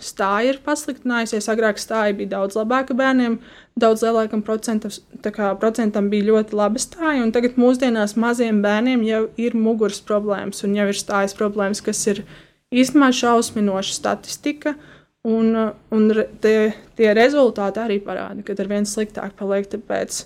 stāja 0.00 0.54
ir 0.54 0.60
pasliktinājusies. 0.64 1.48
Agrāk 1.52 1.80
stāja 1.80 2.14
bija 2.16 2.38
daudz 2.38 2.56
labāka 2.56 2.96
bērniem, 2.96 3.38
daudz 3.76 4.04
lielākam 4.04 4.40
procentam 4.44 6.08
bija 6.08 6.28
ļoti 6.30 6.56
laba 6.56 6.80
stāja, 6.80 7.26
tagad 7.34 7.58
mūsdienās 7.60 8.16
maziem 8.16 8.62
bērniem 8.64 9.04
jau 9.04 9.26
ir 9.36 9.56
muguras 9.56 10.00
problēmas 10.00 10.64
un 10.64 10.76
jau 10.78 10.88
ir 10.88 10.96
stājas 10.96 11.36
problēmas, 11.36 11.84
kas 11.84 12.00
ir 12.08 12.24
īstenībā 12.72 13.12
šausminoša 13.12 13.92
statistika. 13.98 14.76
Un, 15.22 15.54
un 15.94 16.08
tie, 16.42 16.72
tie 16.98 17.12
rezultāti 17.14 17.78
arī 17.78 18.00
parāda, 18.02 18.42
ka 18.42 18.56
ar 18.58 18.66
vien 18.72 18.88
sliktāk 18.88 19.36
paliek. 19.38 19.68
Tāpēc, 19.70 20.24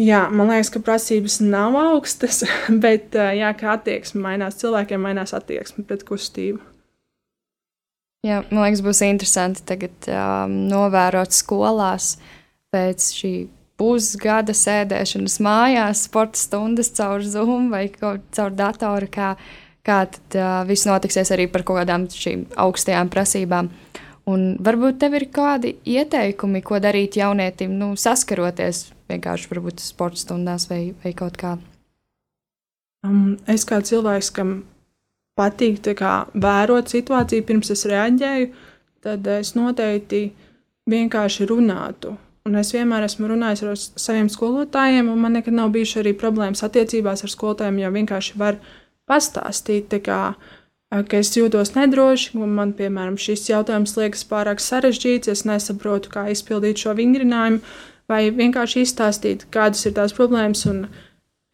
jā, 0.00 0.22
man 0.32 0.54
liekas, 0.54 0.70
ka 0.72 0.80
prasības 0.86 1.42
nav 1.44 1.76
augstas, 1.76 2.46
bet 2.86 3.12
jā, 3.12 3.52
kā 3.58 3.74
attieksme 3.74 4.22
mainās, 4.24 4.56
cilvēkiem 4.62 5.04
mainās 5.04 5.36
attieksme 5.36 5.84
pret 5.84 6.06
kustību. 6.08 6.69
Jā, 8.26 8.42
man 8.50 8.66
liekas, 8.66 8.82
būs 8.84 9.00
interesanti 9.06 9.64
tagad 9.64 10.10
um, 10.12 10.56
novērot 10.68 11.32
skolās 11.32 12.18
pēc 12.74 13.06
šī 13.16 13.32
pusgada 13.80 14.52
sēdēšanas 14.52 15.38
mājās, 15.40 16.04
sporta 16.10 16.36
stundas 16.36 16.92
caur 16.98 17.24
Zoom 17.24 17.70
vai 17.72 17.86
caur 17.96 18.52
datoru, 18.52 19.08
kā, 19.08 19.32
kā 19.86 20.02
tad 20.12 20.36
uh, 20.36 20.60
viss 20.68 20.84
notiksies 20.88 21.32
arī 21.32 21.48
par 21.48 21.64
kaut 21.64 21.80
kādām 21.80 22.04
šīm 22.12 22.44
augstajām 22.60 23.08
prasībām. 23.12 23.72
Un 24.28 24.44
varbūt 24.60 25.00
tev 25.00 25.16
ir 25.16 25.26
kādi 25.32 25.72
ieteikumi, 25.88 26.60
ko 26.60 26.76
darīt 26.82 27.16
jaunietim, 27.16 27.72
nu, 27.80 27.94
saskaroties 27.96 28.90
vienkārši 29.10 29.48
varbūt 29.50 29.80
sporta 29.80 30.20
stundās 30.20 30.68
vai, 30.70 30.90
vai 31.02 31.14
kaut 31.16 31.40
kā. 31.40 31.56
Um, 33.08 33.38
es 33.48 33.64
kā 33.64 33.80
cilvēks, 33.80 34.28
kam 34.36 34.58
patīk 35.40 35.82
kā, 35.96 36.14
vērot 36.36 36.92
situāciju 36.92 37.48
pirms 37.48 37.72
es 37.72 37.86
reaģēju, 37.88 38.50
tad 39.04 39.26
es 39.40 39.54
noteikti 39.56 40.26
vienkārši 40.90 41.48
runātu. 41.48 42.16
Un 42.48 42.56
es 42.56 42.72
vienmēr 42.72 43.04
esmu 43.04 43.28
runājis 43.30 43.62
ar 43.66 43.76
saviem 43.78 44.30
skolotājiem, 44.32 45.10
un 45.12 45.20
man 45.20 45.36
nekad 45.36 45.54
nav 45.56 45.72
bijušas 45.74 46.00
arī 46.02 46.14
problēmas 46.16 46.64
attiecībās 46.64 47.24
ar 47.26 47.32
skolotājiem, 47.32 47.82
jo 47.82 47.90
vienkārši 47.96 48.38
var 48.40 48.56
pastāstīt, 49.10 49.92
kā, 50.06 50.20
ka 50.90 51.20
es 51.20 51.32
jūtos 51.36 51.74
nedroši, 51.76 52.32
un 52.40 52.54
man, 52.56 52.72
piemēram, 52.78 53.18
šis 53.20 53.44
jautājums 53.50 53.96
liekas 53.98 54.24
pārāk 54.30 54.62
sarežģīts, 54.64 55.30
es 55.34 55.44
nesaprotu, 55.48 56.12
kā 56.14 56.26
izpildīt 56.32 56.80
šo 56.80 56.96
vingrinājumu, 56.96 57.60
vai 58.10 58.22
vienkārši 58.34 58.86
izstāstīt, 58.86 59.46
kādas 59.54 59.84
ir 59.86 59.94
tās 60.00 60.16
problēmas. 60.16 60.64
Un, 60.70 60.86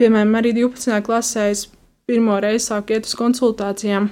piemēram, 0.00 0.38
arī 0.38 0.54
12. 0.56 1.02
klasē 1.04 1.50
es 1.50 1.66
pirmo 2.06 2.38
reizi 2.42 2.68
sāku 2.70 2.94
iet 2.94 3.08
uz 3.08 3.16
konsultācijām, 3.18 4.08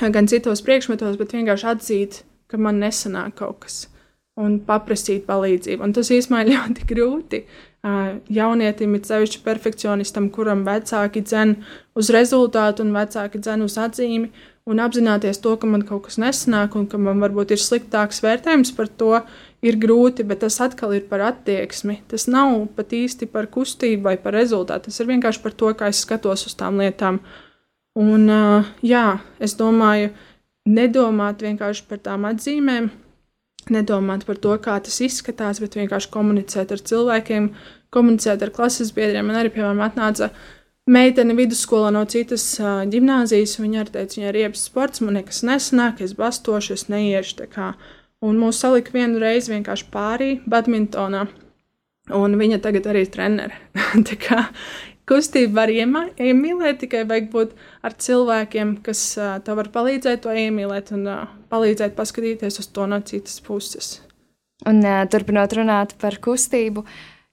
gan 0.00 0.28
citos 0.30 0.64
priekšmetos, 0.64 1.18
bet 1.20 1.36
vienkārši 1.36 1.70
atzīt, 1.74 2.20
ka 2.48 2.60
man 2.60 2.80
nesanāk 2.80 3.36
kaut 3.42 3.64
kas 3.66 3.86
un 4.38 4.60
paprasīt 4.64 5.26
palīdzību. 5.28 5.82
Un 5.84 5.94
tas 5.96 6.12
īstenībā 6.14 6.46
ļoti 6.52 6.86
grūti. 6.88 7.42
Jaunietim 8.34 8.96
ir 8.96 9.02
sevišķi 9.06 9.42
perfekcionistam, 9.44 10.28
kuram 10.34 10.64
vecāki 10.66 11.22
dzen 11.24 11.58
uz 11.98 12.10
rezultātu 12.14 12.84
un 12.84 12.94
vecāki 12.96 13.40
dzen 13.42 13.62
uz 13.64 13.76
atzīmi, 13.80 14.30
un 14.68 14.82
apzināties 14.84 15.40
to, 15.44 15.54
ka 15.56 15.68
man 15.70 15.84
kaut 15.88 16.08
kas 16.08 16.18
nesanāk 16.20 16.74
un 16.76 16.88
ka 16.90 17.00
man 17.00 17.22
varbūt 17.22 17.54
ir 17.54 17.62
sliktāks 17.62 18.20
vērtējums 18.24 18.74
par 18.76 18.90
to, 19.00 19.12
ir 19.62 19.78
grūti, 19.80 20.24
bet 20.26 20.42
tas 20.44 20.60
atkal 20.62 20.94
ir 20.94 21.06
par 21.10 21.24
attieksmi. 21.32 22.00
Tas 22.10 22.28
nav 22.30 22.68
pat 22.76 22.94
īsti 22.94 23.28
par 23.32 23.48
kustību 23.50 24.06
vai 24.06 24.16
par 24.22 24.36
rezultātu. 24.38 24.88
Tas 24.88 25.00
ir 25.02 25.10
vienkārši 25.10 25.42
par 25.42 25.56
to, 25.58 25.72
kā 25.74 25.90
es 25.90 26.02
skatos 26.04 26.46
uz 26.46 26.54
tām 26.58 26.78
lietām. 26.82 27.20
Un, 27.98 28.28
jā, 28.86 29.06
es 29.42 29.56
domāju, 29.58 30.12
nedomāt 30.68 31.42
vienkārši 31.42 31.88
par 31.88 32.02
tām 32.04 32.28
atzīmēm, 32.28 32.92
nedomāt 33.74 34.22
par 34.28 34.38
to, 34.38 34.54
kā 34.62 34.76
tas 34.84 35.00
izskatās, 35.02 35.58
bet 35.64 35.74
vienkārši 35.80 36.12
komunicēt 36.14 36.76
ar 36.76 36.84
cilvēkiem, 36.90 37.50
komunicēt 37.94 38.44
ar 38.44 38.54
klases 38.54 38.94
biedriem. 38.94 39.26
Man 39.26 39.40
arī, 39.40 39.50
piemēram, 39.56 39.82
atnāca 39.88 40.30
meitene 40.88 41.34
vidusskolā 41.36 41.90
no 41.92 42.04
citas 42.08 42.46
uh, 42.62 42.84
gimnāzijas. 42.88 43.58
Viņa 43.58 43.82
arī 43.82 43.96
teica, 43.96 44.20
viņa 44.20 44.30
ir 44.30 44.38
riebs 44.38 44.68
sports, 44.70 45.02
man 45.02 45.18
nekas 45.18 45.42
nesanāk, 45.42 46.04
es 46.04 46.14
bastošu, 46.16 46.78
es 46.78 46.86
neiešu. 46.92 47.48
Un 48.26 48.38
mūs 48.40 48.58
salika 48.58 48.94
vienu 48.94 49.20
reizi 49.22 49.52
vienkārši 49.52 49.86
pārī 49.92 50.30
badmintonā. 50.48 51.26
Un 52.18 52.34
viņa 52.40 52.58
tagad 52.64 52.88
arī 52.90 53.04
ir 53.04 53.12
trenere. 53.14 53.58
kustību 55.08 55.56
var 55.56 55.72
iemīlēt, 55.72 56.80
tikai 56.82 57.04
vajag 57.08 57.28
būt 57.32 57.54
ar 57.86 57.96
cilvēkiem, 58.06 58.78
kas 58.84 59.02
uh, 59.20 59.36
tev 59.44 59.60
var 59.60 59.70
palīdzēt 59.74 60.24
to 60.24 60.34
iemīlēt 60.34 60.92
un 60.96 61.06
uh, 61.08 61.22
palīdzēt 61.52 61.96
paskatīties 61.98 62.60
uz 62.62 62.70
to 62.74 62.88
no 62.90 63.00
citas 63.08 63.38
puses. 63.44 63.98
Un 64.68 64.82
uh, 64.84 65.04
turpinot 65.10 65.54
runāt 65.56 65.94
par 66.02 66.18
kustību, 66.24 66.84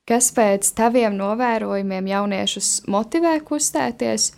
kas 0.08 0.30
pēc 0.36 0.70
taviem 0.78 1.18
novērojumiem 1.20 2.12
jauniešus 2.14 2.86
motivē 2.92 3.40
kustēties 3.48 4.32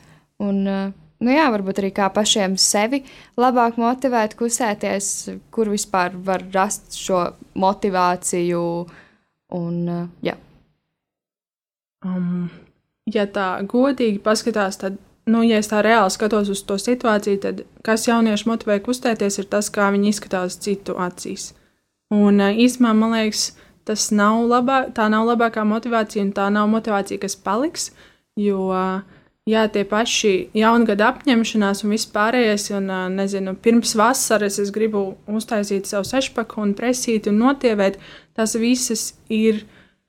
un 0.43 0.63
uh, 0.65 0.87
nu 1.23 1.33
jā, 1.33 1.47
varbūt 1.53 1.81
arī 1.81 1.91
kā 1.95 2.09
pašiem 2.13 2.57
sevi 2.61 3.03
labāk 3.39 3.79
motivēt, 3.81 4.37
kustēties, 4.39 5.09
kur 5.53 5.71
vispār 5.73 6.15
var 6.27 6.45
rast 6.53 6.97
šo 6.99 7.23
motivāciju. 7.57 8.63
Un, 9.57 9.75
uh, 9.87 10.07
jā. 10.25 10.33
um, 12.03 12.49
ja 13.07 13.23
tā 13.31 13.49
godīgi 13.63 14.19
paskatās, 14.23 14.79
tad, 14.81 14.97
nu, 15.29 15.43
ja 15.47 15.61
es 15.61 15.71
tā 15.71 15.79
reāli 15.85 16.11
skatos 16.11 16.51
uz 16.51 16.65
to 16.67 16.75
situāciju, 16.81 17.39
tad 17.45 17.63
kas 17.87 18.09
jauniešu 18.09 18.49
motivē 18.51 18.81
kustēties, 18.83 19.39
ir 19.39 19.47
tas, 19.51 19.71
kā 19.71 19.87
viņi 19.95 20.11
izskatās 20.11 20.59
citu 20.63 20.97
acīs. 20.99 21.53
Un 22.13 22.41
eh, 22.43 22.59
īsumā 22.65 22.93
man 22.95 23.15
liekas, 23.15 23.49
tas 23.87 24.09
nav 24.15 24.43
labā, 24.47 24.81
tā 24.95 25.07
nav 25.11 25.27
labākā 25.27 25.63
motivācija, 25.67 26.23
un 26.27 26.33
tā 26.35 26.47
nav 26.51 26.67
motivācija, 26.71 27.21
kas 27.23 27.35
paliks. 27.39 27.91
Jo 28.37 28.67
jā, 29.47 29.63
tie 29.71 29.83
paši 29.87 30.33
jaungada 30.57 31.11
apņemšanās 31.13 31.83
un 31.85 31.95
viss 31.95 32.09
pārējais, 32.13 32.69
un 32.77 32.91
nezinu, 33.15 33.55
pirms 33.63 33.95
vasaras 33.99 34.59
es 34.63 34.73
gribu 34.75 35.15
uztaisīt 35.27 35.89
savu 35.89 36.07
sešpaku 36.07 36.61
un 36.65 36.75
presīti 36.77 37.31
un 37.31 37.41
notievēt, 37.45 37.99
tas 38.37 38.55
visas 38.59 39.13
ir 39.31 39.63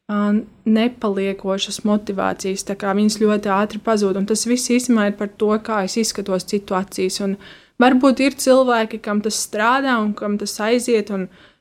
nepaliekošas 0.09 1.82
motivācijas. 1.84 2.64
Viņas 2.64 3.18
ļoti 3.20 3.51
ātri 3.53 3.80
pazūd. 3.84 4.16
Un 4.16 4.26
tas 4.26 4.47
viss 4.49 4.70
īstenībā 4.72 5.11
ir 5.11 5.16
par 5.18 5.28
to, 5.28 5.53
kā 5.61 5.82
es 5.84 5.99
izskatos 6.01 6.49
citu 6.49 6.74
acīs. 6.78 7.20
Un 7.20 7.36
varbūt 7.80 8.22
ir 8.24 8.39
cilvēki, 8.41 9.03
kam 9.05 9.20
tas 9.20 9.36
strādā 9.36 9.99
un 10.01 10.14
kam 10.16 10.39
tas 10.41 10.57
aiziet, 10.64 11.12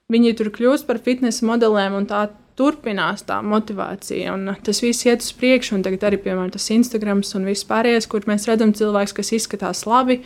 viņi 0.08 0.36
tur 0.40 0.52
kļūst 0.56 0.88
par 0.88 1.02
fitnesa 1.04 1.46
modeliem, 1.46 2.00
un 2.00 2.08
tā 2.08 2.30
turpinās 2.58 3.24
tā 3.28 3.38
motivācija. 3.46 4.34
Un 4.34 4.52
tas 4.66 4.82
viss 4.84 5.06
iet 5.08 5.24
uz 5.26 5.32
priekšu, 5.38 5.78
un 5.78 5.86
tagad 5.86 6.08
arī, 6.10 6.20
piemēram, 6.24 6.52
tas 6.54 6.68
Instagram 6.74 7.22
un 7.22 7.48
viss 7.48 7.68
pārējais, 7.68 8.10
kur 8.10 8.28
mēs 8.30 8.48
redzam 8.50 8.74
cilvēkus, 8.78 9.16
kas 9.18 9.34
izskatās 9.38 9.86
labi. 9.90 10.22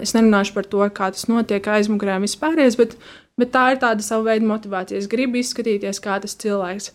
Es 0.00 0.14
nerunāšu 0.16 0.56
par 0.56 0.66
to, 0.66 0.82
kā 0.96 1.12
tas 1.14 1.28
notiek 1.30 1.66
aizmugurē 1.76 2.18
un 2.18 2.26
vispārējais, 2.26 2.76
bet, 2.80 2.96
bet 3.38 3.52
tā 3.54 3.70
ir 3.74 3.80
tāda 3.84 4.04
sava 4.04 4.32
veida 4.32 4.48
motivācija. 4.48 4.98
Es 4.98 5.08
gribu 5.10 5.40
izskatīties 5.40 6.02
kā 6.02 6.18
tas 6.20 6.36
cilvēks. 6.40 6.90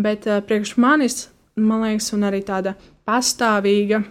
Bet 0.00 0.28
uh, 0.30 0.38
priekš 0.46 0.76
manis, 0.80 1.26
man 1.58 1.82
liekas, 1.84 2.12
un 2.14 2.24
arī 2.28 2.44
tāda 2.46 2.76
pastāvīga 3.08 4.04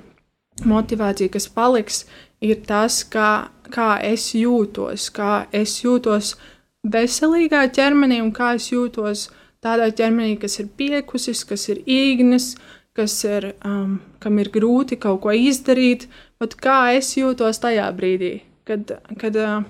motivācija, 0.67 1.31
kas 1.31 1.47
paliks, 1.55 2.03
ir 2.43 2.59
tas, 2.67 3.01
kā, 3.07 3.49
kā 3.71 3.93
es 4.03 4.33
jūtos, 4.35 5.07
kā 5.15 5.45
es 5.55 5.79
jūtos 5.83 6.35
veselīgā 6.83 7.65
ķermenī 7.75 8.19
un 8.23 8.31
kā 8.35 8.53
es 8.59 8.69
jūtos 8.71 9.29
tādā 9.65 9.89
ķermenī, 9.95 10.37
kas 10.41 10.59
ir 10.61 10.71
piekusis, 10.79 11.43
kas 11.47 11.67
ir 11.69 11.83
īgnis, 11.85 12.53
kas 12.97 13.15
ir, 13.27 13.53
um, 13.65 13.99
kam 14.19 14.39
ir 14.39 14.51
grūti 14.53 14.99
kaut 14.99 15.21
ko 15.23 15.35
izdarīt, 15.35 16.07
bet 16.39 16.57
kā 16.59 16.81
es 16.97 17.13
jūtos 17.17 17.61
tajā 17.63 17.87
brīdī, 17.95 18.33
kad, 18.67 18.97
kad 19.19 19.39
uh, 19.39 19.63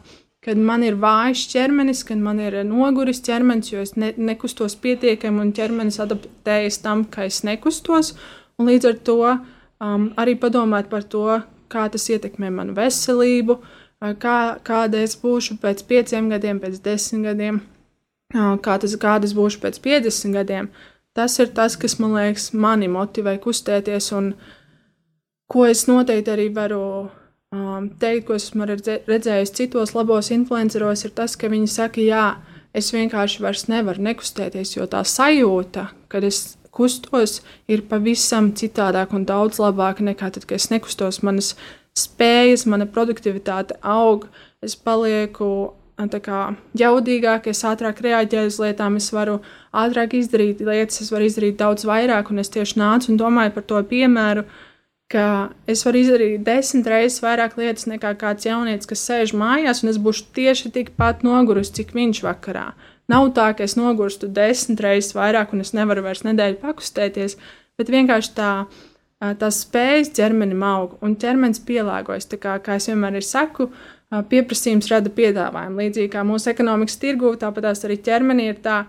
kad 0.45 0.57
man 0.57 0.83
ir 0.87 0.95
vājš 0.99 1.43
ķermenis, 1.51 2.03
kad 2.07 2.19
man 2.23 2.39
ir 2.39 2.61
noguris 2.67 3.19
ķermenis, 3.25 3.71
jo 3.73 3.83
es 3.83 3.95
ne, 3.99 4.13
nekustos 4.17 4.77
pietiekami 4.79 5.43
un 5.43 5.53
ķermenis 5.55 5.99
adaptējas 6.03 6.79
tam, 6.83 7.03
ka 7.11 7.27
es 7.27 7.41
nekustos. 7.47 8.13
Un 8.59 8.71
līdz 8.71 8.89
ar 8.89 8.99
to 9.07 9.17
um, 9.27 10.07
arī 10.19 10.37
padomāt 10.39 10.89
par 10.91 11.03
to, 11.03 11.41
kā 11.69 11.85
tas 11.91 12.07
ietekmē 12.09 12.49
manu 12.55 12.73
veselību, 12.77 13.59
kā, 14.21 14.37
kāda 14.65 15.03
es 15.03 15.17
būšu 15.19 15.59
pēc 15.61 15.83
pieciem 15.91 16.31
gadiem, 16.31 16.61
pēc 16.63 16.79
desmit 16.87 17.27
gadiem, 17.29 17.59
kā 18.33 18.77
tas, 18.81 18.95
kāda 19.01 19.25
es 19.25 19.35
būšu 19.37 19.61
pēc 19.63 19.79
piecdesmit 19.81 20.35
gadiem. 20.37 20.69
Tas 21.17 21.39
ir 21.41 21.49
tas, 21.55 21.75
kas 21.75 21.97
man 21.99 22.13
liekas, 22.13 22.51
mani 22.53 22.87
motivē 22.87 23.39
kustēties, 23.41 24.11
un 24.13 24.33
ko 25.49 25.65
es 25.65 25.87
noteikti 25.89 26.31
arī 26.31 26.45
varu 26.53 26.83
um, 27.53 27.89
teikt, 27.99 28.27
ko 28.27 28.37
esmu 28.37 28.67
redzējis 28.69 29.55
citos 29.57 29.95
labos 29.97 30.29
influenceros, 30.35 31.05
ir 31.05 31.15
tas, 31.17 31.35
ka 31.35 31.49
viņi 31.49 31.67
saka, 31.73 32.05
jā, 32.05 32.27
es 32.77 32.91
vienkārši 32.93 33.41
vairs 33.41 33.65
nevaru 33.71 34.05
nekustēties, 34.11 34.75
jo 34.77 34.85
tā 34.89 35.01
sajūta, 35.01 35.89
kad 36.11 36.23
es 36.27 36.59
kustos, 36.69 37.39
ir 37.67 37.83
pavisam 37.89 38.53
citādāk 38.53 39.15
un 39.17 39.25
daudz 39.25 39.57
labāk 39.59 40.03
nekā 40.05 40.29
tad, 40.35 40.45
kad 40.45 40.61
es 40.61 40.69
nekustos. 40.69 41.23
Manas 41.25 41.55
spējas, 41.97 42.67
mana 42.69 42.85
produktivitāte 42.85 43.79
aug, 43.81 44.29
es 44.61 44.77
palieku 44.77 45.73
kā, 45.99 46.55
jaudīgāk, 46.79 47.49
es 47.51 47.65
ātrāk 47.67 47.99
reaģēju 48.05 48.53
uz 48.53 48.59
lietām, 48.63 48.95
es 48.95 49.11
varu 49.11 49.41
ātrāk 49.75 50.15
izdarīt 50.15 50.63
lietas, 50.63 51.01
es 51.03 51.11
varu 51.11 51.27
izdarīt 51.27 51.59
daudz 51.59 51.83
vairāk, 51.85 52.31
un 52.31 52.39
es 52.39 52.49
tieši 52.49 52.79
nācu 52.79 53.11
un 53.11 53.19
domāju 53.19 53.55
par 53.57 53.67
to 53.67 53.83
piemēru, 53.89 54.45
uh, 54.45 54.65
ka 55.09 55.49
es 55.69 55.81
varu 55.85 56.03
izdarīt 56.03 56.43
desmit 56.45 56.87
reizes 56.89 57.23
vairāk 57.23 57.55
lietas 57.57 57.87
nekā 57.89 58.13
kāds 58.21 58.45
jaunietis, 58.45 58.89
kas 58.89 59.05
sēž 59.07 59.33
mājās, 59.37 59.81
un 59.83 59.91
es 59.91 59.97
būšu 60.01 60.29
tieši 60.37 60.71
tikpat 60.75 61.25
nogurusi, 61.25 61.73
cik 61.79 61.95
viņš 61.97 62.21
vakarā. 62.27 62.69
Nav 63.09 63.31
tā, 63.33 63.47
ka 63.57 63.65
es 63.65 63.73
nogurstu 63.77 64.29
desmit 64.29 64.83
reizes 64.85 65.15
vairāk, 65.17 65.55
un 65.55 65.65
es 65.65 65.73
nevaru 65.73 66.05
vairs 66.05 66.21
nedēļu 66.27 66.59
pakustēties, 66.61 67.39
bet 67.81 67.89
vienkārši 67.89 68.35
tā, 68.37 68.51
tā 69.41 69.49
spējas 69.53 70.13
ķermenim 70.19 70.61
aug, 70.67 70.99
un 71.01 71.17
ķermenis 71.17 71.63
pielāgojas. 71.65 72.29
Tā 72.29 72.37
kā, 72.43 72.59
kā 72.61 72.77
es 72.77 72.85
vienmēr 72.91 73.25
saku, 73.25 73.71
pieprasījums 74.09 74.89
rada 74.91 75.11
piedāvājumu. 75.13 75.83
Līdzīgi 75.83 76.11
kā 76.13 76.23
mūsu 76.27 76.51
ekonomikas 76.53 76.97
tirgū, 77.01 77.35
tāpat 77.41 77.69
arī 77.73 77.99
ķermenī 78.05 78.49
ir 78.53 78.63
tā, 78.63 78.79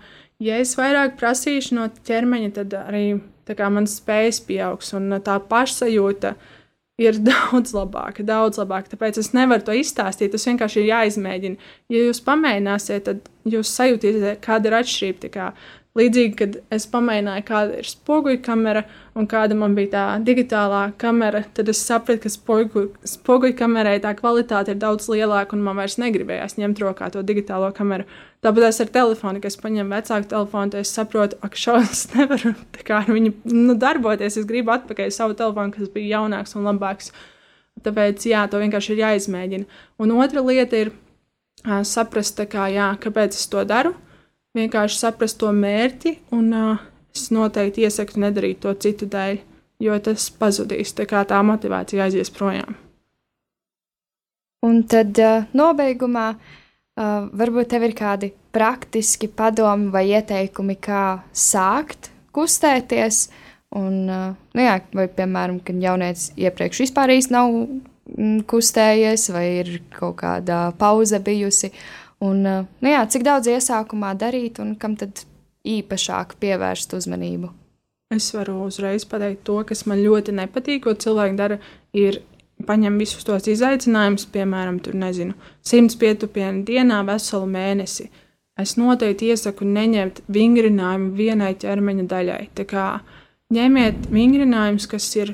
ja 0.41 0.57
es 0.61 0.73
vairāk 0.79 1.19
prasīšu 1.19 1.77
no 1.77 1.89
ķermeņa, 2.07 2.55
tad 2.57 2.73
arī 2.79 3.05
manas 3.51 3.99
spējas 3.99 4.41
pieaugs. 4.47 4.93
Un 4.97 5.13
tā 5.25 5.37
pašsajūta 5.51 6.35
ir 7.01 7.19
daudz 7.29 7.75
labāka, 7.75 8.25
daudz 8.25 8.61
labāka. 8.61 8.95
Tāpēc 8.95 9.19
es 9.21 9.33
nevaru 9.37 9.65
to 9.67 9.75
izstāstīt. 9.77 10.33
Tas 10.33 10.47
vienkārši 10.49 10.81
ir 10.81 10.89
jāizmēģina. 10.89 11.69
Ja 11.93 12.07
jūs 12.07 12.23
pamēģināsiet, 12.25 13.05
tad 13.09 13.29
jūs 13.45 13.75
sajūtīsiet, 13.77 14.41
kāda 14.45 14.71
ir 14.71 14.79
atšķirība. 14.81 15.51
Līdzīgi, 15.99 16.35
kad 16.39 16.53
es 16.71 16.85
pamēģināju, 16.87 17.43
kāda 17.43 17.79
ir 17.81 17.87
spoguļu 17.89 18.39
kamera 18.45 18.85
un 19.19 19.25
kāda 19.27 19.57
man 19.59 19.73
bija 19.75 19.89
tā 19.91 20.03
digitālā 20.23 20.85
kamera, 21.01 21.41
tad 21.51 21.67
es 21.67 21.81
sapratu, 21.83 22.21
ka 22.23 22.29
spoguļu, 22.31 22.83
spoguļu 23.11 23.57
kamerai 23.59 23.97
tā 23.99 24.13
kvalitāte 24.15 24.71
ir 24.71 24.77
daudz 24.79 25.09
lielāka 25.11 25.57
un 25.57 25.65
man 25.65 25.75
vairs 25.81 25.97
negribējās 25.99 26.55
ņemt 26.61 26.79
rokā 26.79 27.09
to 27.11 27.23
digitālo 27.27 27.73
kameru. 27.75 28.05
Tāpat 28.39 28.69
es 28.69 28.79
ar 28.79 28.93
telefonu, 28.95 29.41
kad 29.43 29.51
es 29.51 29.59
paņemu 29.59 29.91
vecāku 29.91 30.29
telefonu, 30.31 30.79
es 30.79 30.93
saprotu, 30.95 31.39
ka 31.43 31.59
šausmas 31.59 32.05
nevaru 32.15 32.53
ar 32.95 33.11
viņu 33.11 33.33
nu, 33.51 33.75
darboties. 33.81 34.37
Es 34.39 34.47
gribu 34.47 34.71
atpakaļ 34.71 35.11
savu 35.11 35.35
telefonu, 35.35 35.75
kas 35.75 35.91
bija 35.91 36.21
jaunāks 36.21 36.55
un 36.55 36.69
labāks. 36.69 37.11
Tāpēc, 37.83 38.29
jā, 38.31 38.45
to 38.47 38.63
vienkārši 38.63 38.95
ir 38.95 39.03
jāizmēģina. 39.03 39.83
Un 39.99 40.15
otra 40.15 40.43
lieta 40.45 40.85
ir 40.85 40.93
uh, 40.93 41.83
saprast, 41.87 42.39
kā, 42.47 42.69
jā, 42.71 42.87
kāpēc 43.03 43.35
es 43.35 43.51
to 43.51 43.65
daru 43.67 43.91
vienkārši 44.57 44.99
saprast 44.99 45.39
to 45.41 45.51
mērķi, 45.55 46.17
un 46.35 46.51
uh, 46.55 46.85
es 47.15 47.29
noteikti 47.33 47.85
iesaku 47.87 48.21
nedarīt 48.23 48.61
to 48.63 48.73
citu 48.73 49.07
dēļ, 49.11 49.41
jo 49.81 49.97
tas 50.03 50.29
pazudīs, 50.37 50.95
tā 50.97 51.07
kā 51.09 51.23
tā 51.27 51.41
motivācija 51.45 52.07
aizies 52.07 52.33
projām. 52.33 52.75
Un 54.65 54.83
tad 54.85 55.17
uh, 55.17 55.47
nobeigumā 55.57 56.27
uh, 56.35 57.29
varbūt 57.33 57.71
tev 57.73 57.87
ir 57.87 57.95
kādi 57.97 58.31
praktiski 58.53 59.31
padomi 59.31 59.89
vai 59.93 60.05
ieteikumi, 60.11 60.77
kā 60.77 61.21
sākt 61.33 62.11
kustēties. 62.35 63.29
Un, 63.79 64.03
uh, 64.11 64.35
nu 64.53 64.67
jā, 64.67 64.75
vai, 64.93 65.07
piemēram, 65.09 65.61
kad 65.65 65.79
jaunietis 65.81 66.29
iepriekš 66.37 66.83
vispār 66.85 67.15
īsti 67.15 67.33
nav 67.33 67.55
kustējies, 68.51 69.29
vai 69.31 69.45
ir 69.61 69.75
kaut 69.95 70.17
kāda 70.19 70.65
pauze 70.77 71.19
bijusi, 71.23 71.71
Un, 72.21 72.45
eh, 72.45 72.65
nu 72.79 72.91
jā, 72.91 73.01
cik 73.09 73.25
daudz 73.25 73.49
iesākumā 73.49 74.13
darīt 74.19 74.61
un 74.61 74.75
kam 74.77 74.95
tad 74.99 75.23
īpašāk 75.65 76.37
pievērst 76.41 76.93
uzmanību? 76.97 77.49
Es 78.13 78.27
varu 78.35 78.59
uzreiz 78.67 79.05
pateikt 79.07 79.45
to, 79.47 79.61
kas 79.65 79.85
man 79.87 80.01
ļoti 80.03 80.35
nepatīk, 80.35 80.83
ko 80.83 80.93
cilvēki 80.93 81.37
dara, 81.39 81.57
ir 81.97 82.19
paņem 82.67 82.97
visus 83.01 83.25
tos 83.25 83.47
izaicinājumus, 83.49 84.27
piemēram, 84.33 84.81
tur 84.83 84.97
nezinu, 84.99 85.33
simts 85.65 85.95
pietupienu 85.97 86.65
dienā 86.67 86.99
veselu 87.07 87.47
mēnesi. 87.49 88.09
Es 88.59 88.75
noteikti 88.77 89.31
iesaku 89.31 89.65
neņemt 89.65 90.21
vingrinājumu 90.29 91.15
vienai 91.17 91.55
ķermeņa 91.57 92.05
daļai. 92.11 92.41
Tā 92.59 92.67
kā 92.69 92.85
ņemiet 93.55 94.11
vingrinājumus, 94.11 94.85
kas 94.91 95.07
ir 95.17 95.33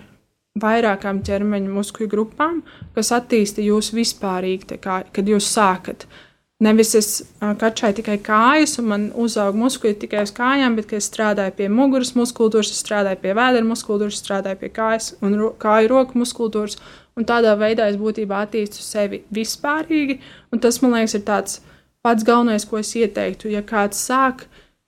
vairākām 0.62 1.20
ķermeņa 1.26 1.74
muskuļu 1.74 2.14
grupām, 2.14 2.62
kas 2.96 3.12
attīsta 3.18 3.66
jūs 3.66 3.92
vispārīgi, 3.98 4.78
kā, 4.80 5.02
kad 5.12 5.34
jūs 5.34 5.50
sākat. 5.50 6.06
Uh, 6.06 6.27
Nevis 6.58 6.96
es 6.98 7.08
kačāju 7.38 8.00
tikai 8.00 8.16
kājas, 8.26 8.80
un 8.82 8.88
man 8.90 9.04
uzauga 9.14 9.60
muskuļi 9.62 10.00
tikai 10.02 10.24
uz 10.26 10.32
kājām, 10.34 10.74
bet 10.80 10.94
es 10.98 11.06
strādāju 11.06 11.54
pie 11.60 11.68
muguras 11.70 12.16
muskultūras, 12.18 12.72
strādāju 12.80 13.20
pie 13.22 13.36
vēdera 13.38 13.68
muskultūras, 13.68 14.18
strādāju 14.24 14.58
pie 14.64 14.72
kājas 14.74 15.12
un 15.22 15.36
ro 15.38 15.52
kāju 15.62 15.92
roku 15.92 16.18
muskultūras. 16.18 16.80
Un 17.18 17.26
tādā 17.30 17.54
veidā 17.58 17.86
es 17.92 18.00
būtībā 18.02 18.40
attīstu 18.46 18.82
sevi 18.82 19.22
vispārīgi. 19.34 20.18
Tas, 20.62 20.82
man 20.82 20.98
liekas, 20.98 21.16
ir 21.18 21.24
tāds 21.30 21.60
pats 22.06 22.26
galvenais, 22.26 22.66
ko 22.66 22.82
es 22.82 22.94
ieteiktu. 22.98 23.54
Ja 23.54 23.62
kāds 23.66 24.02
sāk 24.10 24.48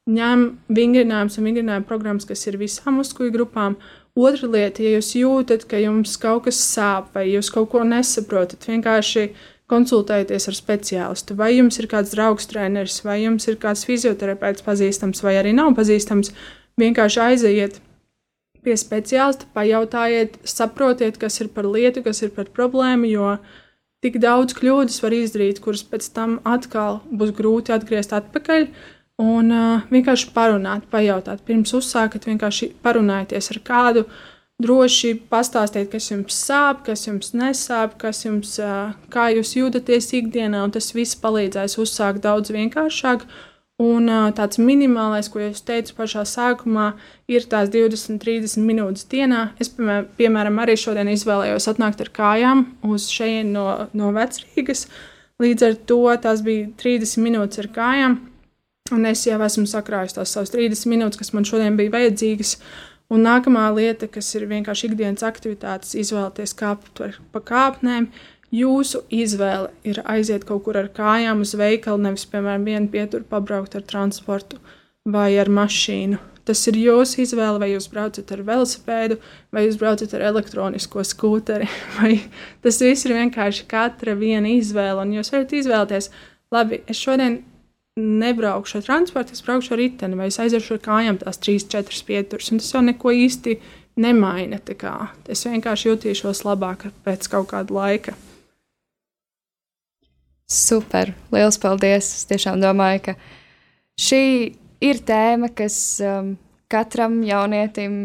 ņem 0.10 0.48
vingrinājumus 0.74 1.38
un 1.38 1.50
vingrinājumu 1.52 1.90
programmas, 1.90 2.26
kas 2.30 2.48
ir 2.50 2.58
visām 2.58 2.98
muskuļu 2.98 3.36
grupām, 3.38 3.78
otra 4.18 4.50
lieta, 4.50 4.82
ja 4.82 4.98
jūs 4.98 5.14
jūtat, 5.22 5.70
ka 5.70 5.78
jums 5.82 6.18
kaut 6.22 6.48
kas 6.50 6.66
sāp 6.66 7.14
vai 7.14 7.28
jūs 7.30 7.54
kaut 7.54 7.70
ko 7.74 7.86
nesaprotat, 7.86 8.66
vienkārši 8.74 9.30
konsultējieties 9.70 10.50
ar 10.50 10.58
speciālistu. 10.58 11.36
Vai 11.38 11.54
jums 11.56 11.80
ir 11.82 11.88
kāds 11.92 12.14
draugs 12.16 12.50
treneris, 12.50 13.00
vai 13.06 13.22
jums 13.24 13.48
ir 13.50 13.60
kāds 13.62 13.86
fizioterapeits 13.88 14.66
pazīstams, 14.66 15.22
vai 15.26 15.38
arī 15.40 15.54
nav 15.58 15.76
pazīstams. 15.78 16.34
Vienkārši 16.80 17.22
aiziet 17.24 17.80
pie 18.64 18.76
speciālista, 18.80 19.48
pajautājiet, 19.56 20.40
saprotiet, 20.48 21.20
kas 21.22 21.40
ir 21.44 21.52
par 21.56 21.68
lietu, 21.70 22.04
kas 22.04 22.24
ir 22.26 22.34
par 22.36 22.50
problēmu, 22.56 23.08
jo 23.10 23.36
tik 24.04 24.20
daudz 24.24 24.56
kļūdas 24.58 25.02
var 25.04 25.16
izdarīt, 25.16 25.62
kuras 25.64 25.84
pēc 25.88 26.10
tam 26.16 26.40
atkal 26.48 27.02
būs 27.12 27.36
grūti 27.36 27.76
atgriezt 27.76 28.16
atpakaļ. 28.16 28.68
Un 29.20 29.52
uh, 29.52 29.88
vienkārši 29.92 30.30
parunāt, 30.32 30.86
pajautāt, 30.92 31.42
pirms 31.48 31.74
uzsākat, 31.76 32.28
vienkārši 32.30 32.70
parunājieties 32.84 33.52
ar 33.52 33.60
kādu, 33.68 34.06
uh, 34.08 34.39
droši 34.60 35.14
pastāstiet, 35.32 35.90
kas 35.92 36.10
jums 36.12 36.36
sāp, 36.36 36.84
kas 36.88 37.06
jums 37.08 37.32
nesāp, 37.38 37.96
kas 38.02 38.26
jums, 38.26 38.58
kā 39.14 39.30
jūs 39.34 39.56
jūtaties 39.56 40.12
ikdienā, 40.20 40.66
un 40.68 40.74
tas 40.76 40.92
viss 40.96 41.18
palīdzēs 41.20 41.80
uzsākt 41.82 42.24
daudz 42.26 42.52
vienkāršāk. 42.56 43.26
Un 43.80 44.12
tāds 44.36 44.60
minimālais, 44.60 45.30
ko 45.32 45.40
es 45.40 45.62
teicu 45.64 45.94
pašā 45.96 46.26
sākumā, 46.28 46.90
ir 47.32 47.46
tās 47.48 47.70
20, 47.72 48.20
30 48.20 48.66
minūtes 48.68 49.08
dienā. 49.08 49.54
Es, 49.64 49.72
piemēram, 49.72 50.60
arī 50.60 50.76
šodien 50.76 51.08
izvēlējos 51.14 51.70
atnākt 51.72 52.04
ar 52.04 52.12
kājām 52.12 52.66
uz 52.92 53.08
šejienu 53.08 53.54
no, 53.54 53.68
no 53.96 54.12
vecrīgas. 54.18 54.90
Līdz 55.40 55.64
ar 55.70 55.80
to 55.88 56.02
tās 56.20 56.44
bija 56.44 56.68
30 56.82 57.24
minūtes 57.24 57.64
ar 57.64 57.72
kājām, 57.72 58.20
un 58.92 59.08
es 59.08 59.24
jau 59.24 59.40
esmu 59.48 59.64
sakrājis 59.72 60.18
tās 60.18 60.36
savas 60.36 60.52
30 60.52 60.92
minūtes, 60.92 61.22
kas 61.22 61.32
man 61.32 61.48
šodien 61.48 61.80
bija 61.80 61.96
vajadzīgas. 61.96 62.58
Uh, 62.60 62.89
Un 63.10 63.24
nākamā 63.26 63.66
lieta, 63.74 64.06
kas 64.06 64.28
ir 64.38 64.46
vienkārši 64.50 64.92
ikdienas 64.92 65.26
aktivitātes, 65.26 65.96
izvēlēties 65.98 66.54
kāpt 66.58 67.02
pa 67.34 67.42
kāpnēm. 67.42 68.12
Jūsu 68.54 69.04
izvēle 69.14 69.72
ir 69.86 70.02
aiziet 70.10 70.46
kaut 70.46 70.64
kur 70.66 70.78
ar 70.78 70.90
kājām 70.94 71.42
uz 71.46 71.56
veikalu, 71.58 72.02
nevis, 72.06 72.26
piemēram, 72.30 72.66
vienu 72.66 72.90
pieturu 72.94 73.26
pabraukt 73.30 73.78
ar 73.78 73.86
transportu 73.86 74.62
vai 75.10 75.32
ar 75.42 75.50
mašīnu. 75.54 76.22
Tas 76.50 76.64
ir 76.70 76.80
jūsu 76.82 77.22
izvēle, 77.22 77.60
vai 77.62 77.68
jūs 77.76 77.86
braucat 77.92 78.32
ar 78.34 78.42
velosipēdu, 78.46 79.20
vai 79.54 79.68
jūs 79.68 79.78
braucat 79.78 80.16
ar 80.18 80.24
elektronisko 80.32 81.04
skūteri. 81.06 81.70
Tas 82.64 82.82
viss 82.82 83.06
ir 83.06 83.14
vienkārši 83.18 83.68
katra 83.70 84.16
viena 84.18 84.50
izvēle, 84.54 85.04
un 85.04 85.14
jūs 85.18 85.30
varat 85.34 85.54
izvēlēties, 85.60 86.10
labi, 86.54 86.82
es 86.90 87.02
šodien 87.02 87.42
nebraukšu 88.00 88.80
ar 88.80 88.86
transportu, 88.88 89.36
es 89.36 89.44
braukšu 89.46 89.76
ar 89.76 89.82
riteni 89.82 90.18
vai 90.20 90.30
es 90.32 90.40
aiziešu 90.42 90.78
ar 90.78 90.82
kājām 90.86 91.20
tās 91.22 91.42
3, 91.44 91.68
4 91.76 92.06
pieturas. 92.08 92.50
Tas 92.50 92.72
jau 92.74 92.82
neko 92.86 93.14
īsti 93.16 93.60
nemaina. 94.00 94.60
Es 95.28 95.46
vienkārši 95.46 95.92
jutīšos 95.92 96.46
labāk 96.48 96.88
pēc 97.06 97.30
kaut 97.32 97.52
kāda 97.52 97.76
laika. 97.76 98.16
Super! 100.50 101.14
Lielas 101.30 101.60
paldies! 101.62 102.08
Es 102.18 102.26
tiešām 102.30 102.58
domāju, 102.64 103.04
ka 103.10 103.14
šī 104.02 104.24
ir 104.82 105.02
tēma, 105.06 105.52
kas 105.54 106.00
um, 106.02 106.34
katram 106.72 107.20
jaunietim 107.28 108.00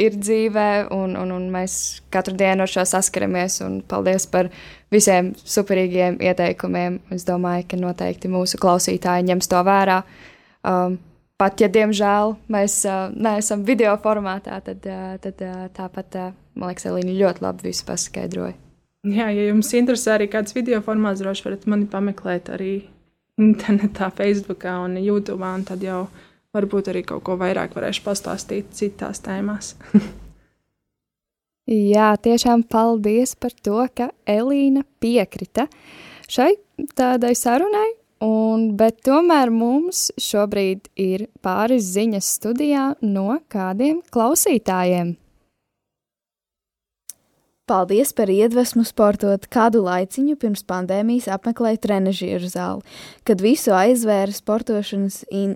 ir 0.00 0.16
dzīvē, 0.18 0.68
un, 0.94 1.14
un, 1.18 1.32
un 1.34 1.48
mēs 1.52 2.00
katru 2.12 2.34
dienu 2.38 2.64
ar 2.64 2.70
šo 2.70 2.84
saskaramies. 2.88 3.60
Paldies 3.90 4.26
par 4.30 4.50
visiem 4.94 5.32
superīgiem 5.38 6.18
ieteikumiem. 6.22 7.00
Es 7.14 7.26
domāju, 7.28 7.68
ka 7.70 7.80
noteikti 7.80 8.30
mūsu 8.32 8.60
klausītāji 8.62 9.28
ņems 9.30 9.50
to 9.50 9.62
vērā. 9.66 10.00
Um, 10.64 10.98
pat 11.40 11.62
ja, 11.62 11.68
diemžēl, 11.70 12.34
mēs 12.52 12.80
uh, 12.88 13.06
neesam 13.14 13.64
video 13.66 13.94
formātā, 14.02 14.58
tad, 14.64 14.86
uh, 14.88 15.14
tad 15.22 15.42
uh, 15.44 15.64
tāpat, 15.76 16.18
uh, 16.20 16.34
man 16.58 16.72
liekas, 16.72 16.88
Elīna 16.90 17.14
ļoti 17.18 17.44
labi 17.44 17.68
visu 17.68 17.86
paskaidroja. 17.88 18.56
Jā, 19.04 19.28
ja 19.28 19.50
jums 19.50 19.68
interesē 19.76 20.14
arī 20.16 20.30
kāds 20.32 20.54
video 20.56 20.78
formāts, 20.84 21.20
droši 21.20 21.44
varat 21.44 21.66
mani 21.68 21.84
pameklēt 21.92 22.48
arī 22.54 22.72
internetā, 23.40 24.08
Facebookā 24.16 24.78
un 24.86 24.96
YouTube, 24.96 25.44
un 25.44 25.66
tad 25.68 25.82
jau 25.84 26.06
varbūt 26.54 26.92
arī 26.92 27.04
kaut 27.06 27.24
ko 27.26 27.38
vairāk 27.40 27.74
varēšu 27.76 28.04
pastāstīt 28.06 28.74
citās 28.76 29.22
tēmās. 29.24 29.74
Jā, 31.64 32.12
tiešām 32.20 32.66
paldies 32.68 33.32
par 33.40 33.54
to, 33.64 33.80
ka 33.96 34.10
Elīna 34.28 34.82
piekrita 35.00 35.64
šai 36.28 36.50
tādai 36.92 37.32
sarunai, 37.38 37.88
un, 38.24 38.74
bet 38.76 39.00
tomēr 39.06 39.48
mums 39.48 40.10
šobrīd 40.20 40.90
ir 41.00 41.28
pāris 41.44 41.88
ziņas 41.94 42.30
studijā 42.36 42.86
no 43.00 43.38
kādiem 43.48 44.02
klausītājiem. 44.12 45.14
Paldies 47.64 48.10
par 48.12 48.28
iedvesmu 48.28 48.82
sportot. 48.84 49.46
Kādu 49.48 49.80
laiciņu 49.86 50.36
pirms 50.36 50.66
pandēmijas 50.68 51.30
apmeklēju 51.32 51.80
trenižieru 51.80 52.50
zāli, 52.52 52.84
kad 53.24 53.40
visu 53.40 53.72
aizvēra 53.72 54.36
sportošanas 54.36 55.22
in 55.32 55.54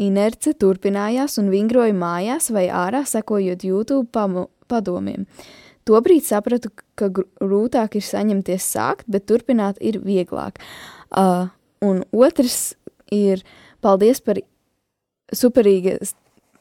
Inerce 0.00 0.54
turpinājās 0.56 1.38
un 1.42 1.50
vingroja 1.52 1.94
mājās 1.96 2.50
vai 2.54 2.68
ārā, 2.72 3.04
sekojot 3.08 3.64
YouTube 3.66 4.08
padomiem. 4.70 5.26
Tobrīd 5.88 6.24
sapratu, 6.24 6.70
ka 6.98 7.08
grūtāk 7.12 7.96
ir 7.98 8.04
saņemties 8.04 8.68
sākt, 8.76 9.08
bet 9.10 9.26
turpināt 9.28 9.80
ir 9.80 10.00
vieglāk. 10.04 10.60
Uh, 11.10 11.48
un 11.82 12.04
otrs 12.12 12.74
ir 13.12 13.42
paldies 13.82 14.20
par 14.22 14.38
superīgas 15.34 16.14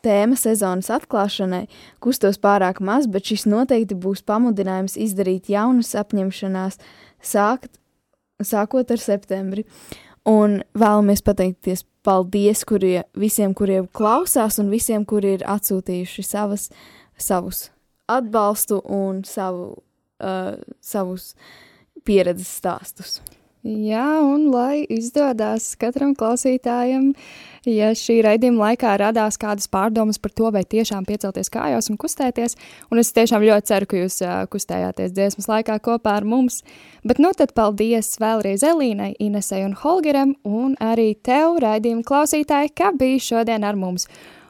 tēma 0.06 0.38
sezonas 0.40 0.90
atklāšanai 0.94 1.66
kustos 2.04 2.40
pārāk 2.42 2.80
maz, 2.84 3.08
bet 3.12 3.28
šis 3.30 3.46
noteikti 3.50 3.98
būs 4.00 4.24
pamudinājums 4.28 4.98
izdarīt 5.00 5.52
jaunas 5.52 5.92
apņemšanās, 6.00 6.80
sākt, 7.20 7.72
sākot 8.42 8.92
ar 8.96 9.04
septembri. 9.04 9.66
Un 10.28 10.60
vēlamies 10.78 11.24
pateikties 11.26 11.86
paldies 12.06 12.64
kurie, 12.68 13.04
visiem, 13.20 13.54
kuriem 13.58 13.88
klausās, 13.96 14.60
un 14.62 14.72
visiem, 14.72 15.06
kuri 15.06 15.38
ir 15.38 15.46
atsūtījuši 15.48 16.26
savas, 16.26 16.70
savus 17.20 17.68
atbalstu 18.10 18.82
un 18.86 19.24
savu, 19.28 19.72
uh, 20.24 20.56
savus 20.82 21.34
pieredzes 22.08 22.50
stāstus. 22.62 23.20
Jā, 23.60 24.22
un 24.24 24.46
lai 24.54 24.86
izdodas 24.88 25.74
katram 25.76 26.14
klausītājam, 26.16 27.10
ja 27.68 27.90
šī 27.92 28.22
raidījuma 28.24 28.70
laikā 28.70 28.94
radās 29.02 29.36
kādas 29.36 29.68
pārdomas 29.68 30.16
par 30.16 30.32
to, 30.32 30.48
vai 30.56 30.62
tiešām 30.64 31.04
piecelties 31.04 31.52
kājās 31.52 31.92
un 31.92 32.00
kustēties, 32.00 32.56
un 32.88 33.04
es 33.04 33.12
tiešām 33.12 33.44
ļoti 33.44 33.68
ceru, 33.68 33.90
ka 33.92 34.00
jūs 34.00 34.22
kustējāties 34.56 35.12
dziesmas 35.12 35.52
laikā 35.52 35.76
kopā 35.84 36.16
ar 36.22 36.24
mums. 36.24 36.62
Bet 37.04 37.20
nu 37.20 37.34
tad 37.36 37.52
paldies 37.52 38.14
vēlreiz 38.24 38.64
Elīnai, 38.64 39.12
Inesai 39.20 39.66
un 39.68 39.76
Holgeram, 39.76 40.38
un 40.48 40.80
arī 40.80 41.12
tev, 41.20 41.60
raidījuma 41.60 42.08
klausītāji, 42.08 42.72
ka 42.80 42.94
biji 42.96 43.26
šodien 43.28 43.68
ar 43.68 43.76
mums. 43.76 44.08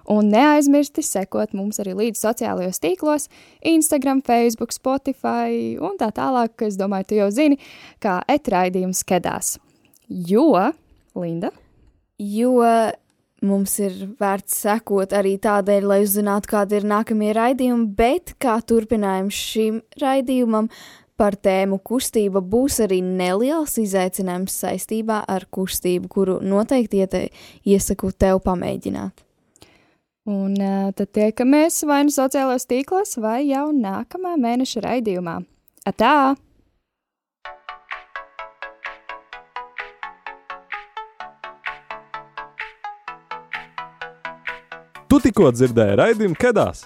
Un 0.10 0.32
neaizmirsti 0.34 1.04
sekot 1.06 1.52
mums 1.54 1.78
arī 1.84 1.94
līdz 1.98 2.22
sociālajos 2.24 2.82
tīklos, 2.82 3.28
Instagram, 3.62 4.24
Facebook, 4.26 4.74
Spotify 4.74 5.76
un 5.78 6.00
tā 6.00 6.10
tālāk, 6.18 6.56
ka 6.58 6.66
es 6.66 6.80
domāju, 6.80 7.12
tu 7.12 7.20
jau 7.20 7.30
zini, 7.34 7.60
kā 8.02 8.18
etraidījums 8.30 9.04
kedās. 9.06 9.58
Jo, 10.10 10.72
Linda? 11.14 11.52
Jo 12.18 12.56
mums 13.46 13.76
ir 13.80 13.94
vērts 14.20 14.58
sekot 14.66 15.14
arī 15.16 15.36
tādēļ, 15.42 15.86
lai 15.92 16.00
uzzinātu, 16.04 16.50
kādi 16.52 16.80
ir 16.80 16.90
nākamie 16.90 17.30
raidījumi, 17.36 17.88
bet 17.96 18.34
kā 18.42 18.58
turpinājums 18.66 19.38
šim 19.54 19.80
raidījumam 20.02 20.72
par 21.20 21.36
tēmu 21.36 21.82
kustība 21.84 22.42
būs 22.42 22.80
arī 22.86 23.02
neliels 23.04 23.78
izaicinājums 23.82 24.56
saistībā 24.64 25.22
ar 25.28 25.46
kustību, 25.52 26.10
kuru 26.12 26.38
noteikti 26.42 27.06
iesaku 27.68 28.14
tev 28.18 28.42
pamēģināt. 28.46 29.29
Un 30.30 30.54
uh, 30.62 30.92
tad 30.94 31.10
tiekamies 31.16 31.80
vai 31.90 32.04
nu 32.06 32.14
sociālajos 32.14 32.68
tīklos, 32.70 33.16
vai 33.18 33.48
jau 33.48 33.72
nākamā 33.74 34.36
mēneša 34.38 34.84
raidījumā. 34.86 35.40
Atā! 35.90 36.36
Tu 45.10 45.18
tikko 45.24 45.50
dzirdēji 45.56 45.98
raidījumu 45.98 46.38
Kedās. 46.38 46.84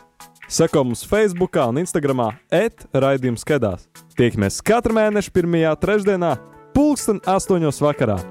Seko 0.48 0.86
mums 0.88 1.04
Facebook 1.04 1.60
un 1.60 1.82
Instagram 1.84 2.30
etraidījums 2.48 3.44
Kedās. 3.44 3.90
Tiekamies 4.16 4.62
katru 4.64 4.96
mēnešu 4.96 5.36
pirmajā 5.36 5.76
trešdienā, 5.84 6.32
pulksten 6.72 7.20
astoņos 7.28 7.84
vakarā. 7.84 8.22